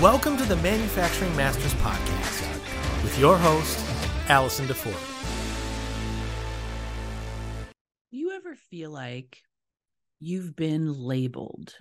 Welcome 0.00 0.36
to 0.36 0.44
the 0.44 0.54
Manufacturing 0.54 1.34
Masters 1.34 1.74
Podcast 1.74 3.02
with 3.02 3.18
your 3.18 3.36
host, 3.36 3.84
Allison 4.28 4.66
DeFord. 4.66 4.94
You 8.12 8.30
ever 8.30 8.54
feel 8.54 8.92
like 8.92 9.42
you've 10.20 10.54
been 10.54 10.92
labeled 10.92 11.74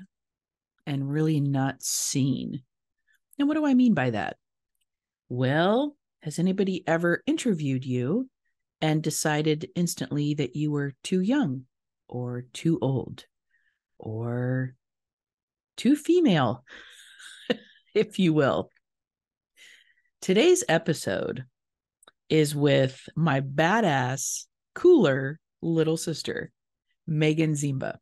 and 0.88 1.08
really 1.08 1.40
not 1.40 1.84
seen? 1.84 2.64
And 3.38 3.48
what 3.48 3.54
do 3.54 3.68
I 3.68 3.76
mean 3.76 3.94
by 3.94 4.10
that? 4.10 4.38
Well, 5.30 5.96
has 6.24 6.40
anybody 6.40 6.84
ever 6.88 7.22
interviewed 7.28 7.86
you 7.86 8.32
and 8.82 9.04
decided 9.04 9.70
instantly 9.76 10.34
that 10.34 10.56
you 10.56 10.72
were 10.72 10.96
too 11.04 11.22
young 11.22 11.66
or 12.08 12.46
too 12.52 12.80
old 12.82 13.26
or 14.00 14.74
too 15.76 15.96
female, 15.96 16.64
if 17.98 18.20
you 18.20 18.34
will? 18.34 18.70
Today's 20.22 20.64
episode 20.70 21.46
is 22.30 22.56
with 22.56 23.08
my 23.16 23.42
badass, 23.42 24.46
cooler 24.76 25.40
little 25.62 25.98
sister, 25.98 26.52
Meaghan 27.10 27.52
Ziemba. 27.52 27.98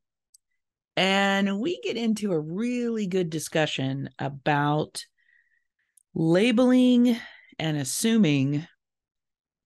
And 0.97 1.59
we 1.59 1.79
get 1.81 1.97
into 1.97 2.31
a 2.31 2.39
really 2.39 3.07
good 3.07 3.29
discussion 3.29 4.09
about 4.19 5.03
labeling 6.13 7.17
and 7.59 7.77
assuming 7.77 8.65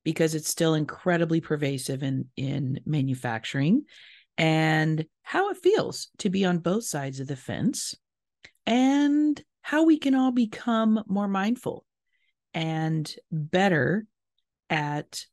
because 0.03 0.33
it's 0.33 0.49
still 0.49 0.73
incredibly 0.73 1.41
pervasive 1.41 2.01
in 2.01 2.25
in 2.35 2.79
manufacturing 2.85 3.83
and 4.37 5.05
how 5.21 5.49
it 5.49 5.57
feels 5.57 6.07
to 6.17 6.29
be 6.29 6.45
on 6.45 6.57
both 6.57 6.83
sides 6.83 7.19
of 7.19 7.27
the 7.27 7.35
fence 7.35 7.93
and 8.65 9.43
how 9.69 9.83
we 9.83 9.99
can 9.99 10.15
all 10.15 10.31
become 10.31 11.03
more 11.07 11.27
mindful 11.27 11.85
and 12.55 13.15
better 13.31 14.07
at 14.67 15.27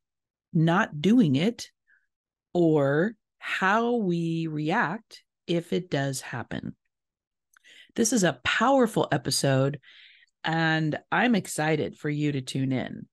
not 0.53 1.01
doing 1.01 1.37
it 1.37 1.71
or 2.53 3.15
how 3.39 3.95
we 3.95 4.47
react 4.47 5.23
if 5.47 5.73
it 5.73 5.91
does 5.91 6.21
happen. 6.21 6.77
This 7.95 8.13
is 8.13 8.25
a 8.25 8.39
powerful 8.45 9.09
episode, 9.11 9.81
and 10.45 10.99
I'm 11.11 11.35
excited 11.35 11.97
for 11.97 12.11
you 12.11 12.33
to 12.33 12.43
tune 12.43 12.73
in. 12.73 13.07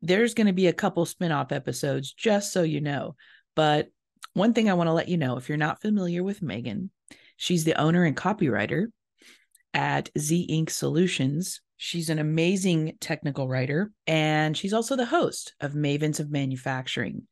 There's 0.00 0.34
going 0.34 0.46
to 0.46 0.52
be 0.52 0.68
a 0.68 0.72
couple 0.72 1.04
spin-off 1.06 1.50
episodes, 1.50 2.12
just 2.12 2.52
so 2.52 2.62
you 2.62 2.80
know. 2.80 3.16
But 3.56 3.88
one 4.32 4.54
thing 4.54 4.70
I 4.70 4.74
want 4.74 4.86
to 4.86 4.92
let 4.94 5.08
you 5.08 5.16
know 5.16 5.38
if 5.38 5.48
you're 5.48 5.58
not 5.58 5.82
familiar 5.82 6.22
with 6.22 6.40
Meaghan, 6.40 6.90
she's 7.36 7.64
the 7.64 7.80
owner 7.80 8.04
and 8.04 8.16
copywriter 8.16 8.92
at 9.76 10.08
Z 10.18 10.40
Ink 10.40 10.70
Solutions. 10.70 11.60
She's 11.76 12.08
an 12.08 12.18
amazing 12.18 12.94
technical 12.98 13.46
writer, 13.46 13.92
and 14.06 14.56
she's 14.56 14.72
also 14.72 14.96
the 14.96 15.04
host 15.04 15.54
of 15.60 15.74
Mavens 15.74 16.18
of 16.18 16.30
Manufacturing. 16.30 17.28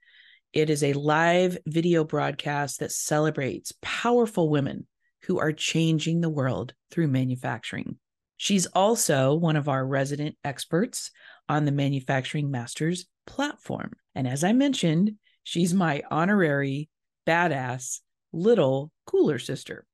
It 0.52 0.68
is 0.68 0.84
a 0.84 0.92
live 0.92 1.56
video 1.66 2.04
broadcast 2.04 2.80
that 2.80 2.92
celebrates 2.92 3.72
powerful 3.80 4.50
women 4.50 4.86
who 5.22 5.38
are 5.38 5.52
changing 5.52 6.20
the 6.20 6.28
world 6.28 6.74
through 6.90 7.08
manufacturing. 7.08 7.98
She's 8.36 8.66
also 8.66 9.34
one 9.34 9.56
of 9.56 9.70
our 9.70 9.84
resident 9.84 10.36
experts 10.44 11.10
on 11.48 11.64
the 11.64 11.72
Manufacturing 11.72 12.50
Masters 12.50 13.06
platform. 13.26 13.92
And 14.14 14.28
as 14.28 14.44
I 14.44 14.52
mentioned, 14.52 15.12
she's 15.44 15.72
my 15.72 16.02
honorary, 16.10 16.90
badass, 17.26 18.00
little 18.34 18.92
cooler 19.06 19.38
sister. 19.38 19.86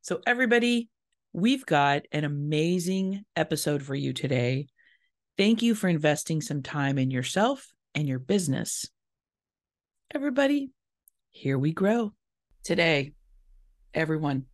So, 0.00 0.20
everybody, 0.26 0.90
we've 1.32 1.66
got 1.66 2.02
an 2.12 2.24
amazing 2.24 3.24
episode 3.36 3.82
for 3.82 3.94
you 3.94 4.12
today. 4.12 4.66
Thank 5.38 5.62
you 5.62 5.74
for 5.74 5.88
investing 5.88 6.40
some 6.40 6.62
time 6.62 6.98
in 6.98 7.10
yourself 7.10 7.72
and 7.94 8.06
your 8.08 8.18
business 8.18 8.86
everybody, 10.14 10.70
here 11.30 11.58
we 11.58 11.72
grow. 11.72 12.12
Today, 12.64 13.14
everyone, 13.94 14.44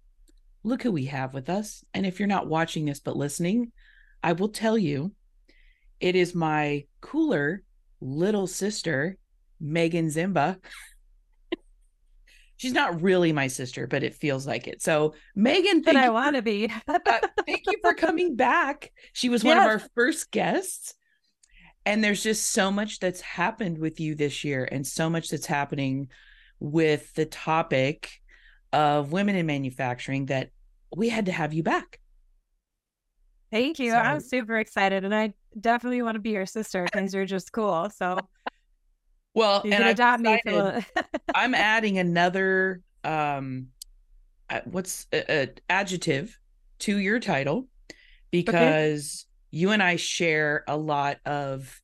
look 0.63 0.83
who 0.83 0.93
we 0.93 1.07
have 1.07 1.35
with 1.35 1.51
us. 1.51 1.83
And 1.93 2.07
if 2.07 2.19
you're 2.19 2.29
not 2.29 2.47
watching 2.47 2.85
this 2.85 3.01
but 3.01 3.17
listening, 3.17 3.73
I 4.23 4.33
will 4.33 4.51
tell 4.51 4.79
you 4.79 5.13
it 5.99 6.15
is 6.15 6.33
my 6.35 6.85
cooler 7.01 7.65
little 8.01 8.47
sister, 8.47 9.17
Meaghan 9.61 10.07
Ziemba. 10.07 10.59
She's 12.59 12.75
not 12.75 13.01
really 13.01 13.33
my 13.33 13.47
sister, 13.47 13.87
but 13.87 14.03
it 14.03 14.15
feels 14.15 14.47
like 14.47 14.69
it. 14.69 14.83
So, 14.83 15.15
Meaghan, 15.37 15.85
but 15.85 15.97
I 15.97 16.11
want 16.11 16.37
to 16.37 16.43
be. 16.43 16.71
uh, 16.87 16.99
thank 17.47 17.63
you 17.67 17.79
for 17.81 17.95
coming 17.95 18.37
back. 18.37 18.93
She 19.15 19.31
was 19.31 19.43
one 19.43 19.57
yes. 19.57 19.65
of 19.65 19.71
our 19.71 19.89
first 19.95 20.31
guests 20.31 20.95
and 21.89 22.05
there's 22.05 22.23
just 22.23 22.53
so 22.53 22.71
much 22.71 22.99
that's 22.99 23.23
happened 23.23 23.79
with 23.79 23.99
you 23.99 24.15
this 24.15 24.45
year 24.45 24.69
and 24.71 24.87
so 24.87 25.09
much 25.09 25.31
that's 25.31 25.47
happening 25.47 26.09
with 26.61 27.15
the 27.15 27.25
topic 27.25 28.11
of 28.75 29.11
women 29.11 29.37
in 29.37 29.47
manufacturing 29.47 30.27
that 30.27 30.51
we 30.95 31.09
had 31.09 31.27
to 31.27 31.33
have 31.33 31.55
you 31.55 31.63
back 31.63 31.99
thank 33.51 33.79
you 33.79 33.93
so, 33.93 33.97
i'm 33.97 34.21
super 34.21 34.59
excited 34.59 35.03
and 35.05 35.15
i 35.15 35.33
definitely 35.59 36.03
want 36.03 36.15
to 36.15 36.21
be 36.21 36.31
your 36.31 36.45
sister 36.45 36.85
because 36.85 37.15
you're 37.15 37.25
just 37.25 37.53
cool 37.53 37.89
so 37.89 38.19
well 39.39 39.63
you 39.65 39.73
and 39.73 39.83
can 39.83 39.91
adopt 39.93 40.23
me 40.23 40.41
for... 40.45 40.85
i'm 41.35 41.55
adding 41.55 41.99
another 41.99 42.83
um 43.05 43.69
uh, 44.51 44.61
what's 44.65 45.07
a, 45.13 45.43
a 45.43 45.49
adjective 45.69 46.39
to 46.79 46.99
your 46.99 47.21
title 47.21 47.69
because 48.31 49.27
you 49.51 49.71
and 49.71 49.83
I 49.83 49.97
share 49.97 50.65
a 50.69 50.77
lot 50.77 51.19
of 51.25 51.81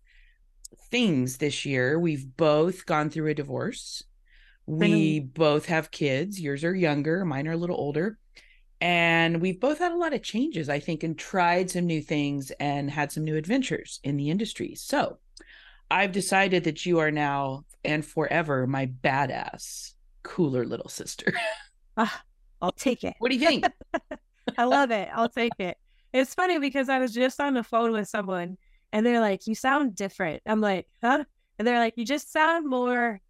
things 0.90 1.38
this 1.38 1.64
year. 1.64 1.98
We've 1.98 2.36
both 2.36 2.86
gone 2.86 3.10
through 3.10 3.30
a 3.30 3.34
divorce. 3.34 4.02
We 4.66 5.20
mm-hmm. 5.20 5.28
both 5.28 5.66
have 5.66 5.90
kids. 5.90 6.40
Yours 6.40 6.64
are 6.64 6.74
younger, 6.74 7.24
mine 7.24 7.48
are 7.48 7.52
a 7.52 7.56
little 7.56 7.76
older. 7.76 8.18
And 8.80 9.40
we've 9.40 9.60
both 9.60 9.78
had 9.78 9.92
a 9.92 9.96
lot 9.96 10.12
of 10.12 10.22
changes, 10.22 10.68
I 10.68 10.78
think, 10.78 11.02
and 11.04 11.18
tried 11.18 11.70
some 11.70 11.86
new 11.86 12.02
things 12.02 12.50
and 12.60 12.90
had 12.90 13.12
some 13.12 13.24
new 13.24 13.36
adventures 13.36 14.00
in 14.04 14.16
the 14.16 14.30
industry. 14.30 14.74
So 14.74 15.18
I've 15.90 16.12
decided 16.12 16.64
that 16.64 16.86
you 16.86 16.98
are 16.98 17.10
now 17.10 17.64
and 17.84 18.04
forever 18.04 18.66
my 18.66 18.86
badass, 18.86 19.92
cooler 20.22 20.64
little 20.64 20.88
sister. 20.88 21.32
Uh, 21.96 22.06
I'll 22.62 22.72
take 22.72 23.04
it. 23.04 23.14
What 23.18 23.30
do 23.30 23.36
you 23.36 23.46
think? 23.46 23.66
I 24.58 24.64
love 24.64 24.90
it. 24.90 25.08
I'll 25.12 25.28
take 25.28 25.52
it. 25.58 25.76
It's 26.12 26.34
funny 26.34 26.58
because 26.58 26.88
I 26.88 26.98
was 26.98 27.12
just 27.12 27.40
on 27.40 27.54
the 27.54 27.62
phone 27.62 27.92
with 27.92 28.08
someone 28.08 28.56
and 28.92 29.04
they're 29.04 29.20
like, 29.20 29.46
You 29.46 29.54
sound 29.54 29.94
different. 29.94 30.42
I'm 30.46 30.60
like, 30.60 30.86
Huh? 31.02 31.24
And 31.58 31.68
they're 31.68 31.78
like, 31.78 31.94
You 31.96 32.04
just 32.04 32.32
sound 32.32 32.68
more 32.68 33.20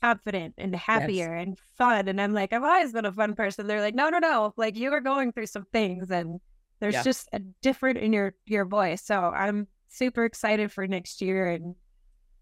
confident 0.00 0.54
and 0.56 0.74
happier 0.74 1.36
yes. 1.36 1.46
and 1.46 1.58
fun. 1.76 2.08
And 2.08 2.20
I'm 2.20 2.32
like, 2.32 2.52
I've 2.52 2.62
always 2.62 2.92
been 2.92 3.04
a 3.04 3.12
fun 3.12 3.34
person. 3.34 3.66
They're 3.66 3.82
like, 3.82 3.94
No, 3.94 4.08
no, 4.08 4.18
no. 4.18 4.54
Like 4.56 4.76
you 4.76 4.92
are 4.92 5.00
going 5.00 5.32
through 5.32 5.46
some 5.46 5.66
things 5.72 6.10
and 6.10 6.40
there's 6.80 6.94
yeah. 6.94 7.02
just 7.02 7.28
a 7.32 7.40
different 7.60 7.98
in 7.98 8.12
your 8.12 8.34
your 8.46 8.64
voice. 8.64 9.04
So 9.04 9.20
I'm 9.20 9.66
super 9.88 10.24
excited 10.24 10.70
for 10.72 10.86
next 10.86 11.20
year 11.20 11.48
and 11.48 11.74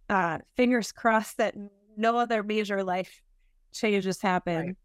uh 0.08 0.38
fingers 0.56 0.92
crossed 0.92 1.38
that 1.38 1.54
no 1.96 2.16
other 2.16 2.42
major 2.42 2.82
life 2.84 3.22
changes 3.72 4.20
happen. 4.20 4.66
Right. 4.66 4.76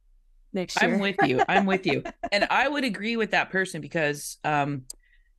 Next 0.54 0.82
year. 0.82 0.94
I'm 0.94 1.00
with 1.00 1.16
you. 1.24 1.42
I'm 1.48 1.66
with 1.66 1.86
you. 1.86 2.04
And 2.32 2.46
I 2.50 2.68
would 2.68 2.84
agree 2.84 3.16
with 3.18 3.32
that 3.32 3.50
person 3.50 3.82
because 3.82 4.38
um 4.44 4.84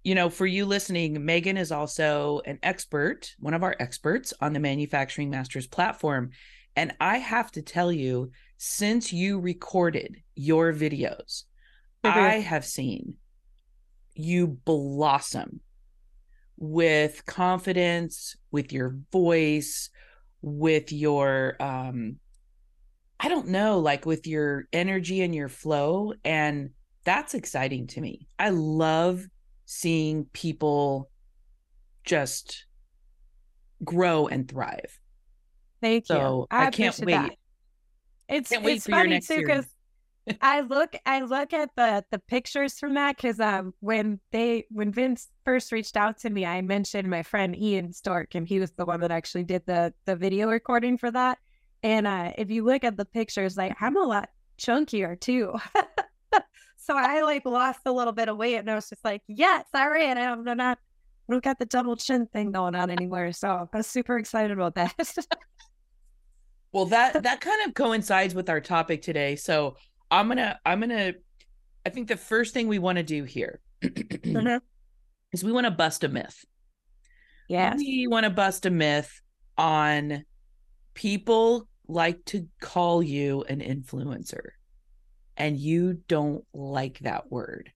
you 0.04 0.16
know, 0.16 0.28
for 0.28 0.47
you 0.47 0.66
listening, 0.66 1.15
Meaghan 1.19 1.56
is 1.56 1.71
also 1.71 2.41
an 2.44 2.59
expert, 2.65 3.37
one 3.38 3.54
of 3.54 3.62
our 3.62 3.76
experts 3.78 4.34
on 4.41 4.53
the 4.53 4.59
Manufacturing 4.59 5.31
Masters 5.31 5.69
platform. 5.69 6.31
And 6.75 6.92
I 7.00 7.19
have 7.19 7.53
to 7.53 7.62
tell 7.62 7.92
you, 7.92 8.32
since 8.56 9.12
you 9.12 9.38
recorded 9.38 10.16
your 10.34 10.72
videos, 10.72 11.45
mm-hmm. 12.04 12.18
I 12.18 12.41
have 12.41 12.65
seen 12.65 13.15
you 14.15 14.47
blossom 14.47 15.60
with 16.62 17.26
confidence, 17.26 18.36
with 18.53 18.72
your 18.72 18.97
voice, 19.10 19.91
with 20.42 20.92
your 20.92 21.56
um 21.60 22.16
I 23.18 23.28
don't 23.28 23.48
know, 23.48 23.80
like 23.80 24.06
with 24.06 24.26
your 24.26 24.66
energy 24.72 25.22
and 25.22 25.34
your 25.34 25.48
flow 25.48 26.14
and 26.24 26.70
that's 27.04 27.34
exciting 27.34 27.88
to 27.88 28.00
me. 28.00 28.28
I 28.38 28.50
love 28.50 29.26
seeing 29.64 30.26
people 30.32 31.10
just 32.04 32.66
grow 33.84 34.28
and 34.28 34.48
thrive. 34.48 35.00
Thank 35.80 36.06
so 36.06 36.47
you. 36.53 36.56
I, 36.56 36.66
I 36.66 36.70
can't 36.70 36.97
wait. 37.00 37.12
That. 37.12 37.32
It's 38.28 38.50
can't 38.50 38.64
it's 38.64 38.86
funny 38.86 39.20
too 39.20 39.38
because 39.38 39.66
I 40.41 40.60
look 40.60 40.95
I 41.04 41.22
look 41.22 41.53
at 41.53 41.71
the 41.77 42.04
the 42.10 42.19
pictures 42.19 42.78
from 42.78 42.95
that 42.95 43.16
because 43.16 43.41
um 43.41 43.74
when 43.80 44.21
they 44.30 44.66
when 44.71 44.92
Vince 44.92 45.28
first 45.45 45.72
reached 45.72 45.97
out 45.97 46.19
to 46.19 46.30
me, 46.30 46.47
I 46.47 46.63
mentioned 46.63 47.10
my 47.10 47.22
friend 47.22 47.57
Ian 47.57 47.92
Stork 47.92 48.34
and 48.34 48.47
he 48.47 48.60
was 48.60 48.71
the 48.72 48.84
one 48.84 49.01
that 49.01 49.10
actually 49.10 49.45
did 49.45 49.66
the 49.66 49.92
the 50.04 50.15
video 50.15 50.48
recording 50.48 50.97
for 50.97 51.10
that. 51.10 51.39
And 51.83 52.07
uh 52.07 52.33
if 52.39 52.51
you 52.51 52.65
look 52.65 52.84
at 52.84 52.97
the 52.97 53.04
pictures, 53.04 53.57
like 53.57 53.77
I'm 53.80 53.97
a 53.97 54.04
lot 54.04 54.28
chunkier 54.59 55.19
too. 55.19 55.54
so 56.77 56.97
I 56.97 57.22
like 57.22 57.45
lost 57.45 57.80
a 57.86 57.92
little 57.92 58.13
bit 58.13 58.28
of 58.28 58.36
weight 58.36 58.57
and 58.57 58.71
I 58.71 58.74
was 58.74 58.89
just 58.89 59.04
like, 59.04 59.22
yes, 59.27 59.65
all 59.74 59.89
right. 59.89 60.16
I'm 60.16 60.45
not, 60.45 60.78
I 61.28 61.33
don't 61.33 61.42
got 61.42 61.59
the 61.59 61.66
double 61.66 61.97
chin 61.97 62.27
thing 62.27 62.53
going 62.53 62.74
on 62.74 62.91
anymore. 62.91 63.33
So 63.33 63.69
I 63.72 63.77
was 63.77 63.86
super 63.86 64.19
excited 64.19 64.51
about 64.53 64.74
that. 64.77 64.95
well, 66.72 66.86
that, 66.86 67.22
that 67.22 67.41
kind 67.41 67.66
of 67.66 67.74
coincides 67.74 68.34
with 68.34 68.48
our 68.48 68.60
topic 68.60 69.03
today. 69.03 69.36
So 69.36 69.77
I'm 70.12 70.26
going 70.26 70.36
to, 70.36 70.59
I'm 70.64 70.80
to, 70.82 71.14
I 71.86 71.91
think 71.91 72.09
the 72.09 72.16
first 72.16 72.53
thing 72.53 72.68
we 72.68 72.78
want 72.78 72.98
to 72.98 73.03
do 73.03 73.24
here 73.24 73.60
mm-hmm. 73.82 74.56
is 75.32 75.42
we 75.42 75.53
want 75.53 75.64
to 75.64 75.70
bust 75.70 76.04
a 76.04 76.09
myth. 76.09 76.44
Yeah. 77.48 77.74
We 77.74 78.06
want 78.06 78.24
to 78.24 78.30
bust 78.30 78.66
a 78.66 78.70
myth 78.70 79.20
on 79.56 80.24
people 80.94 81.66
like 81.88 82.24
to 82.26 82.47
call 82.60 83.03
you 83.03 83.42
an 83.48 83.60
influencer 83.60 84.50
and 85.36 85.59
you 85.59 85.94
don't 86.09 86.44
like 86.53 86.98
that 87.00 87.30
word. 87.30 87.72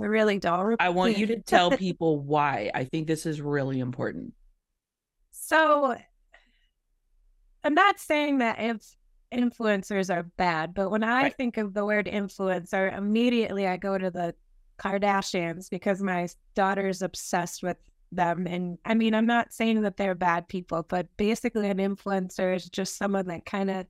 I 0.00 0.06
really 0.06 0.38
don't. 0.38 0.76
I 0.80 0.88
want 0.88 1.18
you 1.18 1.26
to 1.28 1.40
tell 1.40 1.70
people 1.76 2.18
why. 2.18 2.70
I 2.74 2.84
think 2.84 3.06
this 3.06 3.26
is 3.26 3.40
really 3.40 3.78
important. 3.78 4.32
So, 5.30 5.96
I'm 7.62 7.74
not 7.74 8.00
saying 8.00 8.38
that 8.38 8.56
if 8.58 8.82
influencers 9.34 10.14
are 10.14 10.22
bad, 10.22 10.74
but 10.74 10.90
when 10.90 11.02
I 11.02 11.22
right. 11.22 11.36
think 11.36 11.56
of 11.56 11.74
the 11.74 11.84
word 11.84 12.06
influencer, 12.06 12.96
immediately 12.96 13.66
I 13.66 13.76
go 13.76 13.98
to 13.98 14.10
the 14.10 14.34
Kardashians 14.78 15.70
because 15.70 16.02
my 16.02 16.28
daughter's 16.54 17.02
obsessed 17.02 17.62
with 17.62 17.76
them. 18.12 18.46
And 18.46 18.78
I 18.84 18.94
mean, 18.94 19.14
I'm 19.14 19.26
not 19.26 19.52
saying 19.52 19.82
that 19.82 19.96
they're 19.96 20.14
bad 20.14 20.48
people, 20.48 20.84
but 20.88 21.08
basically, 21.16 21.68
an 21.68 21.78
influencer 21.78 22.54
is 22.54 22.68
just 22.68 22.96
someone 22.96 23.26
that 23.26 23.46
kind 23.46 23.70
of 23.70 23.86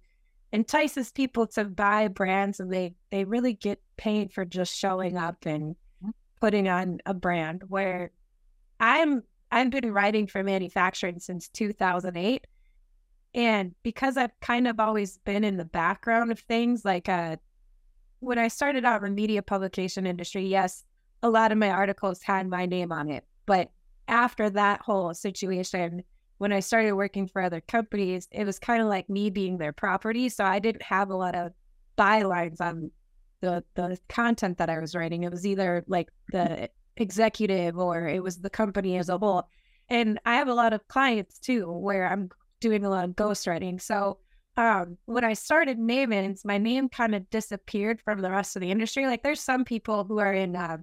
entices 0.54 1.10
people 1.10 1.48
to 1.48 1.64
buy 1.64 2.06
brands 2.06 2.60
and 2.60 2.72
they 2.72 2.94
they 3.10 3.24
really 3.24 3.54
get 3.54 3.82
paid 3.96 4.32
for 4.32 4.44
just 4.44 4.74
showing 4.76 5.16
up 5.16 5.44
and 5.46 5.74
mm-hmm. 5.74 6.10
putting 6.40 6.68
on 6.68 7.00
a 7.06 7.12
brand 7.12 7.64
where 7.66 8.12
i'm 8.78 9.20
i've 9.50 9.70
been 9.70 9.92
writing 9.92 10.28
for 10.28 10.44
manufacturing 10.44 11.18
since 11.18 11.48
2008 11.48 12.46
and 13.34 13.74
because 13.82 14.16
i've 14.16 14.38
kind 14.40 14.66
of 14.66 14.78
always 14.80 15.18
been 15.18 15.44
in 15.44 15.56
the 15.56 15.64
background 15.64 16.30
of 16.30 16.38
things 16.38 16.84
like 16.84 17.08
uh 17.08 17.36
when 18.20 18.38
i 18.38 18.48
started 18.48 18.84
out 18.84 19.02
in 19.02 19.10
the 19.10 19.14
media 19.14 19.42
publication 19.42 20.06
industry 20.06 20.46
yes 20.46 20.84
a 21.22 21.30
lot 21.30 21.52
of 21.52 21.58
my 21.58 21.70
articles 21.70 22.22
had 22.22 22.48
my 22.48 22.66
name 22.66 22.92
on 22.92 23.10
it 23.10 23.24
but 23.46 23.70
after 24.08 24.50
that 24.50 24.80
whole 24.80 25.14
situation 25.14 26.02
when 26.38 26.52
I 26.52 26.60
started 26.60 26.92
working 26.92 27.26
for 27.26 27.40
other 27.40 27.60
companies, 27.60 28.28
it 28.30 28.44
was 28.44 28.58
kind 28.58 28.82
of 28.82 28.88
like 28.88 29.08
me 29.08 29.30
being 29.30 29.58
their 29.58 29.72
property. 29.72 30.28
So 30.28 30.44
I 30.44 30.58
didn't 30.58 30.82
have 30.82 31.10
a 31.10 31.16
lot 31.16 31.34
of 31.34 31.52
bylines 31.96 32.60
on 32.60 32.90
the 33.40 33.62
the 33.74 33.98
content 34.08 34.58
that 34.58 34.70
I 34.70 34.78
was 34.78 34.94
writing. 34.94 35.22
It 35.22 35.30
was 35.30 35.46
either 35.46 35.84
like 35.86 36.08
the 36.32 36.68
executive 36.96 37.78
or 37.78 38.08
it 38.08 38.22
was 38.22 38.38
the 38.38 38.50
company 38.50 38.96
as 38.98 39.08
a 39.08 39.18
whole. 39.18 39.48
And 39.88 40.18
I 40.24 40.36
have 40.36 40.48
a 40.48 40.54
lot 40.54 40.72
of 40.72 40.86
clients 40.88 41.38
too 41.38 41.70
where 41.70 42.08
I'm 42.10 42.30
doing 42.64 42.84
a 42.84 42.90
lot 42.90 43.04
of 43.04 43.10
ghostwriting. 43.10 43.80
So 43.80 44.18
um, 44.56 44.98
when 45.04 45.24
I 45.24 45.34
started 45.34 45.78
Mavens, 45.78 46.44
my 46.44 46.58
name 46.58 46.88
kind 46.88 47.14
of 47.14 47.28
disappeared 47.30 48.00
from 48.00 48.20
the 48.20 48.30
rest 48.30 48.56
of 48.56 48.62
the 48.62 48.70
industry. 48.70 49.06
Like 49.06 49.22
there's 49.22 49.40
some 49.40 49.64
people 49.64 50.04
who 50.04 50.18
are 50.18 50.32
in 50.32 50.56
uh, 50.56 50.78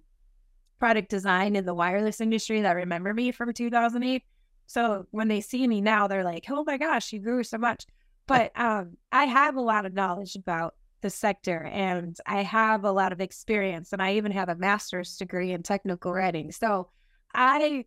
product 0.80 1.10
design 1.10 1.56
in 1.56 1.66
the 1.66 1.74
wireless 1.74 2.22
industry 2.22 2.62
that 2.62 2.76
remember 2.76 3.14
me 3.14 3.32
from 3.32 3.52
2008 3.54 4.24
so 4.72 5.06
when 5.12 5.28
they 5.28 5.42
see 5.42 5.68
me 5.68 5.82
now, 5.82 6.08
they're 6.08 6.24
like, 6.24 6.46
"Oh 6.50 6.64
my 6.64 6.78
gosh, 6.78 7.12
you 7.12 7.20
grew 7.20 7.44
so 7.44 7.58
much." 7.58 7.86
But 8.26 8.52
um, 8.60 8.96
I 9.12 9.26
have 9.26 9.58
a 9.58 9.62
lot 9.62 9.86
of 9.86 9.94
knowledge 9.94 10.38
about 10.38 10.76
the 11.02 11.10
sector, 11.10 11.64
and 11.66 12.18
I 12.26 12.44
have 12.44 12.86
a 12.86 12.92
lot 12.92 13.12
of 13.12 13.20
experience, 13.20 13.92
and 13.92 14.02
I 14.02 14.14
even 14.14 14.32
have 14.32 14.48
a 14.48 14.56
master's 14.56 15.18
degree 15.18 15.52
in 15.52 15.62
technical 15.62 16.14
writing. 16.14 16.54
So 16.54 16.90
I 17.34 17.86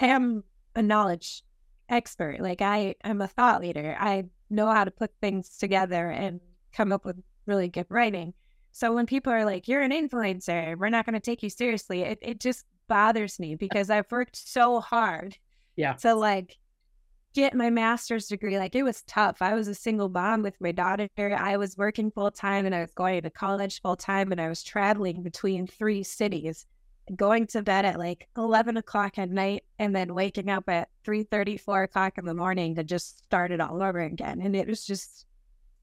am 0.00 0.42
a 0.74 0.82
knowledge 0.82 1.44
expert. 1.88 2.40
Like 2.40 2.62
I 2.62 2.94
I'm 3.04 3.20
a 3.20 3.28
thought 3.28 3.60
leader. 3.60 3.96
I 3.98 4.24
know 4.50 4.70
how 4.70 4.84
to 4.84 4.90
put 4.90 5.10
things 5.20 5.56
together 5.56 6.10
and 6.10 6.40
come 6.72 6.92
up 6.92 7.04
with 7.04 7.20
really 7.46 7.68
good 7.68 7.86
writing. 7.88 8.34
So 8.72 8.92
when 8.92 9.06
people 9.06 9.32
are 9.32 9.44
like, 9.44 9.68
"You're 9.68 9.82
an 9.82 9.92
influencer," 9.92 10.76
we're 10.78 10.88
not 10.88 11.06
going 11.06 11.14
to 11.14 11.20
take 11.20 11.42
you 11.42 11.50
seriously. 11.50 12.02
It 12.02 12.18
it 12.22 12.40
just 12.40 12.64
bothers 12.88 13.38
me 13.38 13.54
because 13.54 13.90
I've 13.90 14.10
worked 14.10 14.36
so 14.36 14.80
hard 14.80 15.36
yeah. 15.76 15.94
To 15.94 16.14
like 16.14 16.56
get 17.34 17.54
my 17.54 17.70
master's 17.70 18.28
degree. 18.28 18.58
Like 18.58 18.74
it 18.74 18.84
was 18.84 19.02
tough. 19.02 19.42
I 19.42 19.54
was 19.54 19.68
a 19.68 19.74
single 19.74 20.08
mom 20.08 20.42
with 20.42 20.54
my 20.60 20.72
daughter. 20.72 21.08
I 21.18 21.56
was 21.56 21.76
working 21.76 22.10
full 22.10 22.30
time 22.30 22.64
and 22.64 22.74
I 22.74 22.80
was 22.80 22.92
going 22.94 23.22
to 23.22 23.30
college 23.30 23.80
full 23.80 23.96
time 23.96 24.30
and 24.30 24.40
I 24.40 24.48
was 24.48 24.62
traveling 24.62 25.22
between 25.22 25.66
three 25.66 26.02
cities, 26.02 26.66
going 27.14 27.46
to 27.48 27.62
bed 27.62 27.84
at 27.84 27.98
like 27.98 28.28
11 28.36 28.76
o'clock 28.76 29.18
at 29.18 29.30
night 29.30 29.64
and 29.78 29.94
then 29.94 30.14
waking 30.14 30.48
up 30.48 30.68
at 30.68 30.88
3 31.04 31.24
30, 31.24 31.56
4 31.56 31.82
o'clock 31.84 32.18
in 32.18 32.24
the 32.24 32.34
morning 32.34 32.74
to 32.74 32.84
just 32.84 33.24
start 33.24 33.50
it 33.50 33.60
all 33.60 33.82
over 33.82 34.00
again. 34.00 34.40
And 34.40 34.56
it 34.56 34.66
was 34.66 34.84
just 34.84 35.26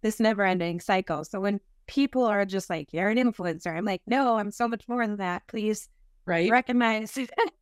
this 0.01 0.19
never 0.19 0.43
ending 0.43 0.79
cycle. 0.79 1.23
So 1.23 1.39
when 1.39 1.59
people 1.87 2.23
are 2.25 2.45
just 2.45 2.69
like, 2.69 2.89
you're 2.91 3.09
an 3.09 3.17
influencer, 3.17 3.75
I'm 3.75 3.85
like, 3.85 4.01
no, 4.07 4.37
I'm 4.37 4.51
so 4.51 4.67
much 4.67 4.87
more 4.87 5.05
than 5.05 5.17
that. 5.17 5.47
Please 5.47 5.89
right. 6.25 6.49
recognize 6.49 7.17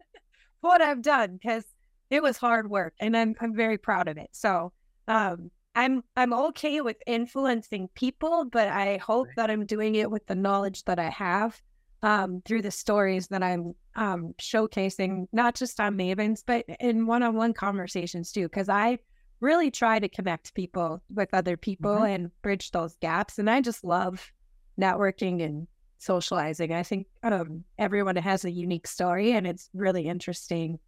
what 0.62 0.82
I've 0.82 1.02
done 1.02 1.38
because 1.42 1.66
it 2.10 2.24
was 2.24 2.38
hard 2.38 2.70
work 2.70 2.94
and 3.00 3.16
I'm 3.16 3.36
I'm 3.40 3.56
very 3.56 3.78
proud 3.78 4.08
of 4.08 4.18
it. 4.18 4.30
So 4.32 4.72
um 5.08 5.52
I'm 5.76 6.04
I'm 6.16 6.34
okay 6.34 6.82
with 6.82 6.98
influencing 7.06 7.90
people, 7.94 8.46
but 8.46 8.68
I 8.68 8.98
hope 8.98 9.28
right. 9.28 9.36
that 9.36 9.52
I'm 9.52 9.66
doing 9.66 9.96
it 9.96 10.10
with 10.10 10.26
the 10.26 10.36
knowledge 10.36 10.84
that 10.86 11.00
I 11.00 11.10
have 11.10 11.62
um, 12.02 12.42
through 12.46 12.62
the 12.62 12.72
stories 12.72 13.28
that 13.28 13.44
I'm 13.44 13.74
um, 13.96 14.34
showcasing, 14.40 15.28
not 15.32 15.56
just 15.56 15.80
on 15.80 15.98
Mavens, 15.98 16.44
but 16.46 16.66
in 16.80 17.06
one-on-one 17.06 17.54
conversations 17.54 18.32
too. 18.32 18.44
Because 18.44 18.70
I 18.70 19.00
really 19.42 19.72
try 19.72 20.00
to 20.00 20.10
connect 20.10 20.54
people 20.54 21.02
with 21.14 21.34
other 21.34 21.58
people 21.58 21.92
mm-hmm. 21.92 22.06
and 22.06 22.42
bridge 22.42 22.72
those 22.72 22.96
gaps, 23.02 23.40
and 23.40 23.50
I 23.50 23.62
just 23.62 23.84
love 23.84 24.32
networking 24.80 25.44
and 25.44 25.68
socializing. 25.98 26.74
I 26.74 26.84
think 26.84 27.08
um, 27.24 27.64
everyone 27.78 28.16
has 28.16 28.46
a 28.46 28.52
unique 28.52 28.88
story, 28.88 29.34
and 29.34 29.46
it's 29.46 29.70
really 29.74 30.08
interesting 30.08 30.80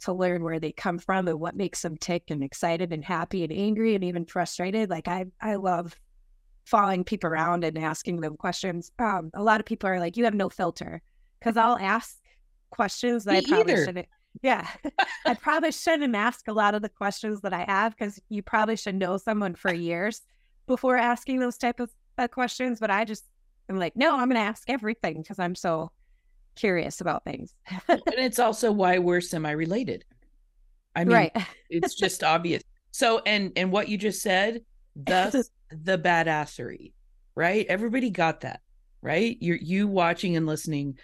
to 0.00 0.12
learn 0.12 0.42
where 0.42 0.58
they 0.58 0.72
come 0.72 0.98
from 0.98 1.28
and 1.28 1.38
what 1.38 1.56
makes 1.56 1.82
them 1.82 1.96
tick 1.96 2.30
and 2.30 2.42
excited 2.42 2.92
and 2.92 3.04
happy 3.04 3.44
and 3.44 3.52
angry 3.52 3.94
and 3.94 4.02
even 4.04 4.24
frustrated. 4.24 4.88
Like 4.88 5.08
I, 5.08 5.26
I 5.40 5.56
love 5.56 5.94
following 6.64 7.04
people 7.04 7.30
around 7.30 7.64
and 7.64 7.78
asking 7.78 8.20
them 8.20 8.36
questions. 8.36 8.90
Um, 8.98 9.30
a 9.34 9.42
lot 9.42 9.60
of 9.60 9.66
people 9.66 9.88
are 9.88 10.00
like, 10.00 10.16
"You 10.16 10.24
have 10.24 10.34
no 10.34 10.48
filter," 10.48 11.02
because 11.38 11.56
I'll 11.56 11.78
ask 11.78 12.16
questions 12.70 13.24
that 13.24 13.32
Me 13.32 13.38
I 13.38 13.42
probably 13.48 13.72
either. 13.72 13.84
shouldn't. 13.84 14.08
Yeah, 14.42 14.66
I 15.26 15.34
probably 15.34 15.72
shouldn't 15.72 16.14
ask 16.14 16.46
a 16.48 16.52
lot 16.52 16.74
of 16.74 16.82
the 16.82 16.88
questions 16.88 17.40
that 17.40 17.52
I 17.52 17.64
have 17.66 17.96
because 17.96 18.20
you 18.28 18.42
probably 18.42 18.76
should 18.76 18.94
know 18.94 19.16
someone 19.16 19.54
for 19.54 19.72
years 19.72 20.22
before 20.66 20.96
asking 20.96 21.40
those 21.40 21.58
type 21.58 21.80
of 21.80 21.90
uh, 22.18 22.28
questions. 22.28 22.78
But 22.78 22.90
I 22.90 23.04
just 23.04 23.24
I'm 23.68 23.78
like, 23.78 23.96
no, 23.96 24.12
I'm 24.12 24.28
going 24.28 24.34
to 24.34 24.40
ask 24.40 24.68
everything 24.68 25.22
because 25.22 25.38
I'm 25.38 25.54
so 25.54 25.92
curious 26.56 27.00
about 27.00 27.24
things. 27.24 27.54
and 27.88 28.00
it's 28.16 28.38
also 28.38 28.72
why 28.72 28.98
we're 28.98 29.20
semi-related. 29.20 30.04
I 30.96 31.04
mean, 31.04 31.14
right. 31.14 31.36
it's 31.70 31.94
just 31.96 32.24
obvious. 32.24 32.62
So, 32.90 33.22
and 33.24 33.52
and 33.56 33.70
what 33.70 33.88
you 33.88 33.96
just 33.96 34.22
said, 34.22 34.62
thus 34.96 35.50
the 35.70 35.98
badassery, 35.98 36.92
right? 37.34 37.66
Everybody 37.68 38.10
got 38.10 38.40
that, 38.40 38.60
right? 39.02 39.36
You're 39.40 39.56
you 39.56 39.88
watching 39.88 40.36
and 40.36 40.46
listening. 40.46 40.98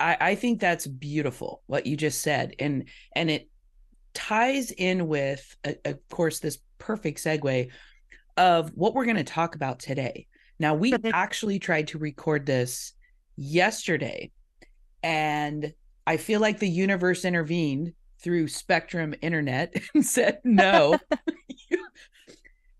I 0.00 0.16
I 0.20 0.34
think 0.34 0.60
that's 0.60 0.86
beautiful 0.86 1.62
what 1.66 1.86
you 1.86 1.96
just 1.96 2.20
said, 2.20 2.54
and 2.58 2.88
and 3.14 3.30
it 3.30 3.48
ties 4.14 4.70
in 4.70 5.08
with, 5.08 5.56
uh, 5.64 5.72
of 5.84 6.08
course, 6.08 6.40
this 6.40 6.58
perfect 6.78 7.18
segue 7.18 7.70
of 8.36 8.70
what 8.74 8.94
we're 8.94 9.04
going 9.04 9.16
to 9.16 9.24
talk 9.24 9.54
about 9.54 9.78
today. 9.78 10.26
Now, 10.58 10.74
we 10.74 10.94
actually 11.12 11.58
tried 11.58 11.88
to 11.88 11.98
record 11.98 12.46
this 12.46 12.94
yesterday 13.36 14.30
and 15.02 15.72
I 16.06 16.16
feel 16.16 16.40
like 16.40 16.58
the 16.58 16.68
universe 16.68 17.24
intervened 17.24 17.92
through 18.20 18.48
Spectrum 18.48 19.14
Internet 19.22 19.74
and 19.94 20.04
said, 20.04 20.40
no, 20.44 20.98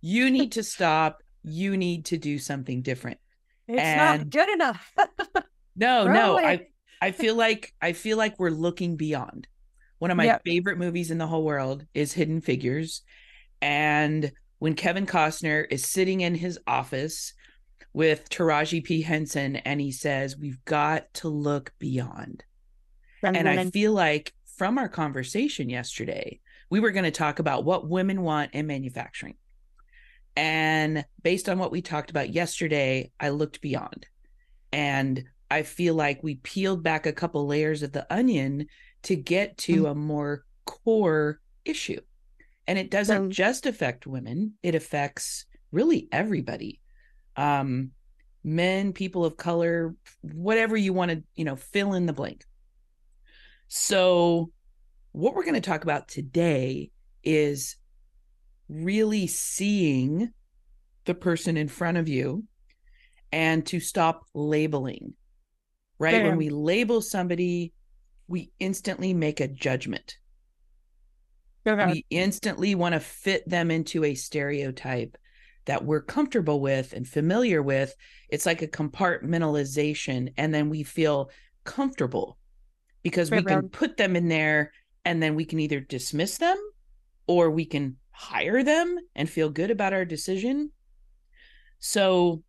you, 0.07 0.31
need 0.31 0.53
to 0.53 0.63
stop. 0.63 1.23
You 1.43 1.77
need 1.77 2.07
to 2.07 2.19
do 2.19 2.39
something 2.39 2.83
different. 2.83 3.19
It's 3.69 3.81
and 3.81 4.21
not 4.21 4.31
good 4.31 4.49
enough. 4.49 4.93
no, 5.77 6.07
no. 6.07 6.39
I, 6.39 6.67
I 7.01 7.11
feel 7.11 7.35
like 7.35 7.75
I 7.83 7.93
feel 7.93 8.17
like 8.17 8.39
we're 8.39 8.51
looking 8.51 8.97
beyond. 8.97 9.49
One 9.99 10.11
of 10.11 10.17
my 10.17 10.25
yep. 10.25 10.43
favorite 10.45 10.79
movies 10.79 11.11
in 11.11 11.19
the 11.19 11.27
whole 11.27 11.45
world 11.45 11.85
is 11.95 12.13
Hidden 12.13 12.43
Figures. 12.43 13.03
And 13.63 14.31
when 14.59 14.75
Kevin 14.75 15.07
Costner 15.07 15.65
is 15.71 15.87
sitting 15.87 16.21
in 16.21 16.35
his 16.35 16.59
office 16.67 17.33
with 17.93 18.29
Taraji 18.29 18.85
P. 18.85 19.01
Henson, 19.01 19.57
and 19.57 19.81
he 19.81 19.91
says, 19.91 20.37
We've 20.37 20.63
got 20.65 21.13
to 21.15 21.29
look 21.29 21.73
beyond. 21.79 22.45
and 23.23 23.49
I 23.49 23.71
feel 23.71 23.93
like 23.93 24.35
from 24.57 24.79
our 24.79 24.89
conversation 24.89 25.69
yesterday, 25.69 26.41
we 26.71 26.81
were 26.81 26.91
going 26.91 27.05
to 27.05 27.11
talk 27.11 27.39
about 27.39 27.65
what 27.65 27.89
women 27.89 28.23
want 28.23 28.53
in 28.55 28.67
manufacturing. 28.67 29.37
And 30.37 31.05
based 31.23 31.49
on 31.49 31.59
what 31.59 31.73
we 31.73 31.81
talked 31.81 32.11
about 32.11 32.33
yesterday, 32.33 33.11
I 33.19 33.31
looked 33.31 33.61
beyond. 33.63 34.07
And 34.73 35.25
I 35.51 35.63
feel 35.63 35.95
like 35.95 36.23
we 36.23 36.37
peeled 36.37 36.83
back 36.83 37.07
a 37.07 37.13
couple 37.13 37.47
layers 37.47 37.83
of 37.83 37.93
the 37.93 38.07
onion 38.13 38.67
to 39.05 39.17
get 39.17 39.57
to 39.59 39.83
mm-hmm. 39.83 39.87
a 39.87 39.95
more 39.95 40.45
core 40.67 41.41
issue. 41.65 42.01
And 42.67 42.79
it 42.79 42.91
doesn't 42.91 43.17
um, 43.17 43.31
just 43.31 43.65
affect 43.65 44.07
women, 44.07 44.55
it 44.63 44.75
affects 44.75 45.47
really 45.73 46.09
everybody. 46.13 46.81
Um, 47.37 47.93
men, 48.43 48.93
people 48.93 49.25
of 49.25 49.37
color, 49.37 49.95
whatever 50.23 50.77
you 50.77 50.93
want 50.93 51.11
to, 51.13 51.23
you 51.35 51.45
know, 51.45 51.57
fill 51.57 51.95
in 51.95 52.07
the 52.07 52.13
blank. 52.13 52.45
So, 53.69 54.51
what 55.13 55.35
we're 55.35 55.45
going 55.45 55.55
to 55.55 55.61
talk 55.61 55.83
about 55.85 56.09
today 56.09 56.91
is 57.23 57.77
really 58.69 59.27
seeing 59.27 60.31
the 61.05 61.15
person 61.15 61.57
in 61.57 61.69
front 61.69 61.97
of 61.97 62.09
you 62.09 62.45
and 63.33 63.65
to 63.67 63.81
stop 63.81 64.25
labeling 64.35 65.15
right? 65.99 66.13
Damn. 66.13 66.27
When 66.27 66.37
we 66.37 66.51
label 66.51 67.01
somebody, 67.01 67.73
we 68.29 68.51
instantly 68.59 69.15
make 69.15 69.41
a 69.41 69.49
judgment. 69.49 70.19
Okay. 71.67 71.87
We 71.87 72.07
instantly 72.11 72.75
want 72.75 72.95
to 72.95 73.01
fit 73.01 73.49
them 73.49 73.71
into 73.71 74.05
a 74.05 74.15
stereotype 74.15 75.17
that 75.65 75.85
we're 75.85 76.03
comfortable 76.03 76.61
with 76.61 76.93
and 76.93 77.09
familiar 77.09 77.61
with. 77.61 77.95
It's 78.29 78.47
like 78.47 78.63
a 78.63 78.69
compartmentalization. 78.69 80.33
And 80.37 80.55
then 80.55 80.71
we 80.71 80.85
feel 80.85 81.31
comfortable 81.65 82.39
because 83.03 83.31
we 83.31 83.43
can 83.43 83.69
put 83.69 83.97
them 83.97 84.15
in 84.15 84.29
there 84.29 84.73
and 85.05 85.21
then 85.21 85.35
we 85.35 85.45
can 85.45 85.59
either 85.59 85.81
dismiss 85.81 86.39
them 86.39 86.57
or 87.27 87.51
we 87.51 87.65
can 87.65 87.97
hire 88.17 88.63
them 88.63 88.99
and 89.15 89.29
feel 89.29 89.51
good 89.51 89.71
about 89.71 89.93
our 89.93 90.07
decision. 90.07 90.71
So 91.79 92.43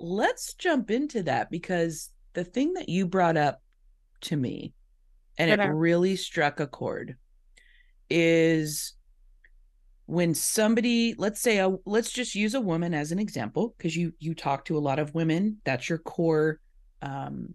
let's 0.00 0.54
jump 0.54 0.90
into 0.90 1.22
that 1.22 1.48
because 1.48 2.10
the 2.32 2.42
thing 2.42 2.74
that 2.74 2.88
you 2.88 3.06
brought 3.06 3.36
up 3.36 3.62
to 4.22 4.36
me 4.36 4.74
and 5.38 5.48
it 5.48 5.60
really 5.60 6.16
struck 6.16 6.58
a 6.58 6.66
chord 6.66 7.16
is 8.10 8.94
when 10.06 10.34
somebody 10.34 11.14
let's 11.16 11.40
say 11.40 11.58
a 11.58 11.70
let's 11.86 12.10
just 12.10 12.34
use 12.34 12.54
a 12.54 12.60
woman 12.60 12.92
as 12.92 13.12
an 13.12 13.20
example 13.20 13.74
because 13.78 13.96
you 13.96 14.12
you 14.18 14.34
talk 14.34 14.64
to 14.64 14.76
a 14.76 14.80
lot 14.80 14.98
of 14.98 15.14
women. 15.14 15.58
That's 15.64 15.88
your 15.88 15.98
core 15.98 16.58
um 17.02 17.54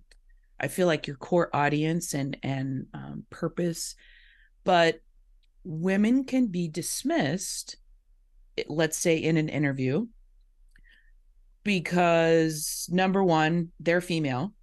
i 0.60 0.68
feel 0.68 0.88
like 0.88 1.06
your 1.06 1.18
core 1.18 1.54
audience 1.54 2.13
and 2.13 2.38
and 2.44 2.86
um, 2.94 3.25
purpose. 3.30 3.96
But 4.63 5.01
women 5.66 6.24
can 6.24 6.48
be 6.48 6.68
dismissed 6.68 7.78
let's 8.68 8.98
say 8.98 9.18
in 9.18 9.38
an 9.38 9.50
interview 9.50 10.06
because 11.64 12.88
number 12.92 13.24
one 13.24 13.72
they're 13.80 14.02
female. 14.02 14.54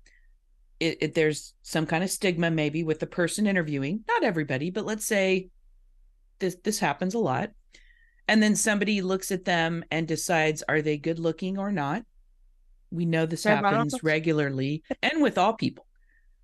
It, 0.81 0.99
it, 1.01 1.15
there's 1.15 1.55
some 1.63 1.87
kind 1.87 2.03
of 2.03 2.11
stigma 2.11 2.51
maybe 2.51 2.83
with 2.83 2.99
the 2.99 3.07
person 3.07 3.47
interviewing 3.47 4.03
not 4.09 4.25
everybody 4.25 4.71
but 4.71 4.85
let's 4.85 5.07
say 5.07 5.49
this 6.39 6.57
this 6.65 6.79
happens 6.79 7.15
a 7.15 7.19
lot. 7.19 7.51
And 8.29 8.43
then 8.43 8.55
somebody 8.55 9.03
looks 9.03 9.31
at 9.33 9.45
them 9.45 9.85
and 9.91 10.07
decides 10.07 10.63
are 10.69 10.81
they 10.81 10.97
good 10.97 11.19
looking 11.19 11.59
or 11.59 11.73
not? 11.73 12.05
We 12.91 13.05
know 13.05 13.27
this 13.27 13.45
happens 13.45 14.03
regularly 14.03 14.83
and 15.03 15.21
with 15.21 15.39
all 15.39 15.55
people 15.55 15.87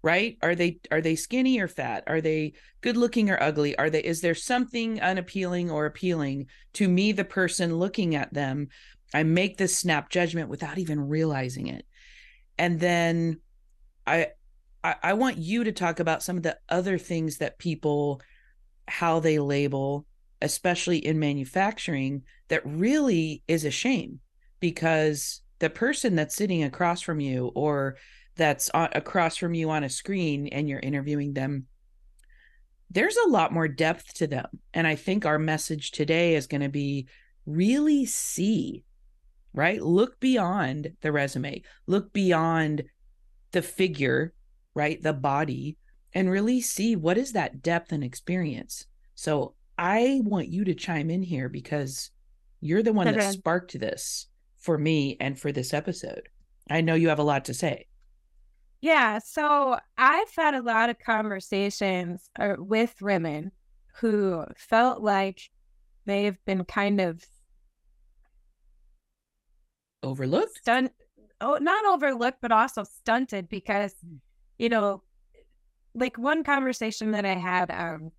right? 0.03 0.37
Are 0.43 0.55
they 0.55 0.81
are 0.91 1.01
they 1.01 1.17
skinny 1.17 1.59
or 1.61 1.69
fat? 1.69 2.05
Are 2.07 2.21
they 2.21 2.55
good 2.81 2.97
looking 2.97 3.31
or 3.31 3.43
ugly? 3.43 3.77
Are 3.77 3.91
they 3.91 4.03
is 4.03 4.21
there 4.21 4.35
something 4.35 5.01
unappealing 5.01 5.71
or 5.71 5.87
appealing 5.87 6.47
to 6.75 6.89
me 6.89 7.13
the 7.13 7.25
person 7.25 7.77
looking 7.77 8.15
at 8.15 8.33
them? 8.33 8.69
I 9.13 9.23
make 9.23 9.57
this 9.57 9.77
snap 9.77 10.11
judgment 10.11 10.51
without 10.51 10.79
even 10.79 11.09
realizing 11.09 11.69
it. 11.69 11.87
And 12.59 12.79
then 12.79 13.41
I, 14.07 14.29
I 14.85 14.97
I 15.03 15.13
want 15.15 15.39
you 15.39 15.65
to 15.65 15.73
talk 15.73 16.01
about 16.01 16.23
some 16.23 16.37
of 16.37 16.43
the 16.43 16.59
other 16.69 16.99
things 16.99 17.39
that 17.39 17.59
people 17.59 18.21
how 18.87 19.21
they 19.21 19.39
label 19.39 20.07
especially 20.41 20.99
in 20.99 21.19
manufacturing 21.19 22.23
that 22.49 22.63
really 22.65 23.43
is 23.49 23.65
a 23.65 23.71
shame 23.71 24.21
because 24.61 25.43
the 25.59 25.71
person 25.71 26.15
that's 26.15 26.37
sitting 26.37 26.63
across 26.63 27.03
from 27.03 27.21
you 27.21 27.51
or 27.55 27.97
that's 28.39 28.71
on, 28.71 28.89
across 28.93 29.37
from 29.37 29.55
you 29.55 29.71
on 29.71 29.85
a 29.85 29.89
screen 29.89 30.49
and 30.49 30.69
you're 30.69 30.81
interviewing 30.81 31.35
them 31.35 31.67
there's 32.91 33.17
a 33.19 33.29
lot 33.29 33.53
more 33.53 33.69
depth 33.69 34.15
to 34.15 34.27
them 34.27 34.47
and 34.73 34.87
i 34.87 34.95
think 34.95 35.27
our 35.27 35.39
message 35.39 35.91
today 35.91 36.35
is 36.35 36.47
going 36.47 36.63
to 36.63 36.69
be 36.69 37.07
really 37.45 38.07
see 38.07 38.85
right 39.53 39.83
look 39.83 40.19
beyond 40.21 40.93
the 41.03 41.13
resume 41.13 41.63
look 41.87 42.13
beyond 42.13 42.83
the 43.53 43.63
figure, 43.63 44.33
right? 44.75 45.03
The 45.03 45.13
body, 45.13 45.77
and 46.13 46.31
really 46.31 46.61
see 46.61 46.97
what 46.97 47.19
is 47.19 47.33
that 47.33 47.63
depth 47.63 47.93
and 47.93 48.03
experience. 48.03 48.87
So 49.15 49.55
I 49.77 50.21
want 50.25 50.49
you 50.49 50.65
to 50.65 50.75
chime 50.75 51.11
in 51.11 51.23
here 51.23 51.49
because 51.49 52.11
you're 52.61 52.83
the 52.83 52.93
one 52.93 53.09
okay. 53.09 53.19
that 53.19 53.33
sparked 53.33 53.79
this 53.79 54.27
for 54.59 54.77
me 54.77 55.17
and 55.21 55.39
for 55.39 55.53
this 55.53 55.73
episode. 55.73 56.29
I 56.69 56.81
know 56.81 56.95
you 56.95 57.09
have 57.09 57.19
a 57.19 57.25
lot 57.25 57.47
to 57.47 57.55
say. 57.55 57.87
Yeah. 58.81 59.19
So 59.19 59.79
I've 59.97 60.35
had 60.37 60.55
a 60.55 60.63
lot 60.63 60.91
of 60.91 60.99
conversations 60.99 62.31
uh, 62.39 62.55
with 62.59 62.95
women 63.01 63.53
who 64.01 64.45
felt 64.57 65.03
like 65.03 65.51
they've 66.07 66.39
been 66.45 66.65
kind 66.65 67.01
of 67.01 67.25
overlooked, 70.03 70.65
done 70.65 70.91
oh, 71.41 71.59
not 71.61 71.85
overlooked, 71.85 72.39
but 72.41 72.53
also 72.53 72.85
stunted 72.85 73.49
because, 73.49 73.95
hmm. 74.05 74.17
you 74.59 74.69
know, 74.69 75.03
like 75.95 76.17
one 76.19 76.45
conversation 76.45 77.13
that 77.13 77.25
I 77.25 77.35
had, 77.35 77.71
um, 77.71 78.13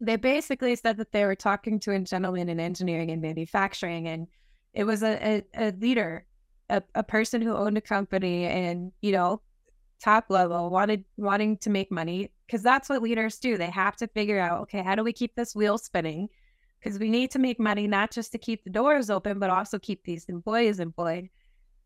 they 0.00 0.16
basically 0.16 0.76
said 0.76 0.96
that 0.98 1.12
they 1.12 1.24
were 1.24 1.34
talking 1.34 1.78
to 1.80 1.92
a 1.92 1.98
gentleman 2.00 2.48
in 2.48 2.60
engineering 2.60 3.10
and 3.10 3.20
manufacturing, 3.20 4.08
and 4.08 4.28
it 4.72 4.84
was 4.84 5.02
a, 5.02 5.44
a, 5.56 5.68
a 5.68 5.72
leader, 5.72 6.24
a, 6.70 6.82
a 6.94 7.02
person 7.02 7.42
who 7.42 7.54
owned 7.54 7.76
a 7.76 7.82
company 7.82 8.46
and, 8.46 8.92
you 9.02 9.12
know, 9.12 9.42
top 10.00 10.26
level 10.30 10.70
wanted 10.70 11.04
wanting 11.16 11.58
to 11.58 11.70
make 11.70 11.92
money 11.92 12.30
because 12.46 12.62
that's 12.62 12.88
what 12.88 13.02
leaders 13.02 13.38
do. 13.38 13.56
They 13.56 13.70
have 13.70 13.96
to 13.96 14.06
figure 14.08 14.40
out, 14.40 14.62
okay, 14.62 14.82
how 14.82 14.94
do 14.94 15.04
we 15.04 15.12
keep 15.12 15.34
this 15.34 15.54
wheel 15.54 15.76
spinning? 15.76 16.28
Because 16.78 16.98
we 16.98 17.10
need 17.10 17.30
to 17.32 17.38
make 17.38 17.60
money 17.60 17.86
not 17.86 18.10
just 18.10 18.32
to 18.32 18.38
keep 18.38 18.64
the 18.64 18.70
doors 18.70 19.10
open, 19.10 19.38
but 19.38 19.50
also 19.50 19.78
keep 19.78 20.02
these 20.04 20.24
employees 20.26 20.80
employed. 20.80 21.28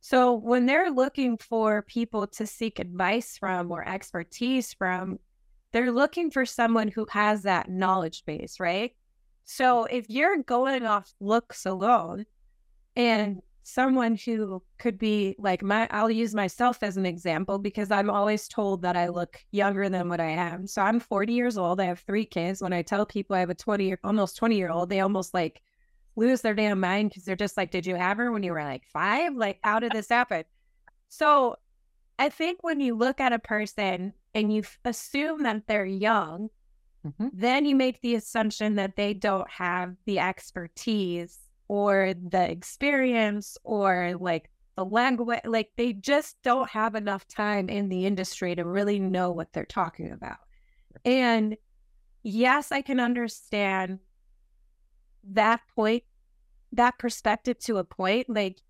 So 0.00 0.34
when 0.34 0.66
they're 0.66 0.90
looking 0.90 1.38
for 1.38 1.82
people 1.82 2.26
to 2.28 2.46
seek 2.46 2.78
advice 2.78 3.36
from 3.38 3.72
or 3.72 3.88
expertise 3.88 4.72
from, 4.72 5.18
they're 5.72 5.90
looking 5.90 6.30
for 6.30 6.46
someone 6.46 6.88
who 6.88 7.06
has 7.10 7.42
that 7.42 7.68
knowledge 7.68 8.22
base, 8.24 8.60
right? 8.60 8.92
So 9.44 9.84
if 9.84 10.08
you're 10.08 10.42
going 10.42 10.86
off 10.86 11.12
looks 11.20 11.66
alone 11.66 12.26
and 12.94 13.42
someone 13.64 14.14
who 14.14 14.62
could 14.78 14.98
be 14.98 15.34
like 15.38 15.62
my 15.62 15.88
I'll 15.90 16.10
use 16.10 16.34
myself 16.34 16.82
as 16.82 16.98
an 16.98 17.06
example 17.06 17.58
because 17.58 17.90
I'm 17.90 18.10
always 18.10 18.46
told 18.46 18.82
that 18.82 18.94
I 18.94 19.08
look 19.08 19.42
younger 19.50 19.88
than 19.88 20.08
what 20.08 20.20
I 20.20 20.30
am. 20.30 20.66
So 20.66 20.82
I'm 20.82 21.00
40 21.00 21.32
years 21.32 21.56
old. 21.56 21.80
I 21.80 21.86
have 21.86 22.00
three 22.00 22.26
kids. 22.26 22.62
When 22.62 22.74
I 22.74 22.82
tell 22.82 23.06
people 23.06 23.34
I 23.34 23.40
have 23.40 23.50
a 23.50 23.54
20 23.54 23.86
year 23.86 23.98
almost 24.04 24.36
20 24.36 24.56
year 24.56 24.70
old, 24.70 24.90
they 24.90 25.00
almost 25.00 25.32
like 25.32 25.62
lose 26.14 26.42
their 26.42 26.54
damn 26.54 26.78
mind 26.78 27.08
because 27.08 27.24
they're 27.24 27.36
just 27.36 27.56
like, 27.56 27.70
did 27.70 27.86
you 27.86 27.96
have 27.96 28.18
her 28.18 28.30
when 28.30 28.42
you 28.42 28.52
were 28.52 28.62
like 28.62 28.84
five? 28.92 29.34
Like, 29.34 29.58
how 29.64 29.80
did 29.80 29.92
this 29.92 30.10
happen? 30.10 30.44
So 31.08 31.56
I 32.18 32.28
think 32.28 32.62
when 32.62 32.80
you 32.80 32.94
look 32.94 33.18
at 33.18 33.32
a 33.32 33.38
person 33.38 34.12
and 34.34 34.52
you 34.52 34.62
assume 34.84 35.42
that 35.44 35.66
they're 35.66 35.86
young, 35.86 36.50
mm-hmm. 37.04 37.28
then 37.32 37.64
you 37.64 37.74
make 37.74 38.02
the 38.02 38.14
assumption 38.14 38.74
that 38.74 38.94
they 38.94 39.14
don't 39.14 39.48
have 39.50 39.94
the 40.04 40.18
expertise 40.18 41.38
or 41.68 42.14
the 42.28 42.50
experience 42.50 43.56
or 43.64 44.14
like 44.20 44.50
the 44.76 44.84
language, 44.84 45.40
like 45.44 45.70
they 45.76 45.92
just 45.92 46.36
don't 46.42 46.68
have 46.70 46.94
enough 46.94 47.26
time 47.28 47.68
in 47.68 47.88
the 47.88 48.06
industry 48.06 48.54
to 48.54 48.64
really 48.64 48.98
know 48.98 49.30
what 49.30 49.52
they're 49.52 49.64
talking 49.64 50.10
about. 50.12 50.38
And 51.04 51.56
yes, 52.22 52.72
I 52.72 52.82
can 52.82 53.00
understand 53.00 54.00
that 55.32 55.60
point, 55.74 56.02
that 56.72 56.98
perspective 56.98 57.58
to 57.60 57.78
a 57.78 57.84
point, 57.84 58.28
like 58.28 58.60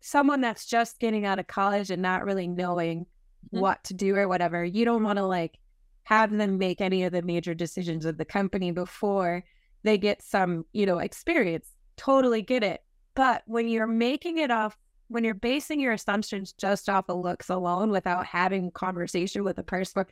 someone 0.00 0.40
that's 0.40 0.66
just 0.66 1.00
getting 1.00 1.24
out 1.24 1.38
of 1.38 1.46
college 1.46 1.90
and 1.90 2.02
not 2.02 2.24
really 2.24 2.46
knowing 2.46 3.00
mm-hmm. 3.00 3.60
what 3.60 3.82
to 3.84 3.94
do 3.94 4.14
or 4.14 4.28
whatever, 4.28 4.64
you 4.64 4.84
don't 4.84 5.02
want 5.02 5.18
to 5.18 5.26
like 5.26 5.58
have 6.04 6.30
them 6.30 6.58
make 6.58 6.80
any 6.80 7.02
of 7.04 7.12
the 7.12 7.22
major 7.22 7.54
decisions 7.54 8.04
of 8.04 8.18
the 8.18 8.24
company 8.24 8.70
before 8.70 9.42
they 9.82 9.98
get 9.98 10.22
some, 10.22 10.64
you 10.72 10.86
know, 10.86 10.98
experience. 10.98 11.68
Totally 11.96 12.42
get 12.42 12.62
it. 12.62 12.82
But 13.14 13.42
when 13.46 13.68
you're 13.68 13.86
making 13.86 14.38
it 14.38 14.50
off, 14.50 14.76
when 15.08 15.24
you're 15.24 15.34
basing 15.34 15.80
your 15.80 15.92
assumptions 15.92 16.52
just 16.52 16.88
off 16.88 17.08
of 17.08 17.20
looks 17.20 17.48
alone 17.48 17.90
without 17.90 18.26
having 18.26 18.70
conversation 18.70 19.44
with 19.44 19.58
a 19.58 19.62
person 19.62 20.04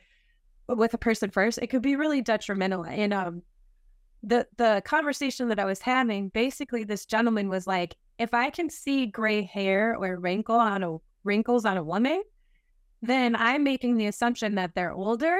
with 0.67 0.93
a 0.93 0.97
person 0.97 1.29
first, 1.29 1.59
it 1.61 1.67
could 1.67 1.81
be 1.83 1.95
really 1.95 2.21
detrimental. 2.21 2.85
And 2.85 3.13
um 3.13 3.41
the 4.23 4.47
the 4.57 4.81
conversation 4.85 5.49
that 5.49 5.59
I 5.59 5.65
was 5.65 5.81
having, 5.81 6.29
basically 6.29 6.83
this 6.83 7.05
gentleman 7.05 7.49
was 7.49 7.67
like, 7.67 7.95
if 8.17 8.33
I 8.33 8.49
can 8.49 8.69
see 8.69 9.05
gray 9.05 9.43
hair 9.43 9.95
or 9.95 10.17
wrinkle 10.17 10.55
on 10.55 10.83
a 10.83 10.97
wrinkles 11.23 11.65
on 11.65 11.77
a 11.77 11.83
woman, 11.83 12.23
then 13.01 13.35
I'm 13.35 13.63
making 13.63 13.97
the 13.97 14.07
assumption 14.07 14.55
that 14.55 14.73
they're 14.73 14.93
older 14.93 15.37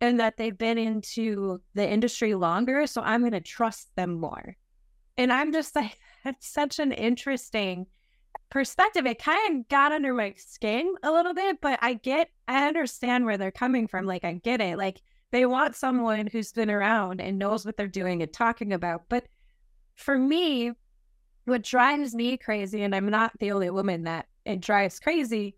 and 0.00 0.20
that 0.20 0.36
they've 0.36 0.56
been 0.56 0.76
into 0.78 1.62
the 1.74 1.88
industry 1.88 2.34
longer. 2.34 2.86
So 2.86 3.00
I'm 3.00 3.20
going 3.20 3.32
to 3.32 3.40
trust 3.40 3.88
them 3.96 4.14
more. 4.20 4.56
And 5.18 5.32
I'm 5.32 5.52
just 5.52 5.74
like, 5.74 5.98
that's 6.24 6.46
such 6.46 6.78
an 6.78 6.92
interesting 6.92 7.86
perspective. 8.50 9.06
It 9.06 9.22
kind 9.22 9.60
of 9.60 9.68
got 9.68 9.92
under 9.92 10.14
my 10.14 10.34
skin 10.36 10.94
a 11.02 11.10
little 11.10 11.34
bit, 11.34 11.60
but 11.60 11.78
I 11.82 11.94
get, 11.94 12.30
I 12.48 12.66
understand 12.66 13.24
where 13.24 13.38
they're 13.38 13.50
coming 13.50 13.86
from. 13.86 14.06
Like, 14.06 14.24
I 14.24 14.34
get 14.34 14.60
it. 14.60 14.78
Like, 14.78 15.00
they 15.32 15.46
want 15.46 15.76
someone 15.76 16.28
who's 16.28 16.52
been 16.52 16.70
around 16.70 17.20
and 17.20 17.38
knows 17.38 17.66
what 17.66 17.76
they're 17.76 17.88
doing 17.88 18.22
and 18.22 18.32
talking 18.32 18.72
about. 18.72 19.02
But 19.08 19.26
for 19.94 20.16
me, 20.16 20.72
what 21.44 21.62
drives 21.62 22.14
me 22.14 22.36
crazy, 22.36 22.82
and 22.82 22.94
I'm 22.94 23.08
not 23.08 23.32
the 23.38 23.52
only 23.52 23.70
woman 23.70 24.04
that 24.04 24.26
it 24.44 24.60
drives 24.60 25.00
crazy, 25.00 25.56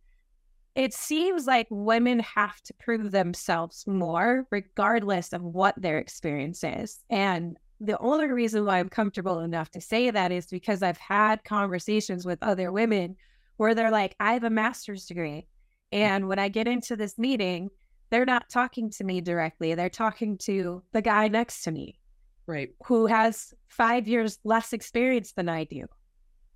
it 0.75 0.95
seems 0.95 1.47
like 1.47 1.67
women 1.71 2.21
have 2.21 2.61
to 2.63 2.75
prove 2.75 3.11
themselves 3.11 3.87
more, 3.87 4.47
regardless 4.51 5.33
of 5.33 5.43
what 5.43 5.75
their 5.81 5.99
experience 5.99 6.63
is. 6.63 7.01
And 7.11 7.59
the 7.81 7.99
only 7.99 8.27
reason 8.29 8.65
why 8.65 8.79
I'm 8.79 8.89
comfortable 8.89 9.41
enough 9.41 9.71
to 9.71 9.81
say 9.81 10.11
that 10.11 10.33
is 10.33 10.47
because 10.47 10.83
I've 10.83 10.99
had 10.99 11.45
conversations 11.45 12.27
with 12.27 12.43
other 12.43 12.73
women 12.73 13.17
where 13.57 13.75
they're 13.75 13.91
like, 13.91 14.17
I 14.19 14.33
have 14.33 14.45
a 14.45 14.51
master's 14.51 15.07
degree. 15.07 15.47
Mm. 15.93 15.99
And 15.99 16.29
when 16.29 16.39
I 16.39 16.49
get 16.49 16.69
into 16.69 16.97
this 16.97 17.19
meeting, 17.19 17.71
they're 18.11 18.25
not 18.25 18.49
talking 18.49 18.91
to 18.91 19.05
me 19.05 19.21
directly. 19.21 19.75
They're 19.75 19.91
talking 19.91 20.39
to 20.39 20.83
the 20.93 21.03
guy 21.03 21.29
next 21.29 21.63
to 21.63 21.71
me. 21.71 21.99
Right. 22.47 22.71
Who 22.87 23.07
has 23.07 23.53
five 23.69 24.09
years 24.09 24.39
less 24.43 24.73
experience 24.73 25.33
than 25.33 25.49
I 25.49 25.65
do. 25.65 25.87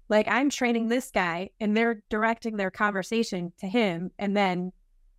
Like 0.09 0.27
I'm 0.29 0.51
training 0.51 0.89
this 0.89 1.11
guy 1.11 1.51
and 1.61 1.77
they're 1.77 2.03
directing 2.11 2.57
their 2.57 2.71
conversation 2.71 3.53
to 3.61 3.67
him. 3.67 4.11
And 4.19 4.37
then 4.37 4.73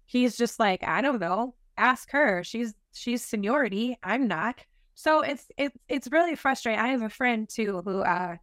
he's 0.05 0.35
just 0.35 0.59
like, 0.59 0.83
I 0.83 1.01
don't 1.01 1.19
know, 1.19 1.55
ask 1.77 2.11
her. 2.11 2.43
She's 2.43 2.73
she's 2.93 3.23
seniority. 3.23 3.97
I'm 4.03 4.27
not. 4.27 4.59
So 4.95 5.21
it's 5.21 5.47
it's 5.57 5.77
it's 5.87 6.11
really 6.11 6.35
frustrating. 6.35 6.79
I 6.79 6.89
have 6.89 7.01
a 7.01 7.09
friend 7.09 7.49
too 7.49 7.81
who 7.83 8.01
uh 8.01 8.37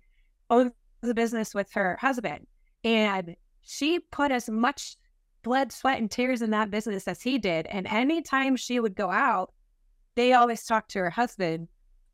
owns 0.48 0.72
a 1.02 1.14
business 1.14 1.54
with 1.54 1.72
her 1.72 1.96
husband 2.00 2.46
and 2.84 3.36
she 3.62 4.00
put 4.10 4.32
as 4.32 4.48
much 4.48 4.96
blood, 5.42 5.72
sweat, 5.72 5.98
and 5.98 6.10
tears 6.10 6.42
in 6.42 6.50
that 6.50 6.70
business 6.70 7.06
as 7.08 7.22
he 7.22 7.38
did. 7.38 7.66
And 7.66 7.86
anytime 7.86 8.56
she 8.56 8.80
would 8.80 8.94
go 8.94 9.10
out, 9.10 9.52
they 10.16 10.32
always 10.32 10.64
talked 10.64 10.90
to 10.92 10.98
her 11.00 11.10
husband 11.10 11.68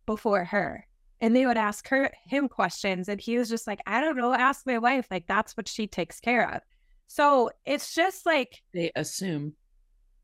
before 0.07 0.45
her. 0.45 0.87
And 1.21 1.35
they 1.35 1.47
would 1.47 1.57
ask 1.57 1.89
her 1.89 2.11
him 2.27 2.49
questions. 2.49 3.09
And 3.09 3.21
he 3.21 3.39
was 3.39 3.49
just 3.49 3.67
like, 3.67 3.81
I 3.87 4.01
don't 4.01 4.17
know, 4.17 4.35
ask 4.35 4.67
my 4.67 4.79
wife. 4.79 5.07
Like 5.11 5.27
that's 5.27 5.57
what 5.57 5.67
she 5.67 5.87
takes 5.87 6.21
care 6.21 6.55
of. 6.55 6.61
So 7.07 7.51
it's 7.65 7.95
just 7.95 8.27
like 8.27 8.63
they 8.75 8.93
assume. 8.95 9.55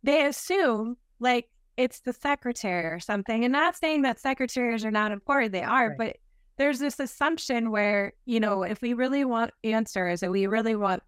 They 0.02 0.26
assume 0.26 0.96
like 1.18 1.48
it's 1.82 2.00
the 2.00 2.12
secretary 2.12 2.86
or 2.86 3.00
something. 3.00 3.44
And 3.44 3.52
not 3.52 3.76
saying 3.76 4.02
that 4.02 4.20
secretaries 4.20 4.84
are 4.84 4.90
not 4.90 5.10
important, 5.10 5.52
they 5.52 5.62
are, 5.62 5.88
right. 5.88 5.98
but 5.98 6.16
there's 6.58 6.78
this 6.78 7.00
assumption 7.00 7.70
where, 7.70 8.12
you 8.24 8.38
know, 8.38 8.62
if 8.62 8.80
we 8.80 8.94
really 8.94 9.24
want 9.24 9.50
answers 9.64 10.22
and 10.22 10.30
we 10.30 10.46
really 10.46 10.76
want 10.76 11.02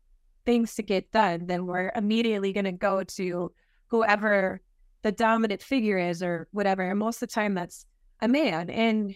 things 0.44 0.74
to 0.74 0.82
get 0.82 1.12
done, 1.12 1.46
then 1.46 1.66
we're 1.66 1.92
immediately 1.94 2.52
going 2.52 2.64
to 2.64 2.72
go 2.72 3.04
to 3.04 3.52
whoever 3.86 4.60
the 5.02 5.12
dominant 5.12 5.62
figure 5.62 5.98
is 5.98 6.22
or 6.22 6.48
whatever. 6.50 6.82
And 6.82 6.98
most 6.98 7.22
of 7.22 7.28
the 7.28 7.34
time, 7.34 7.54
that's 7.54 7.86
a 8.20 8.26
man. 8.26 8.68
And 8.68 9.14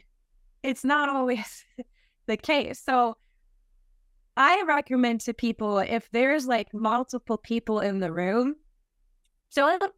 it's 0.63 0.85
not 0.85 1.09
always 1.15 1.65
the 2.27 2.37
case. 2.37 2.81
So 2.85 3.17
I 4.37 4.63
recommend 4.69 5.23
to 5.23 5.35
people 5.35 5.81
if 5.81 6.09
there's 6.13 6.47
like 6.47 6.73
multiple 6.73 7.39
people 7.39 7.81
in 7.81 7.99
the 7.99 8.13
room, 8.13 8.55
don't 9.57 9.93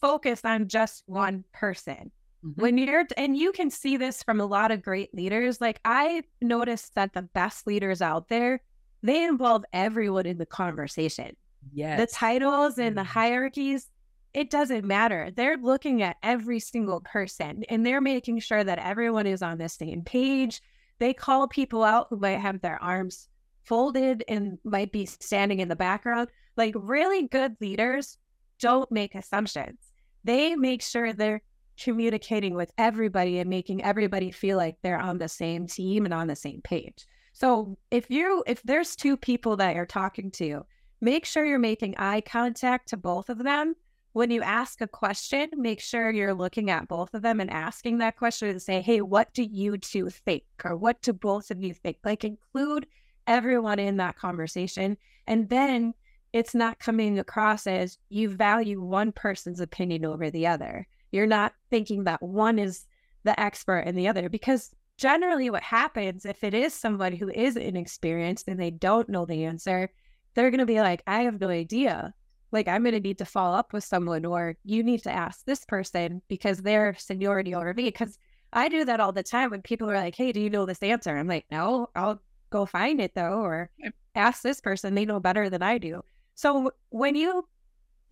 focus 0.00 0.40
on 0.44 0.68
just 0.68 1.02
one 1.06 1.44
person. 1.52 2.10
Mm-hmm. 2.44 2.60
When 2.60 2.78
you're, 2.78 3.04
and 3.16 3.36
you 3.36 3.52
can 3.52 3.70
see 3.70 3.96
this 3.96 4.22
from 4.22 4.40
a 4.40 4.46
lot 4.46 4.70
of 4.70 4.82
great 4.82 5.12
leaders. 5.14 5.60
Like 5.60 5.80
I 5.84 6.22
noticed 6.40 6.94
that 6.94 7.12
the 7.12 7.22
best 7.22 7.66
leaders 7.66 8.00
out 8.00 8.28
there 8.28 8.60
they 9.02 9.24
involve 9.24 9.64
everyone 9.72 10.26
in 10.26 10.38
the 10.38 10.46
conversation. 10.46 11.36
Yes. 11.72 12.00
The 12.00 12.06
titles 12.06 12.78
and 12.78 12.96
the 12.96 13.02
mm-hmm. 13.02 13.10
hierarchies, 13.10 13.88
it 14.34 14.50
doesn't 14.50 14.84
matter. 14.84 15.30
They're 15.34 15.56
looking 15.56 16.02
at 16.02 16.16
every 16.22 16.60
single 16.60 17.00
person 17.00 17.64
and 17.68 17.84
they're 17.84 18.00
making 18.00 18.40
sure 18.40 18.64
that 18.64 18.78
everyone 18.78 19.26
is 19.26 19.42
on 19.42 19.58
the 19.58 19.68
same 19.68 20.02
page. 20.02 20.60
They 20.98 21.14
call 21.14 21.48
people 21.48 21.84
out 21.84 22.08
who 22.10 22.16
might 22.16 22.40
have 22.40 22.60
their 22.60 22.82
arms 22.82 23.28
folded 23.64 24.24
and 24.28 24.58
might 24.64 24.92
be 24.92 25.06
standing 25.06 25.60
in 25.60 25.68
the 25.68 25.76
background. 25.76 26.28
Like 26.56 26.74
really 26.76 27.28
good 27.28 27.56
leaders 27.60 28.18
don't 28.58 28.90
make 28.90 29.14
assumptions. 29.14 29.78
They 30.24 30.54
make 30.54 30.82
sure 30.82 31.12
they're 31.12 31.42
communicating 31.78 32.54
with 32.54 32.72
everybody 32.76 33.38
and 33.38 33.48
making 33.48 33.82
everybody 33.84 34.30
feel 34.30 34.56
like 34.56 34.76
they're 34.82 34.98
on 34.98 35.18
the 35.18 35.28
same 35.28 35.66
team 35.66 36.04
and 36.04 36.12
on 36.12 36.26
the 36.26 36.36
same 36.36 36.60
page. 36.62 37.06
So 37.32 37.78
if 37.90 38.10
you 38.10 38.42
if 38.46 38.62
there's 38.62 38.96
two 38.96 39.16
people 39.16 39.56
that 39.56 39.76
you're 39.76 39.86
talking 39.86 40.30
to, 40.32 40.66
make 41.00 41.24
sure 41.24 41.46
you're 41.46 41.58
making 41.58 41.96
eye 41.96 42.20
contact 42.20 42.88
to 42.88 42.96
both 42.96 43.28
of 43.28 43.38
them. 43.38 43.74
When 44.12 44.32
you 44.32 44.42
ask 44.42 44.80
a 44.80 44.88
question, 44.88 45.50
make 45.52 45.80
sure 45.80 46.10
you're 46.10 46.34
looking 46.34 46.70
at 46.70 46.88
both 46.88 47.14
of 47.14 47.22
them 47.22 47.38
and 47.38 47.50
asking 47.50 47.98
that 47.98 48.16
question 48.16 48.48
and 48.48 48.60
say, 48.60 48.80
"Hey, 48.80 49.00
what 49.00 49.32
do 49.32 49.44
you 49.44 49.78
two 49.78 50.10
think?" 50.10 50.42
or 50.64 50.76
"What 50.76 51.00
do 51.02 51.12
both 51.12 51.52
of 51.52 51.62
you 51.62 51.74
think?" 51.74 51.98
Like 52.04 52.24
include 52.24 52.88
everyone 53.28 53.78
in 53.78 53.98
that 53.98 54.16
conversation, 54.16 54.96
and 55.28 55.48
then 55.48 55.94
it's 56.32 56.54
not 56.54 56.78
coming 56.78 57.18
across 57.18 57.66
as 57.66 57.98
you 58.08 58.28
value 58.28 58.82
one 58.82 59.12
person's 59.12 59.60
opinion 59.60 60.04
over 60.04 60.30
the 60.30 60.46
other. 60.46 60.86
You're 61.10 61.26
not 61.26 61.54
thinking 61.70 62.04
that 62.04 62.22
one 62.22 62.58
is 62.58 62.84
the 63.24 63.38
expert 63.40 63.80
and 63.80 63.96
the 63.96 64.08
other 64.08 64.28
because 64.28 64.70
generally 64.98 65.48
what 65.48 65.62
happens 65.62 66.26
if 66.26 66.44
it 66.44 66.52
is 66.54 66.74
somebody 66.74 67.16
who 67.16 67.30
is 67.30 67.56
inexperienced 67.56 68.48
and 68.48 68.60
they 68.60 68.70
don't 68.70 69.08
know 69.08 69.24
the 69.24 69.44
answer, 69.44 69.90
they're 70.34 70.50
going 70.50 70.58
to 70.58 70.66
be 70.66 70.80
like, 70.80 71.02
I 71.06 71.22
have 71.22 71.40
no 71.40 71.48
idea. 71.48 72.12
Like, 72.50 72.68
I'm 72.68 72.82
going 72.82 72.94
to 72.94 73.00
need 73.00 73.18
to 73.18 73.24
follow 73.24 73.56
up 73.56 73.72
with 73.72 73.84
someone, 73.84 74.24
or 74.24 74.56
you 74.64 74.82
need 74.82 75.02
to 75.02 75.12
ask 75.12 75.44
this 75.44 75.66
person 75.66 76.22
because 76.28 76.58
they're 76.58 76.96
seniority 76.98 77.54
over 77.54 77.74
me. 77.74 77.84
Because 77.84 78.18
I 78.52 78.68
do 78.68 78.86
that 78.86 79.00
all 79.00 79.12
the 79.12 79.22
time 79.22 79.50
when 79.50 79.60
people 79.60 79.90
are 79.90 79.96
like, 79.96 80.14
Hey, 80.14 80.32
do 80.32 80.40
you 80.40 80.48
know 80.48 80.64
this 80.64 80.82
answer? 80.82 81.16
I'm 81.16 81.28
like, 81.28 81.44
No, 81.50 81.90
I'll 81.94 82.20
go 82.50 82.64
find 82.64 83.00
it 83.00 83.14
though, 83.14 83.40
or 83.40 83.70
ask 84.14 84.42
this 84.42 84.60
person. 84.60 84.94
They 84.94 85.04
know 85.04 85.20
better 85.20 85.50
than 85.50 85.62
I 85.62 85.78
do. 85.78 86.02
So 86.38 86.70
when 86.90 87.16
you 87.16 87.48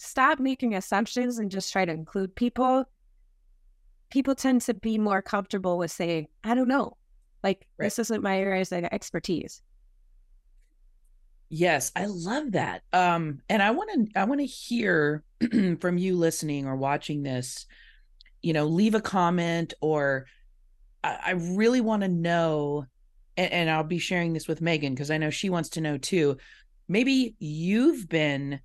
stop 0.00 0.40
making 0.40 0.74
assumptions 0.74 1.38
and 1.38 1.48
just 1.48 1.70
try 1.70 1.84
to 1.84 1.92
include 1.92 2.34
people, 2.34 2.84
people 4.10 4.34
tend 4.34 4.62
to 4.62 4.74
be 4.74 4.98
more 4.98 5.22
comfortable 5.22 5.78
with 5.78 5.92
saying, 5.92 6.26
I 6.42 6.56
don't 6.56 6.66
know. 6.66 6.96
Like 7.44 7.68
right. 7.78 7.86
this 7.86 8.00
isn't 8.00 8.24
my 8.24 8.40
area 8.40 8.62
of 8.62 8.72
expertise. 8.72 9.62
Yes, 11.50 11.92
I 11.94 12.06
love 12.06 12.50
that. 12.50 12.82
Um, 12.92 13.42
and 13.48 13.62
I 13.62 13.70
want 13.70 13.90
to 13.92 14.20
I 14.20 14.24
want 14.24 14.40
to 14.40 14.46
hear 14.46 15.22
from 15.80 15.96
you 15.96 16.16
listening 16.16 16.66
or 16.66 16.74
watching 16.74 17.22
this, 17.22 17.64
you 18.42 18.52
know, 18.52 18.64
leave 18.64 18.96
a 18.96 19.00
comment 19.00 19.72
or 19.80 20.26
I, 21.04 21.18
I 21.26 21.30
really 21.30 21.80
want 21.80 22.02
to 22.02 22.08
know, 22.08 22.86
and, 23.36 23.52
and 23.52 23.70
I'll 23.70 23.84
be 23.84 24.00
sharing 24.00 24.32
this 24.32 24.48
with 24.48 24.60
Meaghan 24.60 24.90
because 24.90 25.12
I 25.12 25.18
know 25.18 25.30
she 25.30 25.48
wants 25.48 25.68
to 25.70 25.80
know 25.80 25.96
too. 25.96 26.38
Maybe 26.88 27.34
you've 27.38 28.08
been 28.08 28.60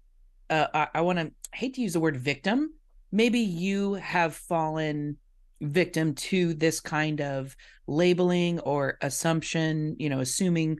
uh, 0.52 0.68
I, 0.74 0.88
I 0.96 1.02
want 1.02 1.18
to 1.18 1.32
hate 1.54 1.76
to 1.76 1.82
use 1.82 1.94
the 1.94 2.00
word 2.00 2.18
victim. 2.18 2.74
Maybe 3.12 3.40
you 3.40 3.96
have 3.96 4.36
fallen 4.36 5.18
victim 5.62 6.14
to 6.16 6.54
this 6.54 6.80
kind 6.80 7.22
of 7.22 7.56
labeling 7.88 8.60
or 8.60 8.98
assumption, 9.02 9.96
you 9.98 10.10
know, 10.10 10.20
assuming, 10.20 10.80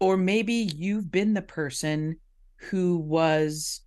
or 0.00 0.16
maybe 0.16 0.70
you've 0.76 1.10
been 1.10 1.34
the 1.34 1.42
person 1.42 2.16
who 2.56 2.98
was 2.98 3.80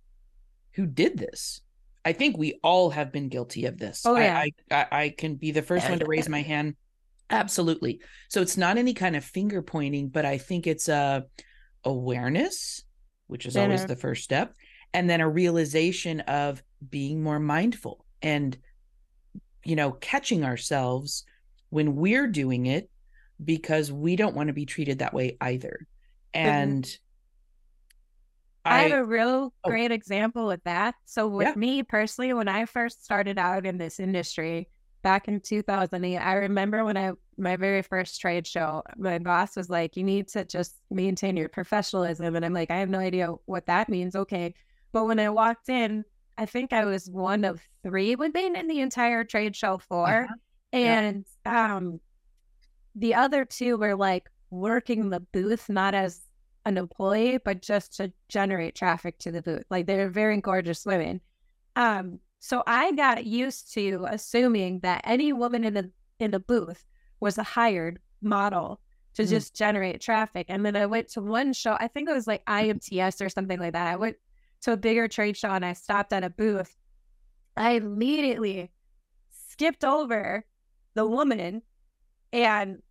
who 0.74 0.86
did 0.86 1.18
this. 1.18 1.60
I 2.04 2.14
think 2.14 2.38
we 2.38 2.58
all 2.62 2.88
have 2.90 3.12
been 3.12 3.28
guilty 3.28 3.66
of 3.66 3.76
this. 3.78 4.06
Oh, 4.06 4.16
yeah. 4.16 4.38
I, 4.38 4.52
I, 4.70 4.86
I 4.90 5.08
can 5.10 5.34
be 5.34 5.50
the 5.50 5.60
first 5.60 5.88
one 5.88 5.98
to 5.98 6.06
raise 6.06 6.30
my 6.30 6.40
hand. 6.40 6.76
Absolutely. 7.28 8.00
So 8.30 8.40
it's 8.40 8.56
not 8.56 8.78
any 8.78 8.94
kind 8.94 9.16
of 9.16 9.24
finger 9.24 9.60
pointing, 9.60 10.08
but 10.08 10.24
I 10.24 10.38
think 10.38 10.66
it's 10.66 10.88
a 10.88 11.24
awareness, 11.84 12.84
which 13.26 13.46
is 13.46 13.56
always 13.56 13.86
the 13.86 13.96
first 13.96 14.24
step, 14.24 14.54
and 14.92 15.08
then 15.08 15.20
a 15.20 15.28
realization 15.28 16.20
of 16.20 16.62
being 16.88 17.22
more 17.22 17.38
mindful 17.38 18.04
and 18.22 18.56
you 19.64 19.76
know, 19.76 19.92
catching 19.92 20.44
ourselves 20.44 21.24
when 21.70 21.96
we're 21.96 22.26
doing 22.26 22.66
it 22.66 22.90
because 23.42 23.92
we 23.92 24.16
don't 24.16 24.34
want 24.34 24.48
to 24.48 24.52
be 24.52 24.66
treated 24.66 24.98
that 24.98 25.14
way 25.14 25.36
either. 25.40 25.86
Mm-hmm. 26.34 26.46
And 26.46 26.98
I, 28.64 28.78
I, 28.78 28.88
have 28.88 28.98
a 29.00 29.04
real 29.04 29.52
oh. 29.64 29.70
great 29.70 29.90
example 29.90 30.46
with 30.46 30.62
that. 30.64 30.94
So 31.06 31.28
with 31.28 31.48
yeah. 31.48 31.54
me 31.54 31.82
personally, 31.82 32.32
when 32.32 32.48
I 32.48 32.66
first 32.66 33.04
started 33.04 33.38
out 33.38 33.66
in 33.66 33.78
this 33.78 34.00
industry 34.00 34.68
back 35.02 35.28
in 35.28 35.40
2008, 35.40 36.16
I 36.18 36.34
remember 36.34 36.84
when 36.84 36.96
I 36.96 37.12
my 37.40 37.56
very 37.56 37.82
first 37.82 38.20
trade 38.20 38.46
show, 38.46 38.82
my 38.96 39.18
boss 39.18 39.56
was 39.56 39.70
like, 39.70 39.96
"You 39.96 40.04
need 40.04 40.28
to 40.28 40.44
just 40.44 40.76
maintain 40.90 41.36
your 41.36 41.48
professionalism," 41.48 42.36
and 42.36 42.44
I'm 42.44 42.54
like, 42.54 42.70
"I 42.70 42.78
have 42.78 42.90
no 42.90 42.98
idea 43.00 43.28
what 43.46 43.66
that 43.66 43.88
means." 43.88 44.14
Okay, 44.16 44.54
But 44.92 45.06
when 45.06 45.20
I 45.20 45.30
walked 45.30 45.68
in, 45.68 46.04
I 46.38 46.46
think 46.46 46.72
I 46.72 46.84
was 46.84 47.10
one 47.10 47.44
of 47.44 47.62
three 47.82 48.16
women 48.16 48.56
in 48.56 48.66
the 48.68 48.80
entire 48.80 49.24
trade 49.24 49.56
show 49.56 49.78
floor. 49.78 50.24
Uh-huh. 50.24 50.34
And 50.72 51.26
um 51.46 52.00
the 52.94 53.14
other 53.14 53.44
two 53.44 53.76
were 53.76 53.94
like 53.96 54.30
working 54.50 55.10
the 55.10 55.20
booth 55.20 55.68
not 55.68 55.94
as 55.94 56.22
an 56.66 56.76
employee, 56.76 57.38
but 57.44 57.62
just 57.62 57.96
to 57.96 58.12
generate 58.28 58.74
traffic 58.74 59.18
to 59.20 59.32
the 59.32 59.42
booth. 59.42 59.64
Like 59.70 59.86
they're 59.86 60.10
very 60.10 60.40
gorgeous 60.40 60.84
women. 60.84 61.20
Um, 61.76 62.20
so 62.40 62.62
I 62.66 62.92
got 62.92 63.24
used 63.26 63.72
to 63.74 64.06
assuming 64.10 64.80
that 64.80 65.02
any 65.04 65.32
woman 65.32 65.64
in 65.64 65.74
the 65.74 65.90
in 66.18 66.30
the 66.32 66.40
booth 66.40 66.84
was 67.20 67.38
a 67.38 67.42
hired 67.42 68.00
model 68.22 68.80
to 69.14 69.22
Mm. 69.22 69.28
just 69.28 69.54
generate 69.54 70.00
traffic. 70.00 70.46
And 70.48 70.64
then 70.64 70.76
I 70.76 70.86
went 70.86 71.08
to 71.10 71.20
one 71.20 71.52
show, 71.52 71.76
I 71.78 71.88
think 71.88 72.08
it 72.08 72.12
was 72.12 72.26
like 72.26 72.44
IMTS 72.46 73.20
or 73.24 73.28
something 73.28 73.58
like 73.58 73.72
that. 73.72 73.86
I 73.86 73.96
went 73.96 74.16
to 74.62 74.72
a 74.72 74.76
bigger 74.76 75.08
trade 75.08 75.36
show 75.36 75.50
and 75.50 75.64
I 75.64 75.72
stopped 75.72 76.12
at 76.12 76.24
a 76.24 76.30
booth. 76.30 76.76
I 77.56 77.72
immediately 77.72 78.70
skipped 79.30 79.84
over 79.84 80.44
the 80.94 81.06
woman 81.06 81.62
and 82.32 82.82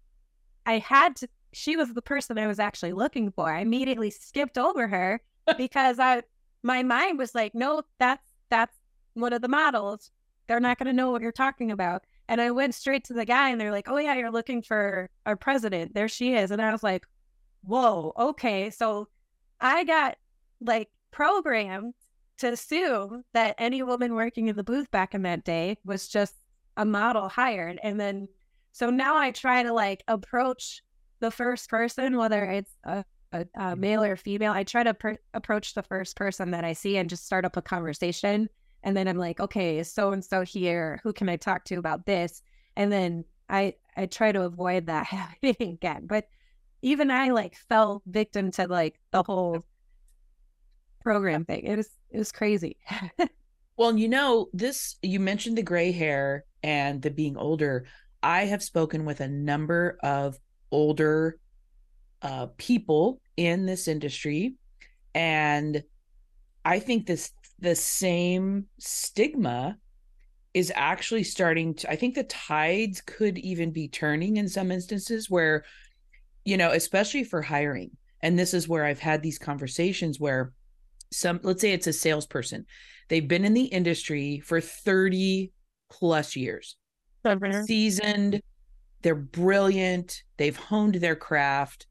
I 0.65 0.79
had 0.79 1.15
to 1.17 1.29
she 1.51 1.75
was 1.75 1.91
the 1.93 2.01
person 2.01 2.37
I 2.37 2.45
was 2.45 2.59
actually 2.59 2.93
looking 2.93 3.31
for. 3.31 3.51
I 3.51 3.61
immediately 3.61 4.11
skipped 4.11 4.57
over 4.57 4.87
her 4.87 5.21
because 5.57 5.97
I 5.99 6.23
my 6.61 6.83
mind 6.83 7.17
was 7.17 7.33
like, 7.33 7.55
no, 7.55 7.81
that's 7.97 8.27
that's 8.49 8.75
one 9.13 9.33
of 9.33 9.41
the 9.41 9.47
models. 9.47 10.11
They're 10.47 10.59
not 10.59 10.77
gonna 10.77 10.93
know 10.93 11.11
what 11.11 11.21
you're 11.21 11.31
talking 11.31 11.71
about. 11.71 12.03
And 12.29 12.39
I 12.39 12.51
went 12.51 12.75
straight 12.75 13.03
to 13.05 13.13
the 13.13 13.25
guy 13.25 13.49
and 13.49 13.59
they're 13.59 13.71
like, 13.71 13.89
Oh 13.89 13.97
yeah, 13.97 14.13
you're 14.13 14.31
looking 14.31 14.61
for 14.61 15.09
our 15.25 15.35
president. 15.35 15.95
There 15.95 16.07
she 16.07 16.35
is. 16.35 16.51
And 16.51 16.61
I 16.61 16.71
was 16.71 16.83
like, 16.83 17.05
Whoa, 17.63 18.13
okay. 18.17 18.69
So 18.69 19.09
I 19.59 19.83
got 19.83 20.15
like 20.61 20.89
programmed 21.11 21.95
to 22.37 22.53
assume 22.53 23.23
that 23.33 23.55
any 23.57 23.81
woman 23.83 24.13
working 24.13 24.47
in 24.47 24.55
the 24.55 24.63
booth 24.63 24.89
back 24.91 25.13
in 25.13 25.23
that 25.23 25.43
day 25.43 25.77
was 25.83 26.07
just 26.07 26.35
a 26.77 26.85
model 26.85 27.27
hired. 27.27 27.79
And 27.83 27.99
then 27.99 28.27
so 28.71 28.91
now 28.91 29.17
I 29.17 29.31
try 29.31 29.63
to 29.63 29.73
like 29.73 30.03
approach 30.07 30.83
the 31.19 31.31
first 31.31 31.67
person, 31.67 32.15
whether 32.15 32.45
it's 32.45 32.71
a, 32.83 33.03
a, 33.33 33.45
a 33.55 33.75
male 33.75 34.03
or 34.03 34.15
female. 34.15 34.53
I 34.53 34.63
try 34.63 34.83
to 34.83 34.95
approach 35.33 35.73
the 35.73 35.83
first 35.83 36.15
person 36.15 36.51
that 36.51 36.63
I 36.63 36.73
see 36.73 36.95
and 36.95 37.09
just 37.09 37.25
start 37.25 37.43
up 37.43 37.57
a 37.57 37.61
conversation. 37.61 38.49
And 38.83 38.95
then 38.95 39.07
I'm 39.07 39.17
like, 39.17 39.39
okay, 39.39 39.83
so 39.83 40.11
and 40.11 40.23
so 40.23 40.41
here. 40.41 40.99
Who 41.03 41.13
can 41.13 41.29
I 41.29 41.35
talk 41.35 41.65
to 41.65 41.75
about 41.75 42.05
this? 42.05 42.41
And 42.75 42.91
then 42.91 43.25
I 43.49 43.75
I 43.95 44.05
try 44.05 44.31
to 44.31 44.43
avoid 44.43 44.87
that 44.87 45.05
happening 45.07 45.55
again. 45.73 46.07
But 46.07 46.27
even 46.81 47.11
I 47.11 47.29
like 47.29 47.55
fell 47.55 48.01
victim 48.05 48.51
to 48.51 48.67
like 48.67 48.99
the 49.11 49.23
whole 49.23 49.65
program 51.01 51.45
thing. 51.45 51.63
It 51.63 51.75
was 51.75 51.89
it 52.09 52.17
was 52.17 52.31
crazy. 52.31 52.77
Well, 53.79 53.97
you 53.97 54.09
know, 54.09 54.49
this 54.51 54.97
you 55.01 55.21
mentioned 55.21 55.57
the 55.57 55.63
gray 55.63 55.93
hair 55.93 56.43
and 56.63 57.01
the 57.01 57.09
being 57.09 57.37
older. 57.37 57.85
I 58.21 58.43
have 58.43 58.61
spoken 58.61 59.05
with 59.05 59.21
a 59.21 59.27
number 59.29 59.97
of 60.03 60.37
older 60.69 61.39
uh, 62.21 62.47
people 62.57 63.21
in 63.37 63.65
this 63.65 63.87
industry, 63.87 64.55
and 65.15 65.81
I 66.65 66.79
think 66.79 67.05
this 67.05 67.31
the 67.59 67.75
same 67.75 68.65
stigma 68.79 69.77
is 70.53 70.71
actually 70.75 71.23
starting 71.23 71.75
to. 71.75 71.89
I 71.89 71.95
think 71.95 72.15
the 72.15 72.23
tides 72.23 73.01
could 73.01 73.37
even 73.37 73.71
be 73.71 73.87
turning 73.87 74.37
in 74.37 74.47
some 74.47 74.71
instances 74.71 75.29
where, 75.29 75.63
you 76.45 76.57
know, 76.57 76.71
especially 76.71 77.23
for 77.23 77.41
hiring. 77.41 77.91
And 78.21 78.37
this 78.37 78.53
is 78.53 78.67
where 78.67 78.85
I've 78.85 78.99
had 78.99 79.21
these 79.21 79.39
conversations 79.39 80.19
where 80.19 80.51
some, 81.11 81.39
let's 81.43 81.61
say 81.61 81.71
it's 81.71 81.87
a 81.87 81.93
salesperson, 81.93 82.65
they've 83.09 83.27
been 83.27 83.45
in 83.45 83.53
the 83.53 83.63
industry 83.63 84.39
for 84.39 84.61
30 84.61 85.51
plus 85.89 86.35
years 86.35 86.77
seasoned 87.65 88.41
they're 89.01 89.15
brilliant 89.15 90.23
they've 90.37 90.55
honed 90.55 90.95
their 90.95 91.15
craft 91.15 91.87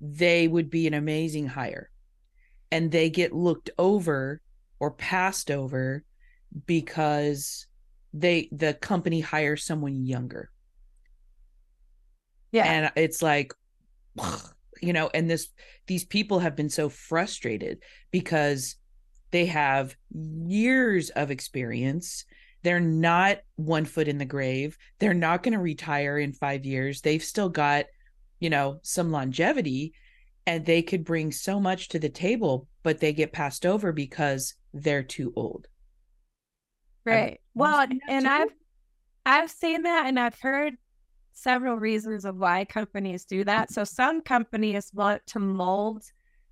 they 0.00 0.48
would 0.48 0.70
be 0.70 0.86
an 0.86 0.94
amazing 0.94 1.46
hire 1.46 1.90
and 2.72 2.90
they 2.90 3.08
get 3.08 3.32
looked 3.32 3.70
over 3.78 4.40
or 4.84 4.90
passed 4.90 5.50
over 5.50 6.04
because 6.66 7.66
they 8.12 8.50
the 8.52 8.74
company 8.74 9.20
hires 9.20 9.64
someone 9.64 10.04
younger. 10.04 10.50
Yeah. 12.52 12.66
and 12.66 12.92
it's 12.96 13.22
like 13.22 13.54
you 14.82 14.92
know 14.92 15.10
and 15.14 15.28
this 15.28 15.48
these 15.86 16.04
people 16.04 16.38
have 16.40 16.54
been 16.54 16.68
so 16.68 16.90
frustrated 16.90 17.78
because 18.10 18.76
they 19.30 19.46
have 19.46 19.96
years 20.12 21.08
of 21.08 21.30
experience. 21.30 22.26
They're 22.62 22.78
not 22.78 23.38
one 23.56 23.86
foot 23.86 24.06
in 24.06 24.18
the 24.18 24.26
grave. 24.26 24.76
They're 24.98 25.14
not 25.14 25.42
going 25.42 25.54
to 25.54 25.58
retire 25.58 26.18
in 26.18 26.34
5 26.34 26.66
years. 26.66 27.00
They've 27.00 27.24
still 27.24 27.48
got 27.48 27.86
you 28.38 28.50
know 28.50 28.80
some 28.82 29.10
longevity 29.10 29.94
and 30.46 30.66
they 30.66 30.82
could 30.82 31.04
bring 31.04 31.32
so 31.32 31.60
much 31.60 31.88
to 31.88 31.98
the 31.98 32.08
table 32.10 32.68
but 32.82 33.00
they 33.00 33.12
get 33.12 33.32
passed 33.32 33.64
over 33.66 33.92
because 33.92 34.54
they're 34.72 35.02
too 35.04 35.32
old 35.36 35.68
Right. 37.04 37.40
Well, 37.54 37.86
and 38.08 38.26
too. 38.26 38.30
I've 38.32 38.48
I've 39.26 39.50
seen 39.50 39.82
that 39.82 40.06
and 40.06 40.18
I've 40.20 40.40
heard 40.40 40.74
several 41.32 41.76
reasons 41.78 42.24
of 42.24 42.36
why 42.36 42.64
companies 42.66 43.24
do 43.26 43.44
that. 43.44 43.70
So 43.70 43.84
some 43.84 44.22
companies 44.22 44.90
want 44.94 45.26
to 45.28 45.40
mold 45.40 46.04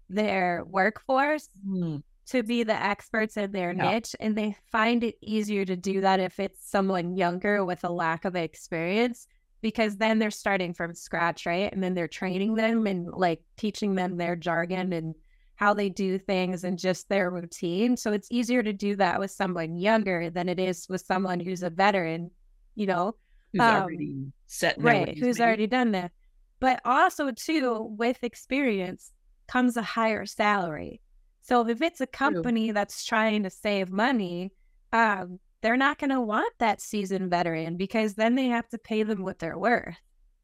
their 0.08 0.64
workforce 0.66 1.48
Hmm. 1.64 1.96
to 2.28 2.42
be 2.42 2.64
the 2.64 2.74
experts 2.74 3.36
in 3.36 3.52
their 3.52 3.72
Yeah. 3.72 3.92
niche 3.94 4.16
and 4.20 4.36
they 4.36 4.56
find 4.72 5.04
it 5.04 5.16
easier 5.22 5.64
to 5.64 5.76
do 5.76 6.00
that 6.02 6.20
if 6.20 6.40
it's 6.40 6.64
someone 6.68 7.16
younger 7.16 7.64
with 7.64 7.84
a 7.84 7.90
lack 7.92 8.24
of 8.24 8.36
experience 8.36 9.26
because 9.62 9.96
then 9.96 10.18
they're 10.18 10.30
starting 10.30 10.74
from 10.74 10.94
scratch, 10.94 11.46
right? 11.46 11.72
And 11.72 11.82
then 11.82 11.94
they're 11.94 12.08
training 12.08 12.54
them 12.56 12.86
and 12.86 13.08
like 13.08 13.40
teaching 13.56 13.94
them 13.94 14.16
their 14.16 14.36
jargon 14.36 14.92
and 14.92 15.14
how 15.54 15.72
they 15.72 15.88
do 15.88 16.18
things 16.18 16.64
and 16.64 16.78
just 16.78 17.08
their 17.08 17.30
routine. 17.30 17.96
So 17.96 18.12
it's 18.12 18.28
easier 18.30 18.62
to 18.62 18.72
do 18.72 18.96
that 18.96 19.20
with 19.20 19.30
someone 19.30 19.76
younger 19.76 20.28
than 20.30 20.48
it 20.48 20.58
is 20.58 20.86
with 20.88 21.06
someone 21.06 21.38
who's 21.40 21.62
a 21.62 21.70
veteran, 21.70 22.32
you 22.74 22.86
know, 22.86 23.14
who's 23.52 23.62
Um, 23.62 23.82
already 23.82 24.32
set 24.46 24.76
right? 24.82 25.16
Who's 25.16 25.38
maybe. 25.38 25.46
already 25.46 25.66
done 25.68 25.92
that. 25.92 26.10
But 26.58 26.80
also, 26.84 27.30
too, 27.30 27.94
with 27.96 28.22
experience 28.22 29.12
comes 29.46 29.76
a 29.76 29.82
higher 29.82 30.26
salary. 30.26 31.00
So 31.42 31.66
if 31.68 31.82
it's 31.82 32.00
a 32.00 32.06
company 32.06 32.70
that's 32.72 33.04
trying 33.04 33.42
to 33.44 33.50
save 33.50 33.90
money, 33.90 34.52
um, 34.92 35.38
they're 35.62 35.76
not 35.76 35.98
going 35.98 36.10
to 36.10 36.20
want 36.20 36.52
that 36.58 36.80
seasoned 36.80 37.30
veteran 37.30 37.76
because 37.76 38.14
then 38.14 38.34
they 38.34 38.46
have 38.46 38.68
to 38.70 38.78
pay 38.78 39.02
them 39.04 39.22
what 39.22 39.38
they're 39.38 39.58
worth. 39.58 39.96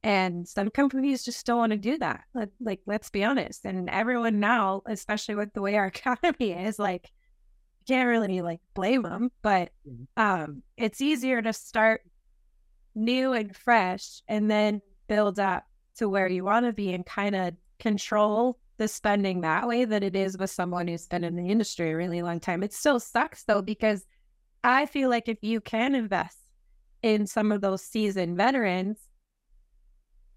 And 0.04 0.46
some 0.46 0.70
companies 0.70 1.24
just 1.24 1.44
don't 1.44 1.59
want 1.59 1.72
to 1.72 1.78
do 1.78 1.98
that. 1.98 2.22
Like, 2.33 2.50
like, 2.61 2.81
let's 2.87 3.11
be 3.11 3.24
honest. 3.24 3.64
And 3.64 3.90
everyone 3.90 4.38
now, 4.38 4.83
especially 4.87 5.35
with 5.35 5.52
the 5.52 5.61
way 5.61 5.74
our 5.74 5.87
economy 5.94 6.52
is, 6.52 6.78
like, 6.78 7.11
you 7.81 7.94
can't 7.94 8.09
really 8.09 8.40
like 8.40 8.61
blame 8.74 9.02
them. 9.02 9.31
But 9.42 9.70
Mhm. 9.87 10.07
um, 10.16 10.62
it's 10.76 11.00
easier 11.00 11.42
to 11.42 11.52
start 11.52 12.02
new 12.94 13.33
and 13.33 13.54
fresh 13.57 14.22
and 14.28 14.50
then 14.50 14.81
build 15.09 15.38
up 15.38 15.64
to 15.96 16.09
where 16.09 16.28
you 16.28 16.44
want 16.44 16.66
to 16.66 16.72
be 16.72 16.92
and 16.94 17.04
kind 17.04 17.35
of 17.35 17.54
control 17.78 18.59
the 18.76 18.87
spending 18.87 19.40
that 19.40 19.66
way 19.66 19.85
than 19.85 20.04
it 20.04 20.14
is 20.14 20.38
with 20.38 20.50
someone 20.50 20.87
who's 20.87 21.07
been 21.09 21.24
in 21.24 21.35
the 21.35 21.48
industry 21.48 21.90
a 21.90 21.96
really 21.96 22.22
long 22.22 22.38
time. 22.38 22.62
It 22.62 22.72
still 22.72 23.00
sucks 23.00 23.42
though, 23.44 23.62
because 23.62 24.07
I 24.64 24.87
feel 24.87 25.09
like 25.09 25.29
if 25.29 25.38
you 25.42 25.61
can 25.61 25.94
invest 25.94 26.38
in 27.03 27.27
some 27.27 27.53
of 27.53 27.61
those 27.61 27.83
seasoned 27.83 28.37
veterans, 28.37 28.99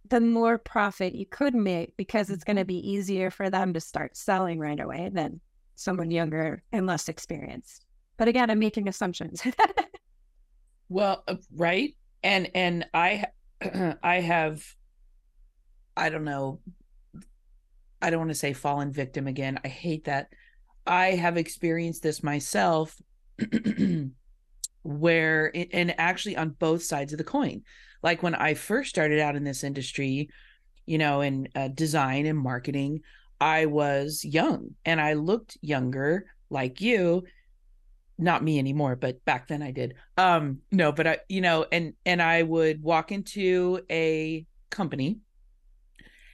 the 0.10 0.22
more 0.22 0.58
profit 0.58 1.16
you 1.16 1.26
could 1.26 1.56
make 1.56 1.96
because 1.98 2.30
it's 2.30 2.44
going 2.44 2.58
to 2.58 2.66
be 2.66 2.90
easier 2.90 3.32
for 3.32 3.50
them 3.50 3.74
to 3.74 3.80
start 3.80 4.18
selling 4.18 4.60
right 4.60 4.80
away 4.80 5.10
than 5.12 5.40
someone 5.76 6.12
younger 6.12 6.64
and 6.72 6.86
less 6.86 7.08
experienced. 7.08 7.86
But 8.18 8.28
again, 8.28 8.50
I'm 8.50 8.60
making 8.60 8.88
assumptions. 8.88 9.42
Well, 10.92 11.24
uh, 11.26 11.36
right, 11.56 11.96
and 12.22 12.52
and 12.54 12.86
I, 12.94 13.28
I 14.04 14.20
have, 14.20 14.62
I 15.96 16.10
don't 16.10 16.26
know, 16.26 16.60
I 18.02 18.10
don't 18.10 18.20
want 18.20 18.32
to 18.32 18.36
say 18.36 18.52
fallen 18.52 18.92
victim 18.92 19.26
again. 19.26 19.58
I 19.64 19.70
hate 19.70 20.04
that. 20.06 20.28
I 20.86 21.12
have 21.12 21.38
experienced 21.38 22.04
this 22.04 22.22
myself, 22.22 23.02
where 24.84 25.52
and 25.74 25.94
actually 26.00 26.38
on 26.38 26.50
both 26.50 26.84
sides 26.84 27.14
of 27.14 27.18
the 27.18 27.24
coin. 27.24 27.62
Like 28.04 28.24
when 28.24 28.36
I 28.36 28.56
first 28.56 28.90
started 28.90 29.20
out 29.20 29.36
in 29.36 29.44
this 29.44 29.64
industry, 29.64 30.30
you 30.86 30.98
know, 30.98 31.22
in 31.22 31.48
uh, 31.56 31.68
design 31.70 32.26
and 32.26 32.38
marketing, 32.38 33.02
I 33.40 33.68
was 33.68 34.26
young 34.26 34.76
and 34.86 35.00
I 35.00 35.14
looked 35.14 35.58
younger, 35.62 36.26
like 36.50 36.82
you, 36.82 37.24
not 38.22 38.44
me 38.44 38.60
anymore 38.60 38.96
but 38.96 39.24
back 39.26 39.48
then 39.48 39.62
i 39.62 39.72
did 39.72 39.96
um 40.18 40.60
no 40.72 40.92
but 40.92 41.08
i 41.08 41.18
you 41.28 41.42
know 41.42 41.66
and 41.72 41.94
and 42.06 42.22
i 42.22 42.44
would 42.44 42.82
walk 42.82 43.12
into 43.12 43.82
a 43.90 44.46
company 44.70 45.18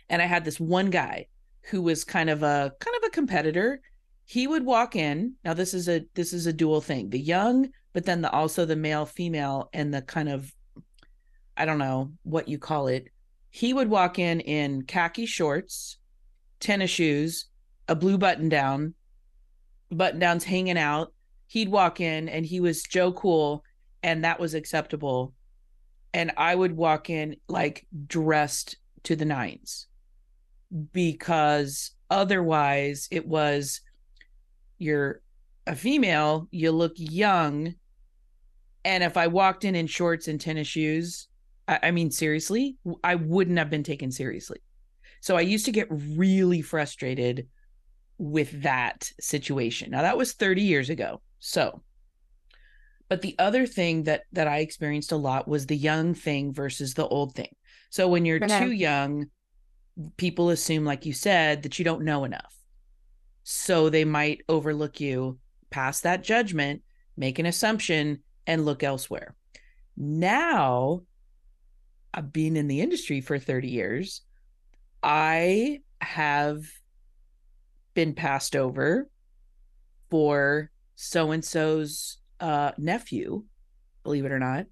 and 0.09 0.21
i 0.21 0.25
had 0.25 0.43
this 0.43 0.59
one 0.59 0.89
guy 0.89 1.25
who 1.69 1.81
was 1.81 2.03
kind 2.03 2.29
of 2.29 2.43
a 2.43 2.73
kind 2.79 2.97
of 2.97 3.03
a 3.07 3.11
competitor 3.11 3.79
he 4.27 4.45
would 4.45 4.65
walk 4.65 4.95
in. 4.95 5.35
Now 5.45 5.53
this 5.53 5.73
is 5.73 5.87
a 5.87 6.05
this 6.13 6.33
is 6.33 6.45
a 6.45 6.53
dual 6.53 6.81
thing. 6.81 7.09
The 7.09 7.19
young, 7.19 7.69
but 7.93 8.05
then 8.05 8.21
the 8.21 8.29
also 8.29 8.65
the 8.65 8.75
male 8.75 9.05
female 9.05 9.69
and 9.73 9.93
the 9.93 10.01
kind 10.01 10.27
of 10.27 10.53
I 11.55 11.65
don't 11.65 11.79
know 11.79 12.11
what 12.23 12.49
you 12.49 12.59
call 12.59 12.87
it. 12.87 13.07
He 13.49 13.73
would 13.73 13.89
walk 13.89 14.19
in 14.19 14.41
in 14.41 14.83
khaki 14.83 15.25
shorts, 15.25 15.97
tennis 16.59 16.91
shoes, 16.91 17.45
a 17.87 17.95
blue 17.95 18.17
button 18.17 18.49
down, 18.49 18.95
button 19.89 20.19
downs 20.19 20.43
hanging 20.43 20.77
out. 20.77 21.13
He'd 21.47 21.69
walk 21.69 22.01
in 22.01 22.27
and 22.27 22.45
he 22.45 22.59
was 22.59 22.83
Joe 22.83 23.13
Cool 23.13 23.63
and 24.03 24.25
that 24.25 24.41
was 24.41 24.53
acceptable. 24.53 25.33
And 26.13 26.33
I 26.35 26.53
would 26.53 26.75
walk 26.75 27.09
in 27.09 27.37
like 27.47 27.87
dressed 28.07 28.75
to 29.03 29.15
the 29.15 29.25
nines 29.25 29.87
because 30.91 31.91
otherwise 32.09 33.07
it 33.09 33.25
was 33.25 33.79
you're 34.77 35.21
a 35.65 35.75
female, 35.75 36.47
you 36.51 36.71
look 36.71 36.93
young. 36.95 37.75
And 38.85 39.03
if 39.03 39.17
I 39.17 39.27
walked 39.27 39.65
in 39.65 39.75
in 39.75 39.87
shorts 39.87 40.27
and 40.27 40.39
tennis 40.39 40.67
shoes, 40.67 41.27
I, 41.67 41.79
I 41.83 41.91
mean, 41.91 42.11
seriously, 42.11 42.77
I 43.03 43.15
wouldn't 43.15 43.57
have 43.57 43.69
been 43.69 43.83
taken 43.83 44.11
seriously. 44.11 44.59
So 45.21 45.35
I 45.35 45.41
used 45.41 45.65
to 45.65 45.71
get 45.71 45.87
really 45.89 46.61
frustrated 46.61 47.47
with 48.17 48.63
that 48.63 49.11
situation. 49.19 49.91
Now 49.91 50.03
that 50.03 50.17
was 50.17 50.33
30 50.33 50.61
years 50.61 50.89
ago. 50.89 51.21
So 51.39 51.81
but 53.09 53.21
the 53.21 53.35
other 53.39 53.65
thing 53.65 54.03
that 54.03 54.23
that 54.33 54.47
I 54.47 54.59
experienced 54.59 55.11
a 55.11 55.17
lot 55.17 55.47
was 55.47 55.65
the 55.65 55.77
young 55.77 56.13
thing 56.13 56.53
versus 56.53 56.93
the 56.93 57.07
old 57.07 57.35
thing. 57.35 57.55
So 57.89 58.07
when 58.07 58.25
you're 58.25 58.39
too 58.39 58.71
young, 58.71 59.27
people 60.17 60.49
assume 60.49 60.83
like 60.83 61.05
you 61.05 61.13
said 61.13 61.63
that 61.63 61.79
you 61.79 61.85
don't 61.85 62.03
know 62.03 62.25
enough. 62.25 62.53
So 63.49 63.89
they 63.89 64.03
might 64.03 64.41
overlook 64.49 64.99
you, 64.99 65.39
pass 65.69 66.01
that 66.01 66.21
judgment, 66.21 66.81
make 67.15 67.39
an 67.39 67.45
assumption, 67.45 68.19
and 68.45 68.65
look 68.65 68.83
elsewhere. 68.83 69.35
Now, 69.95 71.03
I've 72.13 72.33
been 72.33 72.57
in 72.57 72.67
the 72.67 72.81
industry 72.81 73.21
for 73.21 73.39
30 73.39 73.69
years. 73.69 74.19
I 75.01 75.79
have 76.01 76.65
been 77.93 78.15
passed 78.15 78.53
over 78.53 79.07
for 80.09 80.69
so 80.97 81.31
and 81.31 81.43
so's 81.43 82.17
uh, 82.41 82.73
nephew, 82.77 83.45
believe 84.03 84.25
it 84.25 84.33
or 84.33 84.39
not, 84.39 84.65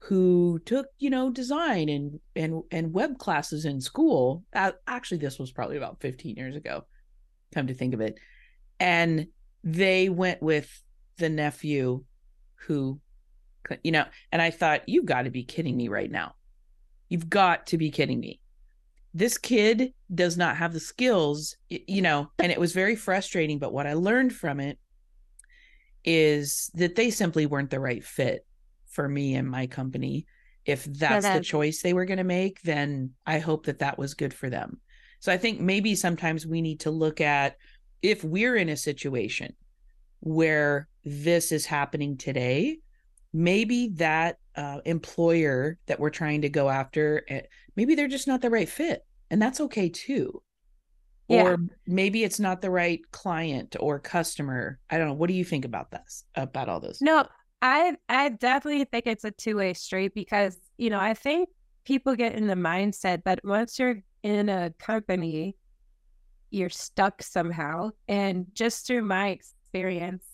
who 0.00 0.60
took 0.66 0.88
you 0.98 1.08
know 1.08 1.30
design 1.30 1.88
and 1.88 2.20
and 2.36 2.64
and 2.70 2.92
web 2.92 3.16
classes 3.16 3.64
in 3.64 3.80
school. 3.80 4.44
Uh, 4.52 4.72
actually, 4.86 5.16
this 5.16 5.38
was 5.38 5.52
probably 5.52 5.78
about 5.78 6.02
15 6.02 6.36
years 6.36 6.54
ago 6.54 6.84
come 7.54 7.66
to 7.66 7.74
think 7.74 7.94
of 7.94 8.00
it. 8.00 8.18
And 8.78 9.26
they 9.62 10.08
went 10.08 10.42
with 10.42 10.82
the 11.18 11.28
nephew 11.28 12.04
who, 12.66 13.00
you 13.82 13.92
know, 13.92 14.04
and 14.32 14.40
I 14.40 14.50
thought, 14.50 14.88
you've 14.88 15.06
got 15.06 15.22
to 15.22 15.30
be 15.30 15.44
kidding 15.44 15.76
me 15.76 15.88
right 15.88 16.10
now. 16.10 16.34
You've 17.08 17.28
got 17.28 17.66
to 17.68 17.78
be 17.78 17.90
kidding 17.90 18.20
me. 18.20 18.40
This 19.12 19.38
kid 19.38 19.92
does 20.14 20.36
not 20.36 20.56
have 20.56 20.72
the 20.72 20.80
skills, 20.80 21.56
you 21.68 22.00
know, 22.00 22.30
and 22.38 22.52
it 22.52 22.60
was 22.60 22.72
very 22.72 22.94
frustrating. 22.94 23.58
But 23.58 23.72
what 23.72 23.86
I 23.86 23.94
learned 23.94 24.32
from 24.32 24.60
it 24.60 24.78
is 26.04 26.70
that 26.74 26.94
they 26.94 27.10
simply 27.10 27.46
weren't 27.46 27.70
the 27.70 27.80
right 27.80 28.04
fit 28.04 28.46
for 28.88 29.08
me 29.08 29.34
and 29.34 29.50
my 29.50 29.66
company. 29.66 30.26
If 30.64 30.84
that's 30.84 31.26
the 31.26 31.40
choice 31.40 31.82
they 31.82 31.92
were 31.92 32.04
going 32.04 32.18
to 32.18 32.24
make, 32.24 32.62
then 32.62 33.10
I 33.26 33.40
hope 33.40 33.66
that 33.66 33.80
that 33.80 33.98
was 33.98 34.14
good 34.14 34.32
for 34.32 34.48
them. 34.48 34.80
So 35.20 35.32
I 35.32 35.36
think 35.36 35.60
maybe 35.60 35.94
sometimes 35.94 36.46
we 36.46 36.60
need 36.60 36.80
to 36.80 36.90
look 36.90 37.20
at 37.20 37.56
if 38.02 38.24
we're 38.24 38.56
in 38.56 38.70
a 38.70 38.76
situation 38.76 39.54
where 40.20 40.88
this 41.04 41.52
is 41.52 41.66
happening 41.66 42.16
today, 42.16 42.78
maybe 43.32 43.88
that 43.96 44.38
uh, 44.56 44.80
employer 44.84 45.78
that 45.86 46.00
we're 46.00 46.10
trying 46.10 46.42
to 46.42 46.48
go 46.48 46.68
after, 46.68 47.22
eh, 47.28 47.42
maybe 47.76 47.94
they're 47.94 48.08
just 48.08 48.26
not 48.26 48.40
the 48.40 48.50
right 48.50 48.68
fit. 48.68 49.04
And 49.30 49.40
that's 49.40 49.60
okay 49.60 49.88
too. 49.88 50.42
Yeah. 51.28 51.44
Or 51.44 51.58
maybe 51.86 52.24
it's 52.24 52.40
not 52.40 52.60
the 52.60 52.70
right 52.70 53.00
client 53.12 53.76
or 53.78 54.00
customer. 54.00 54.80
I 54.90 54.98
don't 54.98 55.06
know. 55.06 55.14
What 55.14 55.28
do 55.28 55.34
you 55.34 55.44
think 55.44 55.64
about 55.64 55.90
this? 55.90 56.24
About 56.34 56.68
all 56.68 56.80
this? 56.80 57.00
No, 57.00 57.24
I 57.62 57.94
I 58.08 58.30
definitely 58.30 58.84
think 58.84 59.06
it's 59.06 59.22
a 59.24 59.30
two 59.30 59.56
way 59.56 59.74
street 59.74 60.12
because 60.12 60.58
you 60.76 60.90
know 60.90 60.98
I 60.98 61.14
think 61.14 61.48
people 61.84 62.14
get 62.16 62.34
in 62.34 62.46
the 62.46 62.54
mindset 62.54 63.24
that 63.24 63.40
once 63.44 63.78
you're 63.78 64.02
in 64.22 64.48
a 64.48 64.70
company, 64.78 65.56
you're 66.50 66.68
stuck 66.68 67.22
somehow. 67.22 67.90
And 68.08 68.46
just 68.52 68.86
through 68.86 69.02
my 69.02 69.28
experience, 69.28 70.24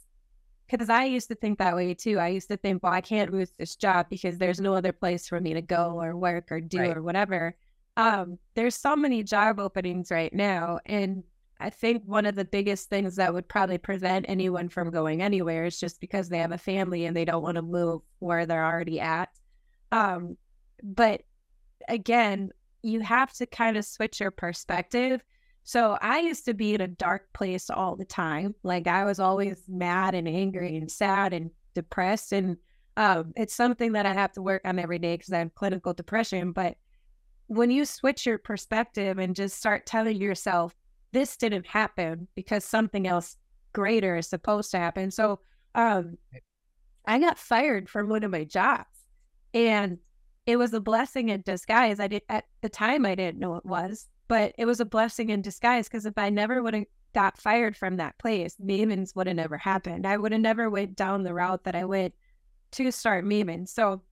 because 0.69 0.91
I 0.91 1.05
used 1.05 1.29
to 1.29 1.35
think 1.35 1.59
that 1.59 1.77
way 1.77 1.95
too. 1.95 2.19
I 2.19 2.29
used 2.29 2.49
to 2.49 2.57
think, 2.57 2.83
well, 2.83 2.93
I 2.93 3.01
can't 3.01 3.33
lose 3.33 3.53
this 3.59 3.77
job 3.77 4.07
because 4.11 4.39
there's 4.39 4.61
no 4.61 4.75
other 4.75 4.93
place 4.93 5.29
for 5.29 5.41
me 5.41 5.55
to 5.55 5.63
go 5.63 6.01
or 6.01 6.17
work 6.17 6.51
or 6.51 6.61
do 6.61 6.79
right. 6.79 6.97
or 6.97 7.03
whatever. 7.03 7.55
Um, 7.97 8.39
there's 8.55 8.75
so 8.75 8.97
many 8.97 9.23
job 9.23 9.61
openings 9.61 10.11
right 10.11 10.33
now. 10.33 10.81
And 10.87 11.23
I 11.59 11.71
think 11.71 12.03
one 12.05 12.27
of 12.27 12.35
the 12.35 12.45
biggest 12.45 12.91
things 12.91 13.17
that 13.17 13.33
would 13.33 13.49
probably 13.49 13.79
prevent 13.79 14.27
anyone 14.29 14.69
from 14.69 14.91
going 14.91 15.23
anywhere 15.23 15.65
is 15.65 15.81
just 15.81 16.01
because 16.01 16.29
they 16.29 16.39
have 16.39 16.53
a 16.53 16.59
family 16.59 17.07
and 17.07 17.17
they 17.17 17.25
don't 17.25 17.43
want 17.43 17.57
to 17.57 17.63
move 17.63 18.03
where 18.19 18.45
they're 18.45 18.65
already 18.65 19.01
at. 19.01 19.31
Um, 19.93 20.37
but 20.83 21.23
again, 21.89 22.51
you 22.83 23.01
have 23.01 23.33
to 23.35 23.47
kind 23.47 23.77
of 23.77 23.85
switch 23.85 24.21
your 24.21 24.31
perspective. 24.31 25.23
So 25.65 25.99
I 26.01 26.21
used 26.21 26.45
to 26.45 26.55
be 26.55 26.75
in 26.75 26.81
a 26.81 26.87
dark 26.87 27.33
place 27.33 27.71
all 27.71 27.97
the 27.97 28.05
time. 28.05 28.55
Like 28.63 28.87
I 28.87 29.05
was 29.05 29.19
always 29.19 29.63
mad 29.69 30.15
and 30.15 30.29
angry 30.29 30.77
and 30.77 30.91
sad 30.91 31.33
and 31.33 31.51
depressed. 31.75 32.33
And 32.33 32.57
um, 32.97 33.33
it's 33.37 33.55
something 33.55 33.93
that 33.93 34.07
I 34.07 34.13
have 34.13 34.33
to 34.35 34.43
work 34.43 34.63
on 34.65 34.79
every 34.79 35.01
day 35.01 35.17
because 35.17 35.33
I 35.33 35.41
have 35.41 35.55
clinical 35.55 35.93
depression. 35.93 36.53
But 36.53 36.77
when 37.49 37.71
you 37.71 37.85
switch 37.85 38.27
your 38.27 38.39
perspective 38.39 39.19
and 39.19 39.35
just 39.35 39.57
start 39.59 39.87
telling 39.87 40.17
yourself, 40.17 40.73
this 41.13 41.37
didn't 41.37 41.67
happen 41.67 42.29
because 42.37 42.65
something 42.65 43.07
else 43.07 43.37
greater 43.73 44.17
is 44.17 44.29
supposed 44.29 44.71
to 44.71 44.79
happen. 44.79 45.11
So 45.11 45.41
um, 45.75 46.17
I 47.07 47.19
got 47.19 47.39
fired 47.39 47.89
from 47.89 48.09
one 48.09 48.25
of 48.25 48.31
my 48.31 48.45
jobs. 48.45 48.87
And 49.53 49.99
it 50.47 50.57
was 50.57 50.73
a 50.73 50.81
blessing 50.81 51.29
in 51.29 51.43
disguise. 51.43 52.01
I 52.01 52.07
did 52.07 52.23
at 52.29 52.45
the 52.63 52.69
time 52.69 53.05
I 53.05 53.15
didn't 53.15 53.41
know 53.41 53.57
it 53.57 53.67
was, 53.67 54.09
but 54.29 54.55
it 54.57 54.65
was 54.65 54.81
a 54.81 54.85
blessing 54.85 55.31
in 55.31 55.43
disguise 55.43 55.89
because 55.89 56.07
if 56.07 56.17
I 56.17 56.31
never 56.31 56.63
would 56.63 56.75
have 56.75 56.85
got 57.15 57.39
fired 57.39 57.77
from 57.77 57.97
that 57.97 58.19
place, 58.19 58.57
Mavens 58.63 59.17
would 59.17 59.27
have 59.27 59.37
never 59.37 59.59
happened. 59.59 60.07
I 60.07 60.17
would 60.17 60.33
have 60.33 60.41
never 60.41 60.71
went 60.71 60.97
down 60.97 61.23
the 61.23 61.35
route 61.35 61.65
that 61.65 61.75
I 61.75 61.85
went 61.85 62.15
to 62.73 62.93
start 62.93 63.25
Mavens. 63.25 63.71
So 63.71 64.03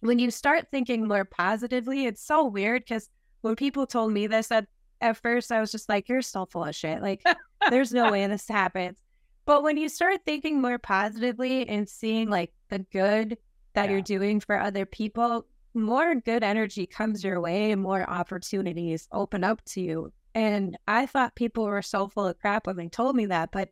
when 0.00 0.18
you 0.18 0.30
start 0.30 0.68
thinking 0.70 1.06
more 1.06 1.24
positively, 1.24 2.06
it's 2.06 2.24
so 2.24 2.44
weird 2.46 2.84
because 2.84 3.10
when 3.42 3.56
people 3.56 3.86
told 3.86 4.12
me 4.12 4.26
this 4.26 4.50
at, 4.50 4.66
at 5.00 5.16
first, 5.16 5.52
I 5.52 5.60
was 5.60 5.72
just 5.72 5.88
like, 5.88 6.08
you're 6.08 6.22
still 6.22 6.46
full 6.46 6.64
of 6.64 6.74
shit. 6.74 7.02
Like, 7.02 7.22
there's 7.70 7.92
no 7.92 8.10
way 8.10 8.26
this 8.26 8.48
happens. 8.48 8.98
But 9.44 9.62
when 9.62 9.76
you 9.76 9.88
start 9.88 10.20
thinking 10.24 10.60
more 10.60 10.78
positively 10.78 11.68
and 11.68 11.88
seeing 11.88 12.28
like 12.28 12.52
the 12.68 12.80
good 12.80 13.38
that 13.74 13.86
yeah. 13.86 13.92
you're 13.92 14.02
doing 14.02 14.40
for 14.40 14.58
other 14.58 14.84
people, 14.86 15.46
more 15.78 16.14
good 16.14 16.42
energy 16.42 16.86
comes 16.86 17.24
your 17.24 17.40
way 17.40 17.74
more 17.74 18.08
opportunities 18.08 19.08
open 19.12 19.44
up 19.44 19.64
to 19.66 19.80
you. 19.80 20.12
And 20.34 20.78
I 20.86 21.06
thought 21.06 21.34
people 21.34 21.64
were 21.64 21.82
so 21.82 22.08
full 22.08 22.26
of 22.26 22.38
crap 22.38 22.66
when 22.66 22.76
they 22.76 22.88
told 22.88 23.16
me 23.16 23.26
that. 23.26 23.50
But 23.50 23.70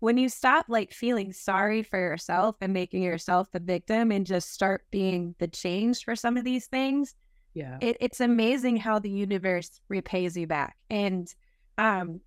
when 0.00 0.16
you 0.16 0.28
stop 0.28 0.66
like 0.68 0.92
feeling 0.92 1.32
sorry 1.32 1.82
for 1.82 1.98
yourself 1.98 2.56
and 2.60 2.72
making 2.72 3.02
yourself 3.02 3.48
the 3.52 3.60
victim 3.60 4.10
and 4.10 4.26
just 4.26 4.52
start 4.52 4.84
being 4.90 5.34
the 5.38 5.48
change 5.48 6.04
for 6.04 6.16
some 6.16 6.36
of 6.36 6.44
these 6.44 6.66
things, 6.66 7.14
yeah, 7.54 7.78
it, 7.80 7.96
it's 8.00 8.20
amazing 8.20 8.76
how 8.76 8.98
the 8.98 9.10
universe 9.10 9.80
repays 9.88 10.36
you 10.36 10.46
back. 10.46 10.76
And 10.88 11.32
um, 11.78 12.20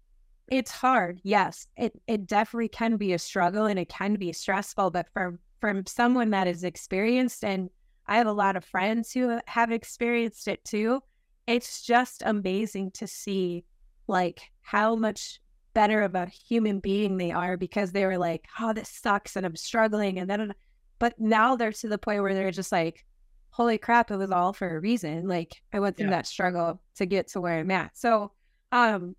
it's 0.49 0.71
hard, 0.71 1.19
yes. 1.23 1.67
It 1.77 1.99
it 2.07 2.27
definitely 2.27 2.69
can 2.69 2.97
be 2.97 3.13
a 3.13 3.19
struggle 3.19 3.65
and 3.65 3.79
it 3.79 3.89
can 3.89 4.15
be 4.15 4.33
stressful. 4.33 4.91
But 4.91 5.07
from 5.13 5.39
from 5.59 5.85
someone 5.85 6.29
that 6.31 6.47
is 6.47 6.63
experienced 6.63 7.43
and 7.43 7.69
I 8.07 8.17
have 8.17 8.27
a 8.27 8.33
lot 8.33 8.55
of 8.55 8.65
friends 8.65 9.11
who 9.11 9.39
have 9.47 9.71
experienced 9.71 10.47
it 10.47 10.63
too. 10.65 11.01
It's 11.47 11.81
just 11.81 12.23
amazing 12.25 12.91
to 12.91 13.07
see 13.07 13.65
like 14.07 14.41
how 14.61 14.95
much 14.95 15.39
better 15.73 16.01
of 16.01 16.15
a 16.15 16.27
human 16.27 16.79
being 16.79 17.17
they 17.17 17.31
are 17.31 17.57
because 17.57 17.91
they 17.91 18.05
were 18.05 18.17
like, 18.17 18.45
oh, 18.59 18.73
this 18.73 18.89
sucks 18.89 19.35
and 19.35 19.45
I'm 19.45 19.55
struggling. 19.55 20.19
And 20.19 20.29
then, 20.29 20.53
but 20.99 21.19
now 21.19 21.55
they're 21.55 21.71
to 21.71 21.87
the 21.87 21.97
point 21.97 22.21
where 22.21 22.33
they're 22.33 22.51
just 22.51 22.71
like, 22.71 23.05
holy 23.49 23.77
crap, 23.77 24.11
it 24.11 24.17
was 24.17 24.31
all 24.31 24.53
for 24.53 24.75
a 24.75 24.79
reason. 24.79 25.27
Like 25.27 25.61
I 25.71 25.79
went 25.79 25.97
through 25.97 26.07
yeah. 26.07 26.17
that 26.17 26.27
struggle 26.27 26.81
to 26.95 27.05
get 27.05 27.27
to 27.29 27.41
where 27.41 27.59
I'm 27.59 27.71
at. 27.71 27.97
So, 27.97 28.31
um, 28.71 29.15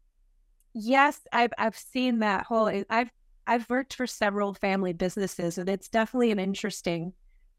yes, 0.75 1.21
I've, 1.33 1.53
I've 1.59 1.77
seen 1.77 2.21
that 2.21 2.45
whole, 2.47 2.67
I've, 2.91 3.11
I've 3.47 3.69
worked 3.69 3.95
for 3.95 4.07
several 4.07 4.55
family 4.55 4.93
businesses 4.93 5.59
and 5.59 5.69
it's 5.69 5.89
definitely 5.89 6.31
an 6.31 6.39
interesting 6.39 7.13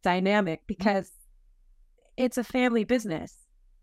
dynamic 0.05 0.61
because 0.67 1.11
it's 2.15 2.37
a 2.37 2.43
family 2.43 2.83
business 2.83 3.33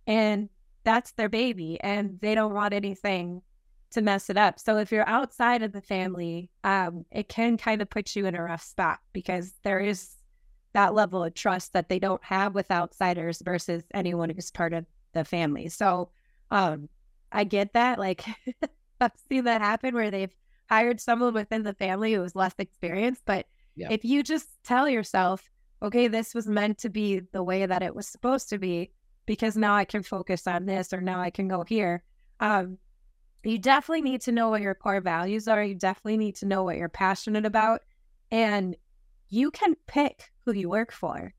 and 0.06 0.48
that's 0.84 1.10
their 1.12 1.28
baby 1.28 1.80
and 1.80 2.18
they 2.20 2.34
don't 2.34 2.54
want 2.54 2.72
anything 2.72 3.42
to 3.90 4.00
mess 4.00 4.30
it 4.30 4.36
up. 4.36 4.58
So 4.58 4.78
if 4.78 4.92
you're 4.92 5.08
outside 5.08 5.62
of 5.62 5.72
the 5.72 5.82
family, 5.82 6.48
um, 6.62 7.04
it 7.10 7.28
can 7.28 7.58
kind 7.58 7.82
of 7.82 7.90
put 7.90 8.14
you 8.14 8.24
in 8.26 8.36
a 8.36 8.42
rough 8.42 8.62
spot 8.62 9.00
because 9.12 9.52
there 9.64 9.80
is 9.80 10.10
that 10.74 10.94
level 10.94 11.24
of 11.24 11.34
trust 11.34 11.72
that 11.72 11.88
they 11.88 11.98
don't 11.98 12.22
have 12.24 12.54
with 12.54 12.70
outsiders 12.70 13.42
versus 13.44 13.82
anyone 13.92 14.30
who's 14.30 14.52
part 14.52 14.72
of 14.72 14.86
the 15.14 15.24
family. 15.24 15.68
So 15.68 16.08
um, 16.52 16.88
I 17.32 17.42
get 17.42 17.72
that. 17.72 17.98
Like 17.98 18.24
I've 19.00 19.10
seen 19.28 19.44
that 19.44 19.60
happen 19.60 19.92
where 19.92 20.12
they've 20.12 20.34
hired 20.70 21.00
someone 21.00 21.34
within 21.34 21.64
the 21.64 21.74
family 21.74 22.14
who 22.14 22.20
was 22.20 22.36
less 22.36 22.54
experienced. 22.58 23.22
But 23.26 23.46
yeah. 23.74 23.88
if 23.90 24.04
you 24.04 24.22
just 24.22 24.46
tell 24.64 24.88
yourself, 24.88 25.50
okay, 25.82 26.08
this 26.08 26.34
was 26.34 26.46
meant 26.46 26.78
to 26.78 26.88
be 26.88 27.20
the 27.32 27.42
way 27.42 27.66
that 27.66 27.82
it 27.82 27.94
was 27.94 28.06
supposed 28.06 28.48
to 28.50 28.58
be, 28.58 28.92
because 29.26 29.56
now 29.56 29.74
I 29.74 29.84
can 29.84 30.02
focus 30.02 30.46
on 30.46 30.66
this 30.66 30.92
or 30.92 31.00
now 31.00 31.20
I 31.20 31.30
can 31.30 31.48
go 31.48 31.64
here. 31.64 32.02
Um, 32.40 32.78
you 33.44 33.58
definitely 33.58 34.02
need 34.02 34.20
to 34.22 34.32
know 34.32 34.50
what 34.50 34.62
your 34.62 34.74
core 34.74 35.00
values 35.00 35.48
are. 35.48 35.62
You 35.62 35.74
definitely 35.74 36.16
need 36.16 36.36
to 36.36 36.46
know 36.46 36.62
what 36.62 36.76
you're 36.76 36.88
passionate 36.88 37.44
about. 37.44 37.80
And 38.30 38.76
you 39.28 39.50
can 39.50 39.74
pick 39.86 40.30
who 40.44 40.52
you 40.52 40.68
work 40.68 40.92
for. 40.92 41.34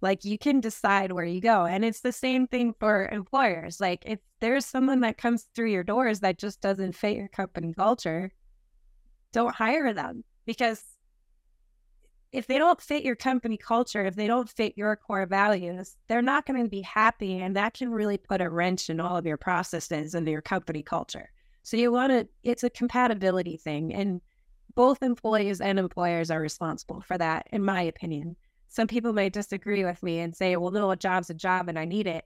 Like 0.00 0.24
you 0.24 0.38
can 0.38 0.60
decide 0.60 1.12
where 1.12 1.24
you 1.24 1.40
go. 1.40 1.66
And 1.66 1.84
it's 1.84 2.00
the 2.00 2.12
same 2.12 2.46
thing 2.46 2.74
for 2.78 3.08
employers. 3.08 3.80
Like 3.80 4.02
if 4.06 4.20
there's 4.40 4.64
someone 4.64 5.00
that 5.00 5.18
comes 5.18 5.46
through 5.54 5.70
your 5.70 5.84
doors 5.84 6.20
that 6.20 6.38
just 6.38 6.60
doesn't 6.60 6.94
fit 6.94 7.16
your 7.16 7.28
company 7.28 7.74
culture, 7.74 8.30
don't 9.32 9.54
hire 9.54 9.92
them 9.92 10.24
because 10.46 10.82
if 12.34 12.48
they 12.48 12.58
don't 12.58 12.80
fit 12.80 13.04
your 13.04 13.14
company 13.14 13.56
culture, 13.56 14.04
if 14.04 14.16
they 14.16 14.26
don't 14.26 14.50
fit 14.50 14.76
your 14.76 14.96
core 14.96 15.24
values, 15.24 15.96
they're 16.08 16.20
not 16.20 16.44
going 16.44 16.60
to 16.60 16.68
be 16.68 16.80
happy. 16.80 17.38
And 17.38 17.54
that 17.54 17.74
can 17.74 17.92
really 17.92 18.18
put 18.18 18.40
a 18.40 18.50
wrench 18.50 18.90
in 18.90 18.98
all 18.98 19.16
of 19.16 19.24
your 19.24 19.36
processes 19.36 20.14
and 20.14 20.26
your 20.26 20.42
company 20.42 20.82
culture. 20.82 21.30
So 21.62 21.76
you 21.76 21.92
want 21.92 22.10
to, 22.10 22.28
it's 22.42 22.64
a 22.64 22.70
compatibility 22.70 23.56
thing. 23.56 23.94
And 23.94 24.20
both 24.74 25.00
employees 25.00 25.60
and 25.60 25.78
employers 25.78 26.28
are 26.32 26.40
responsible 26.40 27.02
for 27.02 27.16
that, 27.18 27.46
in 27.52 27.64
my 27.64 27.82
opinion. 27.82 28.34
Some 28.66 28.88
people 28.88 29.12
may 29.12 29.28
disagree 29.28 29.84
with 29.84 30.02
me 30.02 30.18
and 30.18 30.34
say, 30.34 30.56
well, 30.56 30.72
no, 30.72 30.90
a 30.90 30.96
job's 30.96 31.30
a 31.30 31.34
job 31.34 31.68
and 31.68 31.78
I 31.78 31.84
need 31.84 32.08
it. 32.08 32.24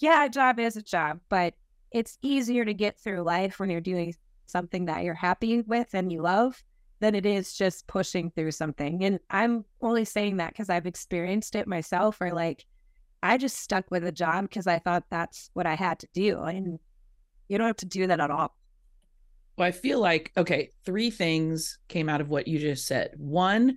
Yeah, 0.00 0.26
a 0.26 0.28
job 0.28 0.60
is 0.60 0.76
a 0.76 0.82
job, 0.82 1.18
but 1.30 1.54
it's 1.90 2.18
easier 2.20 2.66
to 2.66 2.74
get 2.74 3.00
through 3.00 3.22
life 3.22 3.58
when 3.58 3.70
you're 3.70 3.80
doing 3.80 4.14
something 4.44 4.84
that 4.84 5.02
you're 5.02 5.14
happy 5.14 5.62
with 5.62 5.88
and 5.94 6.12
you 6.12 6.20
love 6.20 6.62
than 7.00 7.14
it 7.14 7.26
is 7.26 7.54
just 7.54 7.86
pushing 7.86 8.30
through 8.30 8.52
something. 8.52 9.02
And 9.04 9.18
I'm 9.30 9.64
only 9.80 10.04
saying 10.04 10.36
that 10.36 10.52
because 10.52 10.68
I've 10.70 10.86
experienced 10.86 11.54
it 11.54 11.66
myself, 11.66 12.18
or 12.20 12.32
like 12.32 12.64
I 13.22 13.38
just 13.38 13.56
stuck 13.56 13.90
with 13.90 14.04
a 14.04 14.12
job 14.12 14.44
because 14.48 14.66
I 14.66 14.78
thought 14.78 15.04
that's 15.10 15.50
what 15.54 15.66
I 15.66 15.74
had 15.74 15.98
to 16.00 16.08
do. 16.12 16.40
And 16.42 16.78
you 17.48 17.58
don't 17.58 17.66
have 17.66 17.76
to 17.78 17.86
do 17.86 18.06
that 18.06 18.20
at 18.20 18.30
all. 18.30 18.54
Well, 19.56 19.66
I 19.66 19.72
feel 19.72 19.98
like, 19.98 20.32
okay, 20.36 20.70
three 20.84 21.10
things 21.10 21.78
came 21.88 22.08
out 22.08 22.20
of 22.20 22.28
what 22.28 22.48
you 22.48 22.58
just 22.58 22.86
said. 22.86 23.12
One, 23.16 23.76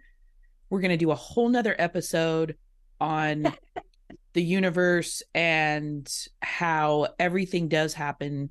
we're 0.70 0.82
going 0.82 0.92
to 0.92 0.98
do 0.98 1.12
a 1.12 1.16
whole 1.16 1.50
nother 1.50 1.76
episode 1.78 2.56
on 3.02 3.54
the 4.34 4.44
universe 4.44 5.24
and 5.34 6.10
how 6.42 7.08
everything 7.20 7.68
does 7.68 7.94
happen 7.94 8.50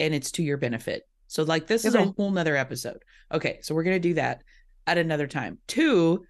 and 0.00 0.14
it's 0.14 0.32
to 0.32 0.42
your 0.42 0.56
benefit. 0.56 1.08
So, 1.32 1.44
like, 1.44 1.66
this 1.66 1.86
is 1.86 1.94
a 1.94 2.04
whole 2.04 2.30
nother 2.30 2.54
episode. 2.56 3.02
Okay, 3.32 3.58
so 3.62 3.74
we're 3.74 3.84
going 3.84 3.96
to 3.96 4.08
do 4.08 4.12
that 4.14 4.42
at 4.86 4.98
another 4.98 5.26
time. 5.26 5.56
Two, 5.66 6.26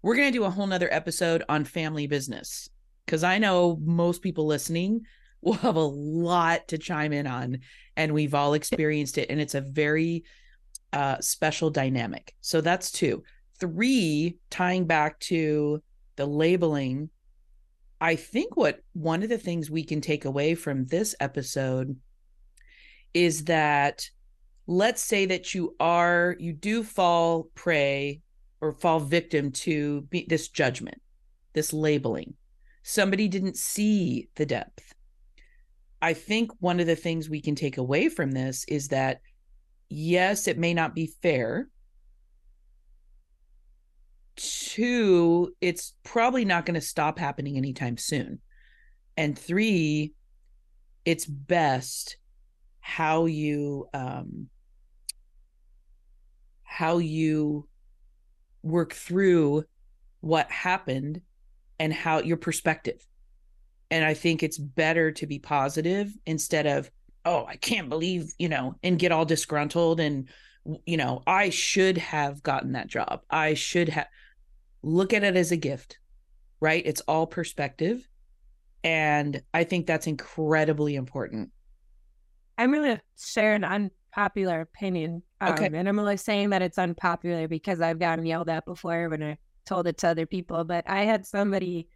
we're 0.00 0.16
going 0.16 0.32
to 0.32 0.38
do 0.38 0.44
a 0.44 0.50
whole 0.50 0.66
nother 0.66 0.88
episode 0.90 1.42
on 1.46 1.66
family 1.66 2.06
business 2.06 2.70
because 3.04 3.22
I 3.22 3.36
know 3.36 3.78
most 3.84 4.22
people 4.22 4.46
listening 4.46 5.02
will 5.42 5.52
have 5.52 5.76
a 5.76 5.80
lot 5.80 6.68
to 6.68 6.78
chime 6.78 7.12
in 7.12 7.26
on, 7.26 7.58
and 7.98 8.14
we've 8.14 8.32
all 8.32 8.54
experienced 8.54 9.18
it, 9.18 9.28
and 9.28 9.42
it's 9.42 9.54
a 9.54 9.60
very 9.60 10.24
uh, 10.90 11.20
special 11.20 11.68
dynamic. 11.68 12.32
So, 12.40 12.62
that's 12.62 12.90
two. 12.90 13.24
Three, 13.60 14.38
tying 14.48 14.86
back 14.86 15.20
to 15.20 15.82
the 16.16 16.24
labeling, 16.24 17.10
I 18.00 18.16
think 18.16 18.56
what 18.56 18.80
one 18.94 19.22
of 19.22 19.28
the 19.28 19.36
things 19.36 19.70
we 19.70 19.84
can 19.84 20.00
take 20.00 20.24
away 20.24 20.54
from 20.54 20.86
this 20.86 21.14
episode 21.20 21.94
is 23.12 23.44
that 23.44 24.08
let's 24.66 25.02
say 25.02 25.26
that 25.26 25.54
you 25.54 25.74
are 25.78 26.36
you 26.38 26.52
do 26.52 26.82
fall 26.82 27.44
prey 27.54 28.20
or 28.60 28.72
fall 28.72 29.00
victim 29.00 29.52
to 29.52 30.02
be, 30.02 30.26
this 30.28 30.48
judgment 30.48 31.00
this 31.56 31.72
labeling. 31.72 32.34
Somebody 32.84 33.26
didn't 33.26 33.56
see 33.56 34.28
the 34.36 34.46
depth. 34.46 34.94
I 36.00 36.12
think 36.12 36.52
one 36.60 36.78
of 36.78 36.86
the 36.86 36.94
things 36.94 37.28
we 37.28 37.40
can 37.40 37.56
take 37.56 37.78
away 37.78 38.08
from 38.08 38.30
this 38.30 38.64
is 38.68 38.88
that 38.88 39.20
yes 39.88 40.46
it 40.46 40.58
may 40.58 40.74
not 40.74 40.94
be 40.94 41.12
fair. 41.22 41.68
Two 44.36 45.54
it's 45.60 45.94
probably 46.04 46.44
not 46.44 46.66
going 46.66 46.74
to 46.74 46.80
stop 46.80 47.18
happening 47.18 47.56
anytime 47.56 47.96
soon. 47.96 48.40
And 49.16 49.36
three 49.36 50.12
it's 51.04 51.24
best 51.24 52.18
how 52.80 53.24
you 53.24 53.88
um 53.94 54.48
how 56.76 56.98
you 56.98 57.66
work 58.62 58.92
through 58.92 59.64
what 60.20 60.50
happened 60.50 61.22
and 61.80 61.90
how 61.90 62.18
your 62.18 62.36
perspective. 62.36 63.02
And 63.90 64.04
I 64.04 64.12
think 64.12 64.42
it's 64.42 64.58
better 64.58 65.10
to 65.12 65.26
be 65.26 65.38
positive 65.38 66.12
instead 66.26 66.66
of, 66.66 66.90
oh, 67.24 67.46
I 67.46 67.56
can't 67.56 67.88
believe, 67.88 68.30
you 68.38 68.50
know, 68.50 68.74
and 68.82 68.98
get 68.98 69.10
all 69.10 69.24
disgruntled 69.24 70.00
and, 70.00 70.28
you 70.84 70.98
know, 70.98 71.22
I 71.26 71.48
should 71.48 71.96
have 71.96 72.42
gotten 72.42 72.72
that 72.72 72.88
job. 72.88 73.22
I 73.30 73.54
should 73.54 73.88
have. 73.88 74.08
Look 74.82 75.14
at 75.14 75.24
it 75.24 75.34
as 75.34 75.52
a 75.52 75.56
gift, 75.56 75.98
right? 76.60 76.82
It's 76.84 77.00
all 77.08 77.26
perspective. 77.26 78.06
And 78.84 79.40
I 79.54 79.64
think 79.64 79.86
that's 79.86 80.06
incredibly 80.06 80.94
important. 80.94 81.52
I'm 82.58 82.70
going 82.70 82.96
to 82.96 83.02
share 83.18 83.54
an 83.54 83.64
unpopular 84.16 84.60
opinion 84.60 85.22
um, 85.40 85.52
okay. 85.52 85.66
And 85.66 85.88
I'm 85.88 85.98
only 85.98 86.16
saying 86.16 86.50
that 86.50 86.62
it's 86.62 86.78
unpopular 86.78 87.46
because 87.48 87.80
I've 87.80 87.98
gotten 87.98 88.24
yelled 88.24 88.48
at 88.48 88.64
before 88.64 89.08
when 89.08 89.22
I 89.22 89.38
told 89.66 89.86
it 89.86 89.98
to 89.98 90.08
other 90.08 90.26
people. 90.26 90.64
But 90.64 90.88
I 90.88 91.04
had 91.04 91.26
somebody 91.26 91.88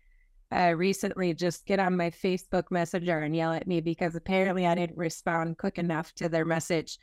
uh, 0.53 0.75
recently 0.77 1.33
just 1.33 1.65
get 1.65 1.79
on 1.79 1.97
my 1.97 2.11
Facebook 2.11 2.65
Messenger 2.71 3.21
and 3.21 3.35
yell 3.35 3.53
at 3.53 3.67
me 3.67 3.81
because 3.81 4.15
apparently 4.15 4.67
I 4.67 4.75
didn't 4.75 4.99
respond 4.99 5.59
quick 5.59 5.79
enough 5.79 6.13
to 6.17 6.29
their 6.29 6.45
message. 6.45 6.99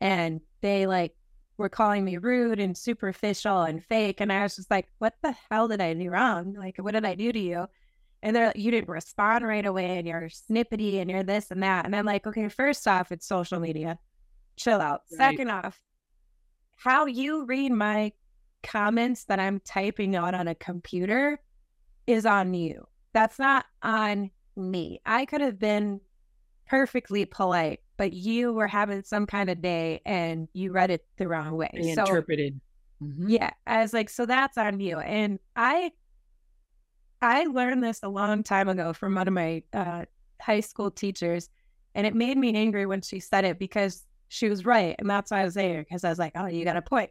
And 0.00 0.40
they 0.60 0.86
like 0.86 1.14
were 1.56 1.68
calling 1.68 2.04
me 2.04 2.18
rude 2.18 2.60
and 2.60 2.76
superficial 2.76 3.62
and 3.62 3.84
fake. 3.84 4.20
And 4.20 4.32
I 4.32 4.42
was 4.44 4.56
just 4.56 4.70
like, 4.70 4.86
what 4.98 5.14
the 5.22 5.34
hell 5.50 5.66
did 5.66 5.80
I 5.80 5.92
do 5.94 6.08
wrong? 6.08 6.54
Like, 6.54 6.76
what 6.78 6.94
did 6.94 7.04
I 7.04 7.16
do 7.16 7.32
to 7.32 7.38
you? 7.38 7.66
And 8.22 8.36
they're 8.36 8.48
like, 8.48 8.56
you 8.56 8.70
didn't 8.70 8.88
respond 8.88 9.46
right 9.46 9.64
away 9.64 9.98
and 9.98 10.06
you're 10.06 10.28
snippety 10.28 11.00
and 11.00 11.10
you're 11.10 11.22
this 11.22 11.50
and 11.50 11.62
that. 11.62 11.86
And 11.86 11.96
I'm 11.96 12.04
like, 12.04 12.26
okay, 12.26 12.48
first 12.48 12.86
off, 12.86 13.10
it's 13.10 13.26
social 13.26 13.58
media 13.58 13.98
chill 14.56 14.80
out. 14.80 15.02
Right. 15.12 15.18
Second 15.18 15.50
off, 15.50 15.80
how 16.76 17.06
you 17.06 17.44
read 17.44 17.72
my 17.72 18.12
comments 18.62 19.24
that 19.24 19.40
I'm 19.40 19.60
typing 19.60 20.16
out 20.16 20.34
on 20.34 20.48
a 20.48 20.54
computer 20.54 21.40
is 22.06 22.26
on 22.26 22.54
you. 22.54 22.86
That's 23.12 23.38
not 23.38 23.66
on 23.82 24.30
me. 24.56 25.00
I 25.04 25.24
could 25.24 25.40
have 25.40 25.58
been 25.58 26.00
perfectly 26.66 27.24
polite, 27.24 27.80
but 27.96 28.12
you 28.12 28.52
were 28.52 28.68
having 28.68 29.02
some 29.02 29.26
kind 29.26 29.50
of 29.50 29.60
day 29.60 30.00
and 30.04 30.48
you 30.52 30.72
read 30.72 30.90
it 30.90 31.04
the 31.16 31.26
wrong 31.26 31.56
way. 31.56 31.70
So, 31.94 32.02
interpreted. 32.02 32.60
Mm-hmm. 33.02 33.28
Yeah. 33.28 33.50
I 33.66 33.82
was 33.82 33.92
like, 33.92 34.10
so 34.10 34.26
that's 34.26 34.58
on 34.58 34.80
you. 34.80 34.98
And 34.98 35.38
I 35.56 35.92
I 37.22 37.44
learned 37.44 37.84
this 37.84 38.00
a 38.02 38.08
long 38.08 38.42
time 38.42 38.68
ago 38.68 38.92
from 38.92 39.14
one 39.14 39.28
of 39.28 39.34
my 39.34 39.62
uh, 39.72 40.04
high 40.40 40.60
school 40.60 40.90
teachers, 40.90 41.50
and 41.94 42.06
it 42.06 42.14
made 42.14 42.38
me 42.38 42.54
angry 42.54 42.86
when 42.86 43.02
she 43.02 43.20
said 43.20 43.44
it 43.44 43.58
because 43.58 44.06
she 44.30 44.48
was 44.48 44.64
right. 44.64 44.94
And 45.00 45.10
that's 45.10 45.32
why 45.32 45.40
I 45.40 45.44
was 45.44 45.54
there 45.54 45.80
because 45.82 46.04
I 46.04 46.08
was 46.08 46.18
like, 46.18 46.32
oh, 46.36 46.46
you 46.46 46.64
got 46.64 46.76
a 46.76 46.82
point. 46.82 47.10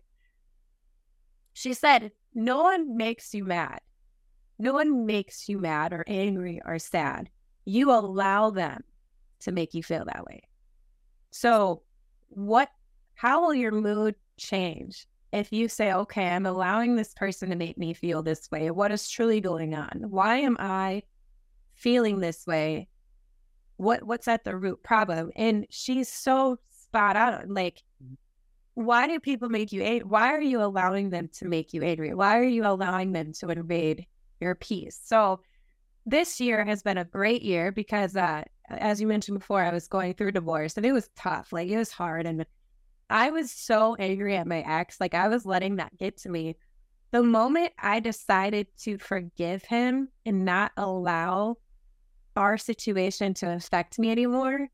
She 1.52 1.74
said, 1.74 2.12
no 2.34 2.64
one 2.64 2.96
makes 2.96 3.34
you 3.34 3.44
mad. 3.44 3.82
No 4.58 4.72
one 4.72 5.06
makes 5.06 5.50
you 5.50 5.60
mad 5.60 5.92
or 5.92 6.06
angry 6.08 6.62
or 6.66 6.80
sad. 6.80 7.30
You 7.66 7.92
allow 7.92 8.52
them 8.52 8.84
to 9.42 9.52
make 9.52 9.74
you 9.74 9.84
feel 9.84 10.06
that 10.06 10.26
way. 10.26 10.44
So, 11.32 11.84
what, 12.30 12.70
how 13.16 13.42
will 13.42 13.54
your 13.54 13.74
mood 13.74 14.16
change 14.38 15.06
if 15.34 15.52
you 15.52 15.68
say, 15.68 15.92
okay, 15.92 16.30
I'm 16.30 16.46
allowing 16.46 16.96
this 16.96 17.14
person 17.14 17.50
to 17.50 17.58
make 17.58 17.78
me 17.78 17.94
feel 17.94 18.24
this 18.24 18.50
way? 18.50 18.72
What 18.72 18.94
is 18.94 19.10
truly 19.10 19.42
going 19.42 19.76
on? 19.76 20.06
Why 20.08 20.38
am 20.38 20.56
I 20.58 21.04
feeling 21.74 22.22
this 22.22 22.48
way? 22.48 22.88
What 23.76 24.04
what's 24.04 24.28
at 24.30 24.46
the 24.46 24.56
root 24.56 24.82
problem? 24.84 25.32
And 25.36 25.66
she's 25.70 26.08
so 26.08 26.60
spot 26.90 27.16
on. 27.16 27.54
Like, 27.54 27.82
mm-hmm. 28.04 28.16
why 28.76 29.08
do 29.08 29.20
people 29.20 29.50
make 29.50 29.72
you 29.72 29.82
angry? 29.82 30.08
Why 30.08 30.34
are 30.34 30.42
you 30.42 30.62
allowing 30.62 31.10
them 31.10 31.30
to 31.34 31.48
make 31.48 31.74
you 31.74 31.84
angry? 31.84 32.14
Why 32.14 32.38
are 32.38 32.44
you 32.44 32.66
allowing 32.66 33.12
them 33.12 33.34
to 33.40 33.50
invade 33.50 34.06
your 34.40 34.56
peace? 34.56 35.00
So, 35.04 35.42
this 36.06 36.40
year 36.40 36.66
has 36.66 36.82
been 36.82 36.98
a 36.98 37.06
great 37.06 37.44
year 37.44 37.72
because, 37.72 38.16
uh, 38.16 38.44
as 38.70 39.00
you 39.00 39.08
mentioned 39.08 39.40
before, 39.40 39.62
I 39.62 39.72
was 39.72 39.88
going 39.88 40.14
through 40.14 40.32
divorce 40.32 40.76
and 40.78 40.86
it 40.86 40.94
was 40.94 41.10
tough. 41.16 41.52
Like, 41.52 41.70
it 41.70 41.78
was 41.78 41.92
hard. 41.92 42.26
And 42.26 42.46
I 43.10 43.32
was 43.32 43.52
so 43.52 43.96
angry 43.96 44.36
at 44.38 44.48
my 44.48 44.60
ex. 44.62 45.00
Like 45.00 45.14
I 45.14 45.28
was 45.28 45.46
letting 45.46 45.78
that 45.78 45.98
get 45.98 46.18
to 46.18 46.30
me. 46.30 46.58
The 47.12 47.24
moment 47.24 47.74
I 47.80 48.00
decided 48.00 48.68
to 48.82 49.00
forgive 49.00 49.64
him 49.64 50.10
and 50.26 50.46
not 50.46 50.72
allow 50.78 51.56
our 52.36 52.58
situation 52.58 53.34
to 53.36 53.52
affect 53.52 53.98
me 53.98 54.12
anymore, 54.12 54.68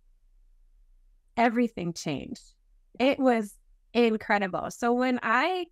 everything 1.38 1.93
changed. 1.93 2.53
It 2.99 3.19
was 3.19 3.55
incredible. 3.93 4.71
So 4.71 4.93
when 4.93 5.19
I 5.23 5.65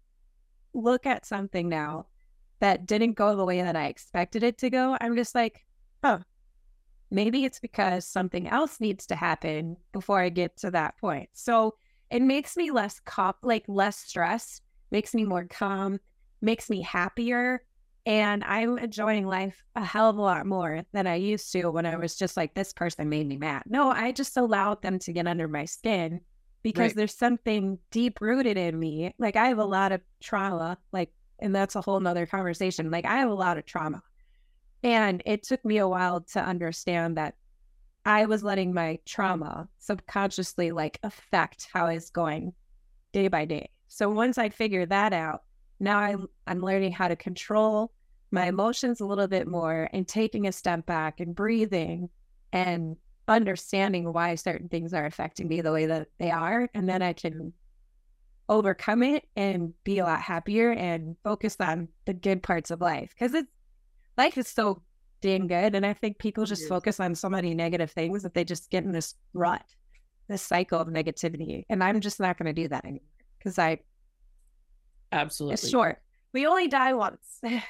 look 0.74 1.06
at 1.06 1.26
something 1.26 1.70
now 1.70 2.08
that 2.60 2.86
didn't 2.86 3.14
go 3.14 3.36
the 3.36 3.46
way 3.46 3.62
that 3.62 3.76
I 3.76 3.88
expected 3.88 4.44
it 4.44 4.58
to 4.60 4.70
go, 4.70 4.98
I'm 5.00 5.16
just 5.16 5.36
like, 5.36 5.66
oh, 6.04 6.20
maybe 7.12 7.46
it's 7.46 7.60
because 7.60 8.06
something 8.06 8.48
else 8.48 8.80
needs 8.80 9.06
to 9.08 9.16
happen 9.16 9.78
before 9.92 10.20
I 10.20 10.30
get 10.30 10.58
to 10.58 10.72
that 10.72 10.98
point. 10.98 11.30
So 11.34 11.76
it 12.10 12.22
makes 12.22 12.58
me 12.58 12.72
less 12.72 13.00
cop 13.00 13.38
like 13.44 13.64
less 13.68 13.98
stressed, 13.98 14.62
makes 14.92 15.14
me 15.14 15.24
more 15.24 15.46
calm, 15.46 16.00
makes 16.42 16.70
me 16.70 16.82
happier. 16.82 17.64
And 18.06 18.44
I'm 18.44 18.78
enjoying 18.78 19.26
life 19.26 19.64
a 19.76 19.84
hell 19.84 20.10
of 20.10 20.18
a 20.18 20.22
lot 20.22 20.46
more 20.46 20.84
than 20.92 21.08
I 21.08 21.16
used 21.16 21.52
to 21.54 21.70
when 21.70 21.86
I 21.86 21.96
was 21.96 22.16
just 22.16 22.36
like, 22.36 22.54
this 22.54 22.74
person 22.74 23.08
made 23.08 23.28
me 23.28 23.38
mad. 23.38 23.64
No, 23.66 23.92
I 23.92 24.12
just 24.12 24.36
allowed 24.36 24.82
them 24.82 25.00
to 25.00 25.14
get 25.14 25.28
under 25.28 25.48
my 25.48 25.66
skin 25.66 26.20
because 26.64 26.90
right. 26.90 26.96
there's 26.96 27.16
something 27.16 27.80
deep 27.92 28.20
rooted 28.20 28.58
in 28.58 28.78
me. 28.78 29.14
Like 29.20 29.38
I 29.38 29.48
have 29.48 29.58
a 29.58 29.66
lot 29.66 29.94
of 29.94 30.02
trauma, 30.22 30.78
like, 30.92 31.12
and 31.40 31.56
that's 31.56 31.76
a 31.76 31.82
whole 31.82 32.00
nother 32.00 32.26
conversation. 32.26 32.92
Like 32.92 33.06
I 33.06 33.18
have 33.18 33.30
a 33.30 33.36
lot 33.36 33.58
of 33.58 33.66
trauma. 33.66 34.02
And 34.84 35.24
it 35.26 35.44
took 35.44 35.64
me 35.64 35.78
a 35.78 35.88
while 35.88 36.22
to 36.34 36.42
understand 36.42 37.16
that 37.18 37.36
I 38.06 38.26
was 38.26 38.44
letting 38.44 38.74
my 38.74 39.00
trauma 39.06 39.70
subconsciously 39.80 40.72
like 40.72 41.00
affect 41.04 41.70
how 41.74 41.86
I 41.86 41.94
was 41.94 42.10
going 42.10 42.54
day 43.14 43.30
by 43.30 43.46
day. 43.46 43.70
So 43.88 44.10
once 44.10 44.38
I 44.38 44.50
figured 44.50 44.90
that 44.90 45.14
out, 45.14 45.44
now 45.84 46.00
I'm, 46.00 46.28
I'm 46.48 46.62
learning 46.62 46.94
how 46.94 47.08
to 47.08 47.16
control 47.16 47.92
my 48.32 48.48
emotions 48.48 49.02
a 49.02 49.06
little 49.06 49.28
bit 49.28 49.48
more 49.48 49.90
and 49.94 50.08
taking 50.08 50.48
a 50.48 50.52
step 50.52 50.86
back 50.86 51.20
and 51.20 51.36
breathing 51.36 52.10
and 52.52 52.96
understanding 53.28 54.12
why 54.12 54.36
certain 54.36 54.70
things 54.70 54.94
are 54.94 55.06
affecting 55.06 55.48
me 55.48 55.62
the 55.62 55.72
way 55.72 55.86
that 55.86 56.08
they 56.20 56.32
are. 56.32 56.68
And 56.74 56.90
then 56.90 57.02
I 57.02 57.14
can 57.14 57.54
overcome 58.50 59.04
it 59.04 59.26
and 59.36 59.74
be 59.84 60.00
a 60.00 60.06
lot 60.06 60.22
happier 60.22 60.72
and 60.72 61.16
focus 61.24 61.56
on 61.60 61.90
the 62.06 62.14
good 62.14 62.42
parts 62.42 62.72
of 62.72 62.82
life. 62.82 63.14
Because 63.14 63.34
it's 63.34 63.52
life 64.18 64.38
is 64.38 64.48
so 64.48 64.82
dang 65.22 65.48
good. 65.48 65.76
And 65.76 65.86
I 65.86 65.94
think 65.94 66.18
people 66.18 66.46
just 66.46 66.64
mm-hmm. 66.64 66.74
focus 66.74 67.00
on 67.00 67.16
so 67.16 67.30
many 67.30 67.54
negative 67.54 67.92
things 67.92 68.24
that 68.24 68.34
they 68.34 68.44
just 68.44 68.70
get 68.70 68.84
in 68.84 68.92
this 68.92 69.16
rut, 69.34 69.64
this 70.28 70.42
cycle 70.42 70.80
of 70.80 70.88
negativity. 70.88 71.66
And 71.70 71.84
I'm 71.84 72.02
just 72.02 72.20
not 72.20 72.38
going 72.38 72.54
to 72.54 72.62
do 72.62 72.68
that 72.70 72.84
anymore 72.84 73.02
because 73.38 73.60
I 73.60 73.80
absolutely 75.14 75.54
it's 75.54 75.70
short. 75.70 76.02
We 76.34 76.48
only 76.48 76.68
die 76.68 76.94
once. 76.94 77.40
we 77.44 77.62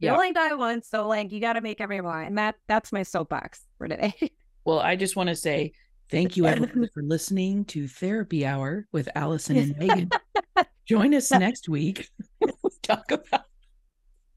yeah. 0.00 0.14
only 0.14 0.32
die 0.32 0.54
once. 0.54 0.88
So 0.88 1.08
like 1.08 1.32
you 1.32 1.40
gotta 1.40 1.60
make 1.60 1.80
everyone 1.80 2.24
and 2.24 2.38
that 2.38 2.56
that's 2.66 2.92
my 2.92 3.02
soapbox 3.02 3.62
for 3.78 3.88
today. 3.88 4.14
Well, 4.66 4.80
I 4.80 4.96
just 4.96 5.14
want 5.14 5.28
to 5.28 5.36
say 5.36 5.72
thank 6.10 6.38
you 6.38 6.46
everyone 6.46 6.88
for 6.94 7.02
listening 7.02 7.66
to 7.66 7.86
Therapy 7.86 8.46
Hour 8.46 8.86
with 8.92 9.10
Allison 9.14 9.58
and 9.58 9.76
Meaghan. 9.76 10.10
Join 10.88 11.12
us 11.12 11.30
next 11.30 11.68
week. 11.68 12.08
we 12.40 12.48
talk 12.82 13.10
about 13.10 13.42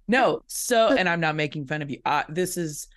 no. 0.08 0.44
So, 0.48 0.90
and 0.96 1.08
I'm 1.08 1.20
not 1.20 1.36
making 1.36 1.68
fun 1.68 1.82
of 1.82 1.90
you. 1.90 2.00
Uh, 2.06 2.24
this 2.30 2.58
is 2.58 2.88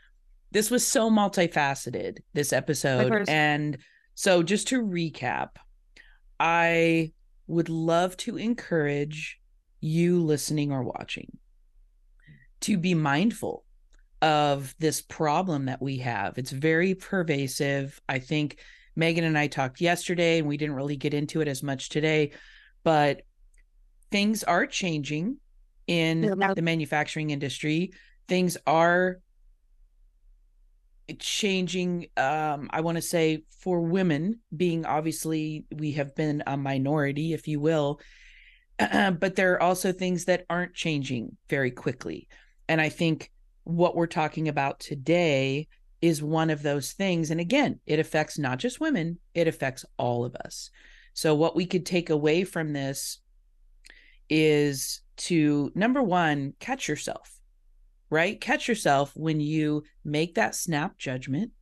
this 0.50 0.70
was 0.70 0.86
so 0.86 1.10
multifaceted 1.10 2.18
this 2.34 2.52
episode, 2.52 3.28
and 3.28 3.78
so 4.14 4.42
just 4.42 4.68
to 4.68 4.82
recap, 4.82 5.50
I 6.38 7.12
would 7.50 7.68
love 7.68 8.16
to 8.16 8.36
encourage 8.36 9.38
you 9.80 10.22
listening 10.22 10.72
or 10.72 10.82
watching 10.82 11.36
to 12.60 12.78
be 12.78 12.94
mindful 12.94 13.64
of 14.22 14.74
this 14.78 15.00
problem 15.00 15.66
that 15.66 15.80
we 15.80 15.98
have. 15.98 16.38
It's 16.38 16.50
very 16.50 16.94
pervasive. 16.94 18.00
I 18.08 18.18
think 18.18 18.58
Meaghan 18.98 19.24
and 19.24 19.38
I 19.38 19.46
talked 19.46 19.80
yesterday 19.80 20.38
and 20.38 20.46
we 20.46 20.58
didn't 20.58 20.74
really 20.74 20.96
get 20.96 21.14
into 21.14 21.40
it 21.40 21.48
as 21.48 21.62
much 21.62 21.88
today, 21.88 22.32
but 22.84 23.22
things 24.10 24.44
are 24.44 24.66
changing 24.66 25.38
in 25.86 26.20
the 26.20 26.62
manufacturing 26.62 27.30
industry. 27.30 27.92
Things 28.28 28.56
are 28.66 29.20
changing 31.18 32.06
um 32.16 32.68
i 32.72 32.80
want 32.80 32.96
to 32.96 33.02
say 33.02 33.42
for 33.58 33.80
women 33.80 34.38
being 34.56 34.84
obviously 34.84 35.64
we 35.76 35.92
have 35.92 36.14
been 36.14 36.42
a 36.46 36.56
minority 36.56 37.32
if 37.32 37.48
you 37.48 37.60
will 37.60 38.00
but 38.78 39.36
there 39.36 39.54
are 39.54 39.62
also 39.62 39.92
things 39.92 40.26
that 40.26 40.44
aren't 40.48 40.74
changing 40.74 41.36
very 41.48 41.70
quickly 41.70 42.28
and 42.68 42.80
i 42.80 42.88
think 42.88 43.30
what 43.64 43.94
we're 43.94 44.06
talking 44.06 44.48
about 44.48 44.80
today 44.80 45.68
is 46.00 46.22
one 46.22 46.50
of 46.50 46.62
those 46.62 46.92
things. 46.92 47.30
And 47.30 47.40
again, 47.40 47.80
it 47.86 47.98
affects 47.98 48.38
not 48.38 48.58
just 48.58 48.80
women, 48.80 49.18
it 49.34 49.48
affects 49.48 49.84
all 49.96 50.24
of 50.24 50.34
us. 50.36 50.70
So, 51.12 51.34
what 51.34 51.56
we 51.56 51.66
could 51.66 51.84
take 51.84 52.10
away 52.10 52.44
from 52.44 52.72
this 52.72 53.18
is 54.28 55.02
to 55.16 55.70
number 55.74 56.02
one, 56.02 56.54
catch 56.60 56.88
yourself, 56.88 57.39
right? 58.10 58.40
Catch 58.40 58.68
yourself 58.68 59.12
when 59.14 59.40
you 59.40 59.84
make 60.04 60.34
that 60.34 60.54
snap 60.54 60.98
judgment, 60.98 61.52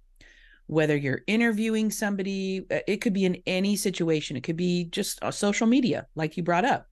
whether 0.66 0.96
you're 0.96 1.22
interviewing 1.26 1.90
somebody, 1.90 2.66
uh, 2.70 2.80
it 2.86 2.96
could 2.98 3.12
be 3.12 3.24
in 3.24 3.42
any 3.46 3.76
situation, 3.76 4.36
it 4.36 4.42
could 4.42 4.56
be 4.56 4.84
just 4.84 5.18
a 5.22 5.30
social 5.30 5.66
media, 5.66 6.06
like 6.14 6.36
you 6.36 6.42
brought 6.42 6.64
up. 6.64 6.88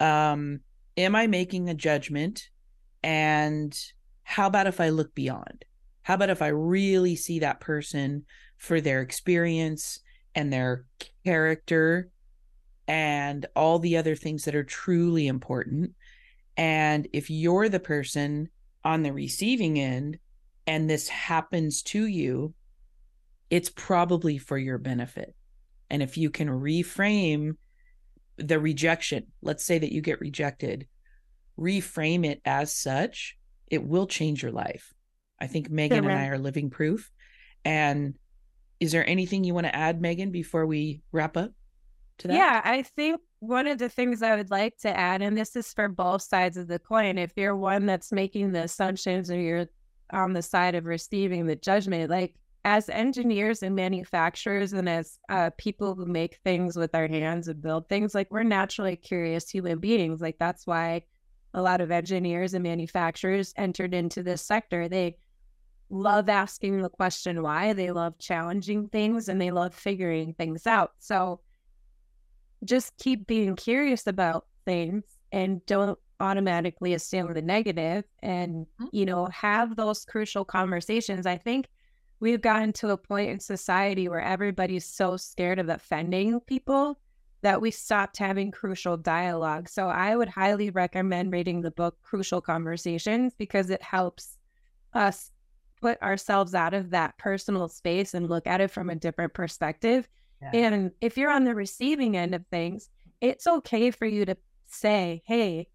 Um, 0.00 0.60
am 0.96 1.14
I 1.14 1.26
making 1.26 1.68
a 1.68 1.74
judgment 1.74 2.48
and 3.02 3.78
how 4.24 4.46
about 4.46 4.66
if 4.66 4.80
I 4.80 4.88
look 4.88 5.14
beyond? 5.14 5.64
How 6.02 6.14
about 6.14 6.30
if 6.30 6.42
I 6.42 6.48
really 6.48 7.16
see 7.16 7.40
that 7.40 7.60
person 7.60 8.24
for 8.58 8.80
their 8.80 9.00
experience 9.00 10.00
and 10.34 10.52
their 10.52 10.84
character 11.24 12.10
and 12.88 13.46
all 13.54 13.78
the 13.78 13.96
other 13.96 14.14
things 14.14 14.44
that 14.44 14.54
are 14.54 14.64
truly 14.64 15.26
important? 15.26 15.95
And 16.56 17.08
if 17.12 17.30
you're 17.30 17.68
the 17.68 17.80
person 17.80 18.48
on 18.84 19.02
the 19.02 19.12
receiving 19.12 19.78
end 19.78 20.18
and 20.66 20.88
this 20.88 21.08
happens 21.08 21.82
to 21.82 22.06
you, 22.06 22.54
it's 23.50 23.70
probably 23.70 24.38
for 24.38 24.58
your 24.58 24.78
benefit. 24.78 25.34
And 25.90 26.02
if 26.02 26.16
you 26.16 26.30
can 26.30 26.48
reframe 26.48 27.56
the 28.36 28.58
rejection, 28.58 29.26
let's 29.42 29.64
say 29.64 29.78
that 29.78 29.92
you 29.92 30.00
get 30.00 30.20
rejected, 30.20 30.86
reframe 31.58 32.26
it 32.26 32.40
as 32.44 32.74
such 32.74 33.36
it 33.68 33.84
will 33.84 34.06
change 34.06 34.42
your 34.42 34.52
life. 34.52 34.92
I 35.40 35.46
think 35.46 35.70
Meaghan 35.70 35.98
and 35.98 36.12
I 36.12 36.28
are 36.28 36.38
living 36.38 36.70
proof. 36.70 37.10
And 37.64 38.14
is 38.80 38.92
there 38.92 39.08
anything 39.08 39.44
you 39.44 39.54
want 39.54 39.66
to 39.66 39.74
add, 39.74 40.00
Meaghan, 40.00 40.30
before 40.30 40.66
we 40.66 41.00
wrap 41.12 41.36
up 41.36 41.50
to 42.18 42.28
that? 42.28 42.34
Yeah, 42.34 42.60
I 42.64 42.82
think 42.82 43.20
one 43.40 43.66
of 43.66 43.78
the 43.78 43.88
things 43.88 44.22
I 44.22 44.36
would 44.36 44.50
like 44.50 44.78
to 44.78 44.96
add, 44.96 45.22
and 45.22 45.36
this 45.36 45.56
is 45.56 45.72
for 45.72 45.88
both 45.88 46.22
sides 46.22 46.56
of 46.56 46.68
the 46.68 46.78
coin, 46.78 47.18
if 47.18 47.32
you're 47.36 47.56
one 47.56 47.86
that's 47.86 48.12
making 48.12 48.52
the 48.52 48.64
assumptions 48.64 49.30
or 49.30 49.38
you're 49.38 49.66
on 50.10 50.32
the 50.32 50.42
side 50.42 50.74
of 50.74 50.84
receiving 50.84 51.46
the 51.46 51.56
judgment, 51.56 52.10
like 52.10 52.34
as 52.64 52.88
engineers 52.88 53.62
and 53.62 53.76
manufacturers 53.76 54.72
and 54.72 54.88
as 54.88 55.18
uh, 55.28 55.50
people 55.56 55.94
who 55.94 56.06
make 56.06 56.38
things 56.44 56.76
with 56.76 56.94
our 56.94 57.06
hands 57.06 57.46
and 57.48 57.62
build 57.62 57.88
things, 57.88 58.14
like 58.14 58.30
we're 58.30 58.42
naturally 58.42 58.96
curious 58.96 59.48
human 59.48 59.78
beings. 59.78 60.20
Like 60.20 60.36
that's 60.38 60.66
why 60.66 61.02
a 61.54 61.62
lot 61.62 61.80
of 61.80 61.90
engineers 61.90 62.54
and 62.54 62.62
manufacturers 62.62 63.54
entered 63.56 63.94
into 63.94 64.22
this 64.22 64.42
sector. 64.42 64.88
They 64.88 65.16
love 65.90 66.28
asking 66.28 66.82
the 66.82 66.88
question 66.88 67.42
why, 67.42 67.72
they 67.72 67.92
love 67.92 68.18
challenging 68.18 68.88
things, 68.88 69.28
and 69.28 69.40
they 69.40 69.50
love 69.50 69.74
figuring 69.74 70.34
things 70.34 70.66
out. 70.66 70.92
So 70.98 71.40
just 72.66 72.96
keep 72.98 73.26
being 73.26 73.56
curious 73.56 74.06
about 74.06 74.46
things 74.64 75.04
and 75.32 75.64
don't 75.66 75.98
automatically 76.20 76.94
assume 76.94 77.34
the 77.34 77.42
negative 77.42 78.04
and 78.22 78.66
mm-hmm. 78.66 78.86
you 78.92 79.04
know 79.04 79.26
have 79.26 79.76
those 79.76 80.04
crucial 80.06 80.44
conversations 80.44 81.26
i 81.26 81.36
think 81.36 81.66
we've 82.20 82.40
gotten 82.40 82.72
to 82.72 82.90
a 82.90 82.96
point 82.96 83.30
in 83.30 83.38
society 83.38 84.08
where 84.08 84.20
everybody's 84.20 84.86
so 84.86 85.16
scared 85.16 85.58
of 85.58 85.68
offending 85.68 86.40
people 86.40 86.98
that 87.42 87.60
we 87.60 87.70
stopped 87.70 88.16
having 88.16 88.50
crucial 88.50 88.96
dialogue. 88.96 89.68
So 89.68 89.88
I 89.88 90.16
would 90.16 90.28
highly 90.28 90.70
recommend 90.70 91.32
reading 91.32 91.60
the 91.60 91.70
book 91.70 91.96
Crucial 92.02 92.40
Conversations 92.40 93.34
because 93.36 93.70
it 93.70 93.82
helps 93.82 94.38
us 94.94 95.30
put 95.80 96.00
ourselves 96.02 96.54
out 96.54 96.74
of 96.74 96.90
that 96.90 97.16
personal 97.18 97.68
space 97.68 98.14
and 98.14 98.28
look 98.28 98.46
at 98.46 98.60
it 98.60 98.70
from 98.70 98.88
a 98.88 98.96
different 98.96 99.34
perspective. 99.34 100.08
Yeah. 100.42 100.50
And 100.54 100.90
if 101.00 101.16
you're 101.16 101.30
on 101.30 101.44
the 101.44 101.54
receiving 101.54 102.16
end 102.16 102.34
of 102.34 102.46
things, 102.46 102.90
it's 103.20 103.46
okay 103.46 103.90
for 103.90 104.06
you 104.06 104.24
to 104.26 104.36
say, 104.66 105.22
"Hey, 105.26 105.68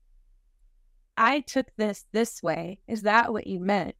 I 1.17 1.41
took 1.41 1.67
this 1.77 2.05
this 2.11 2.43
way. 2.43 2.79
Is 2.87 3.03
that 3.03 3.33
what 3.33 3.47
you 3.47 3.59
meant?" 3.59 3.95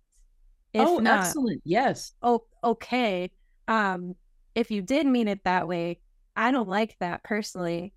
If 0.74 0.88
oh, 0.88 1.00
not, 1.00 1.26
excellent. 1.26 1.62
Yes. 1.66 2.14
Oh, 2.22 2.46
okay. 2.64 3.32
Um, 3.68 4.16
if 4.56 4.72
you 4.72 4.82
did 4.82 5.06
mean 5.06 5.28
it 5.28 5.44
that 5.44 5.68
way, 5.68 6.00
I 6.36 6.52
don't 6.52 6.70
like 6.70 6.98
that 7.00 7.24
personally. 7.24 7.94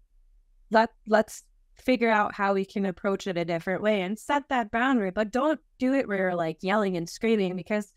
Let 0.71 0.91
let's 1.07 1.45
figure 1.77 2.11
out 2.11 2.35
how 2.35 2.55
we 2.55 2.65
can 2.65 2.87
approach 2.87 3.27
it 3.27 3.37
a 3.37 3.45
different 3.45 3.83
way 3.83 4.03
and 4.03 4.19
set 4.19 4.49
that 4.49 4.71
boundary, 4.71 5.11
but 5.11 5.33
don't 5.33 5.61
do 5.79 5.93
it 5.95 6.07
where 6.09 6.19
you're 6.19 6.35
like 6.35 6.59
yelling 6.63 6.97
and 6.97 7.09
screaming 7.09 7.57
because 7.57 7.93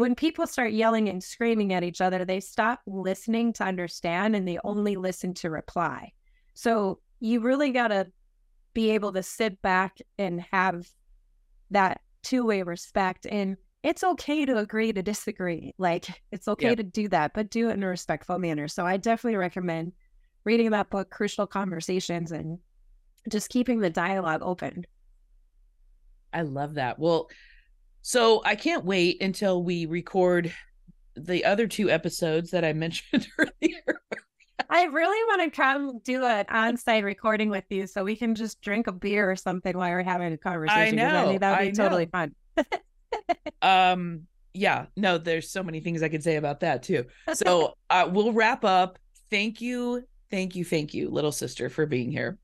when 0.00 0.14
people 0.14 0.46
start 0.46 0.72
yelling 0.72 1.08
and 1.08 1.22
screaming 1.22 1.72
at 1.72 1.84
each 1.84 2.00
other, 2.00 2.24
they 2.24 2.40
stop 2.40 2.80
listening 2.86 3.52
to 3.54 3.64
understand 3.64 4.34
and 4.34 4.46
they 4.46 4.58
only 4.64 4.96
listen 4.96 5.34
to 5.34 5.50
reply. 5.50 6.12
So 6.54 7.00
you 7.20 7.40
really 7.40 7.70
got 7.70 7.88
to 7.88 8.06
be 8.72 8.90
able 8.90 9.12
to 9.12 9.22
sit 9.22 9.60
back 9.62 9.98
and 10.18 10.44
have 10.52 10.88
that 11.70 12.00
two 12.22 12.44
way 12.44 12.62
respect. 12.62 13.26
And 13.26 13.56
it's 13.82 14.04
okay 14.04 14.44
to 14.44 14.58
agree 14.58 14.92
to 14.92 15.02
disagree. 15.02 15.74
Like 15.78 16.06
it's 16.32 16.48
okay 16.48 16.68
yep. 16.68 16.76
to 16.78 16.82
do 16.82 17.08
that, 17.08 17.32
but 17.34 17.50
do 17.50 17.70
it 17.70 17.74
in 17.74 17.82
a 17.82 17.88
respectful 17.88 18.38
manner. 18.38 18.68
So 18.68 18.84
I 18.86 18.96
definitely 18.96 19.38
recommend 19.38 19.92
reading 20.44 20.70
that 20.70 20.90
book, 20.90 21.10
Crucial 21.10 21.46
Conversations, 21.46 22.32
and 22.32 22.58
just 23.28 23.50
keeping 23.50 23.80
the 23.80 23.90
dialogue 23.90 24.40
open. 24.42 24.86
I 26.32 26.42
love 26.42 26.74
that. 26.74 26.98
Well, 26.98 27.28
so 28.02 28.42
I 28.44 28.54
can't 28.54 28.84
wait 28.84 29.22
until 29.22 29.62
we 29.62 29.86
record 29.86 30.52
the 31.16 31.44
other 31.44 31.66
two 31.66 31.90
episodes 31.90 32.50
that 32.50 32.64
I 32.64 32.72
mentioned 32.74 33.26
earlier. 33.38 34.00
I 34.68 34.84
really 34.84 35.24
want 35.24 35.52
to 35.52 35.56
come 35.56 35.98
do 36.04 36.24
an 36.24 36.46
on-site 36.48 37.02
recording 37.02 37.50
with 37.50 37.64
you 37.70 37.86
so 37.86 38.04
we 38.04 38.14
can 38.14 38.34
just 38.34 38.60
drink 38.60 38.86
a 38.86 38.92
beer 38.92 39.28
or 39.28 39.34
something 39.34 39.76
while 39.76 39.90
we're 39.90 40.02
having 40.02 40.32
a 40.32 40.36
conversation. 40.36 40.98
I 40.98 41.02
know. 41.02 41.38
That 41.38 41.60
would 41.60 41.70
be 41.70 41.76
totally 41.76 42.06
fun. 42.06 42.34
um 43.62 44.26
yeah, 44.52 44.86
no, 44.96 45.18
there's 45.18 45.50
so 45.50 45.62
many 45.62 45.80
things 45.80 46.02
I 46.02 46.08
could 46.08 46.22
say 46.22 46.36
about 46.36 46.60
that 46.60 46.82
too. 46.82 47.06
So 47.34 47.74
uh, 47.88 48.08
we'll 48.10 48.32
wrap 48.32 48.64
up. 48.64 48.98
Thank 49.30 49.60
you, 49.60 50.04
thank 50.30 50.56
you, 50.56 50.64
thank 50.64 50.92
you, 50.92 51.08
little 51.08 51.32
sister, 51.32 51.68
for 51.68 51.86
being 51.86 52.10
here. 52.10 52.38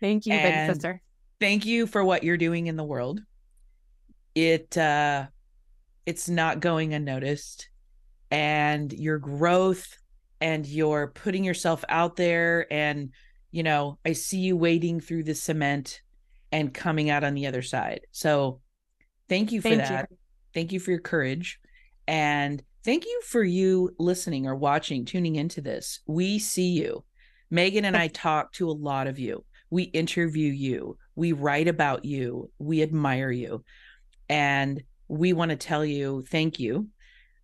Thank 0.00 0.26
you, 0.26 0.34
and 0.34 0.66
big 0.68 0.74
sister. 0.74 1.00
Thank 1.40 1.64
you 1.64 1.86
for 1.86 2.04
what 2.04 2.22
you're 2.22 2.36
doing 2.36 2.66
in 2.66 2.76
the 2.76 2.84
world. 2.84 3.22
It 4.34 4.76
uh 4.76 5.26
it's 6.06 6.28
not 6.28 6.60
going 6.60 6.94
unnoticed. 6.94 7.68
And 8.30 8.92
your 8.92 9.18
growth 9.18 9.96
and 10.40 10.66
your 10.66 11.08
putting 11.08 11.44
yourself 11.44 11.84
out 11.88 12.16
there 12.16 12.72
and 12.72 13.10
you 13.52 13.64
know, 13.64 13.98
I 14.04 14.12
see 14.12 14.38
you 14.38 14.56
wading 14.56 15.00
through 15.00 15.24
the 15.24 15.34
cement 15.34 16.02
and 16.52 16.72
coming 16.72 17.10
out 17.10 17.24
on 17.24 17.34
the 17.34 17.46
other 17.46 17.62
side. 17.62 18.02
So 18.12 18.60
thank 19.28 19.50
you 19.50 19.60
for 19.60 19.70
thank 19.70 19.82
that. 19.82 20.06
You. 20.10 20.16
Thank 20.54 20.72
you 20.72 20.78
for 20.78 20.92
your 20.92 21.00
courage. 21.00 21.58
And 22.06 22.62
thank 22.84 23.06
you 23.06 23.20
for 23.26 23.42
you 23.42 23.90
listening 23.98 24.46
or 24.46 24.54
watching, 24.54 25.04
tuning 25.04 25.34
into 25.34 25.60
this. 25.60 26.00
We 26.06 26.38
see 26.38 26.70
you. 26.70 27.04
Meaghan 27.52 27.82
and 27.82 27.96
I 27.96 28.06
talk 28.06 28.52
to 28.52 28.70
a 28.70 28.72
lot 28.72 29.08
of 29.08 29.18
you 29.18 29.44
we 29.70 29.84
interview 29.84 30.50
you, 30.52 30.98
we 31.14 31.32
write 31.32 31.68
about 31.68 32.04
you, 32.04 32.50
we 32.58 32.82
admire 32.82 33.30
you. 33.30 33.64
And 34.30 34.84
we 35.08 35.32
want 35.32 35.50
to 35.50 35.56
tell 35.56 35.84
you 35.84 36.24
thank 36.30 36.60
you. 36.60 36.88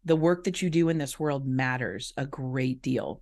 The 0.05 0.15
work 0.15 0.45
that 0.45 0.63
you 0.63 0.71
do 0.71 0.89
in 0.89 0.99
this 0.99 1.19
world 1.19 1.45
matters 1.45 2.13
a 2.17 2.25
great 2.25 2.81
deal. 2.81 3.21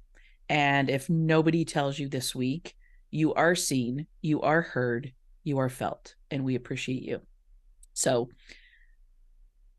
And 0.51 0.91
if 0.91 1.09
nobody 1.09 1.65
tells 1.65 1.99
you 1.99 2.07
this 2.11 2.35
week, 2.35 2.77
you 3.11 3.33
are 3.33 3.55
seen, 3.55 4.07
you 4.21 4.43
are 4.43 4.61
heard, 4.61 5.12
you 5.45 5.59
are 5.59 5.71
felt, 5.71 6.15
and 6.31 6.45
we 6.45 6.57
appreciate 6.57 7.03
you. 7.03 7.21
So, 7.95 8.29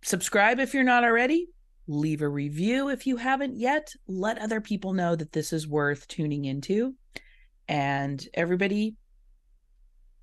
subscribe 0.04 0.60
if 0.60 0.74
you're 0.74 0.84
not 0.84 1.04
already. 1.04 1.50
Leave 1.88 2.24
a 2.24 2.28
review 2.28 2.90
if 2.90 3.06
you 3.06 3.18
haven't 3.18 3.56
yet. 3.56 3.92
Let 4.08 4.40
other 4.40 4.62
people 4.62 4.94
know 4.94 5.16
that 5.16 5.32
this 5.32 5.54
is 5.54 5.68
worth 5.68 6.08
tuning 6.08 6.46
into. 6.46 6.96
And 7.68 8.28
everybody, 8.34 8.96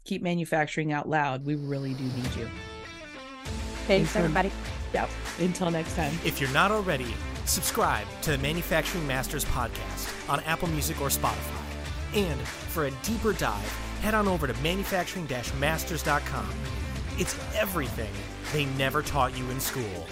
keep 0.05 0.21
manufacturing 0.21 0.93
out 0.93 1.09
loud. 1.09 1.47
We 1.47 1.55
really 1.55 1.95
do 1.95 2.03
need 2.03 2.35
you. 2.37 2.49
Thanks, 3.99 4.16
everybody. 4.16 4.51
Yep. 4.95 5.11
Until 5.38 5.70
next 5.70 5.95
time. 5.97 6.12
If 6.24 6.40
you're 6.40 6.51
not 6.51 6.70
already, 6.70 7.14
subscribe 7.45 8.07
to 8.22 8.30
the 8.30 8.38
Manufacturing 8.38 9.07
Masters 9.07 9.45
podcast 9.45 10.30
on 10.30 10.40
Apple 10.40 10.68
Music 10.68 11.01
or 11.03 11.09
Spotify. 11.09 11.61
And 12.14 12.40
for 12.40 12.86
a 12.86 12.90
deeper 13.03 13.34
dive, 13.34 13.68
head 14.01 14.14
on 14.14 14.28
over 14.28 14.47
to 14.47 14.55
manufacturing 14.62 15.28
masters.com. 15.61 16.49
It's 17.18 17.38
everything 17.55 18.11
they 18.53 18.64
never 18.76 19.03
taught 19.03 19.36
you 19.36 19.49
in 19.51 19.61
school. 19.61 20.07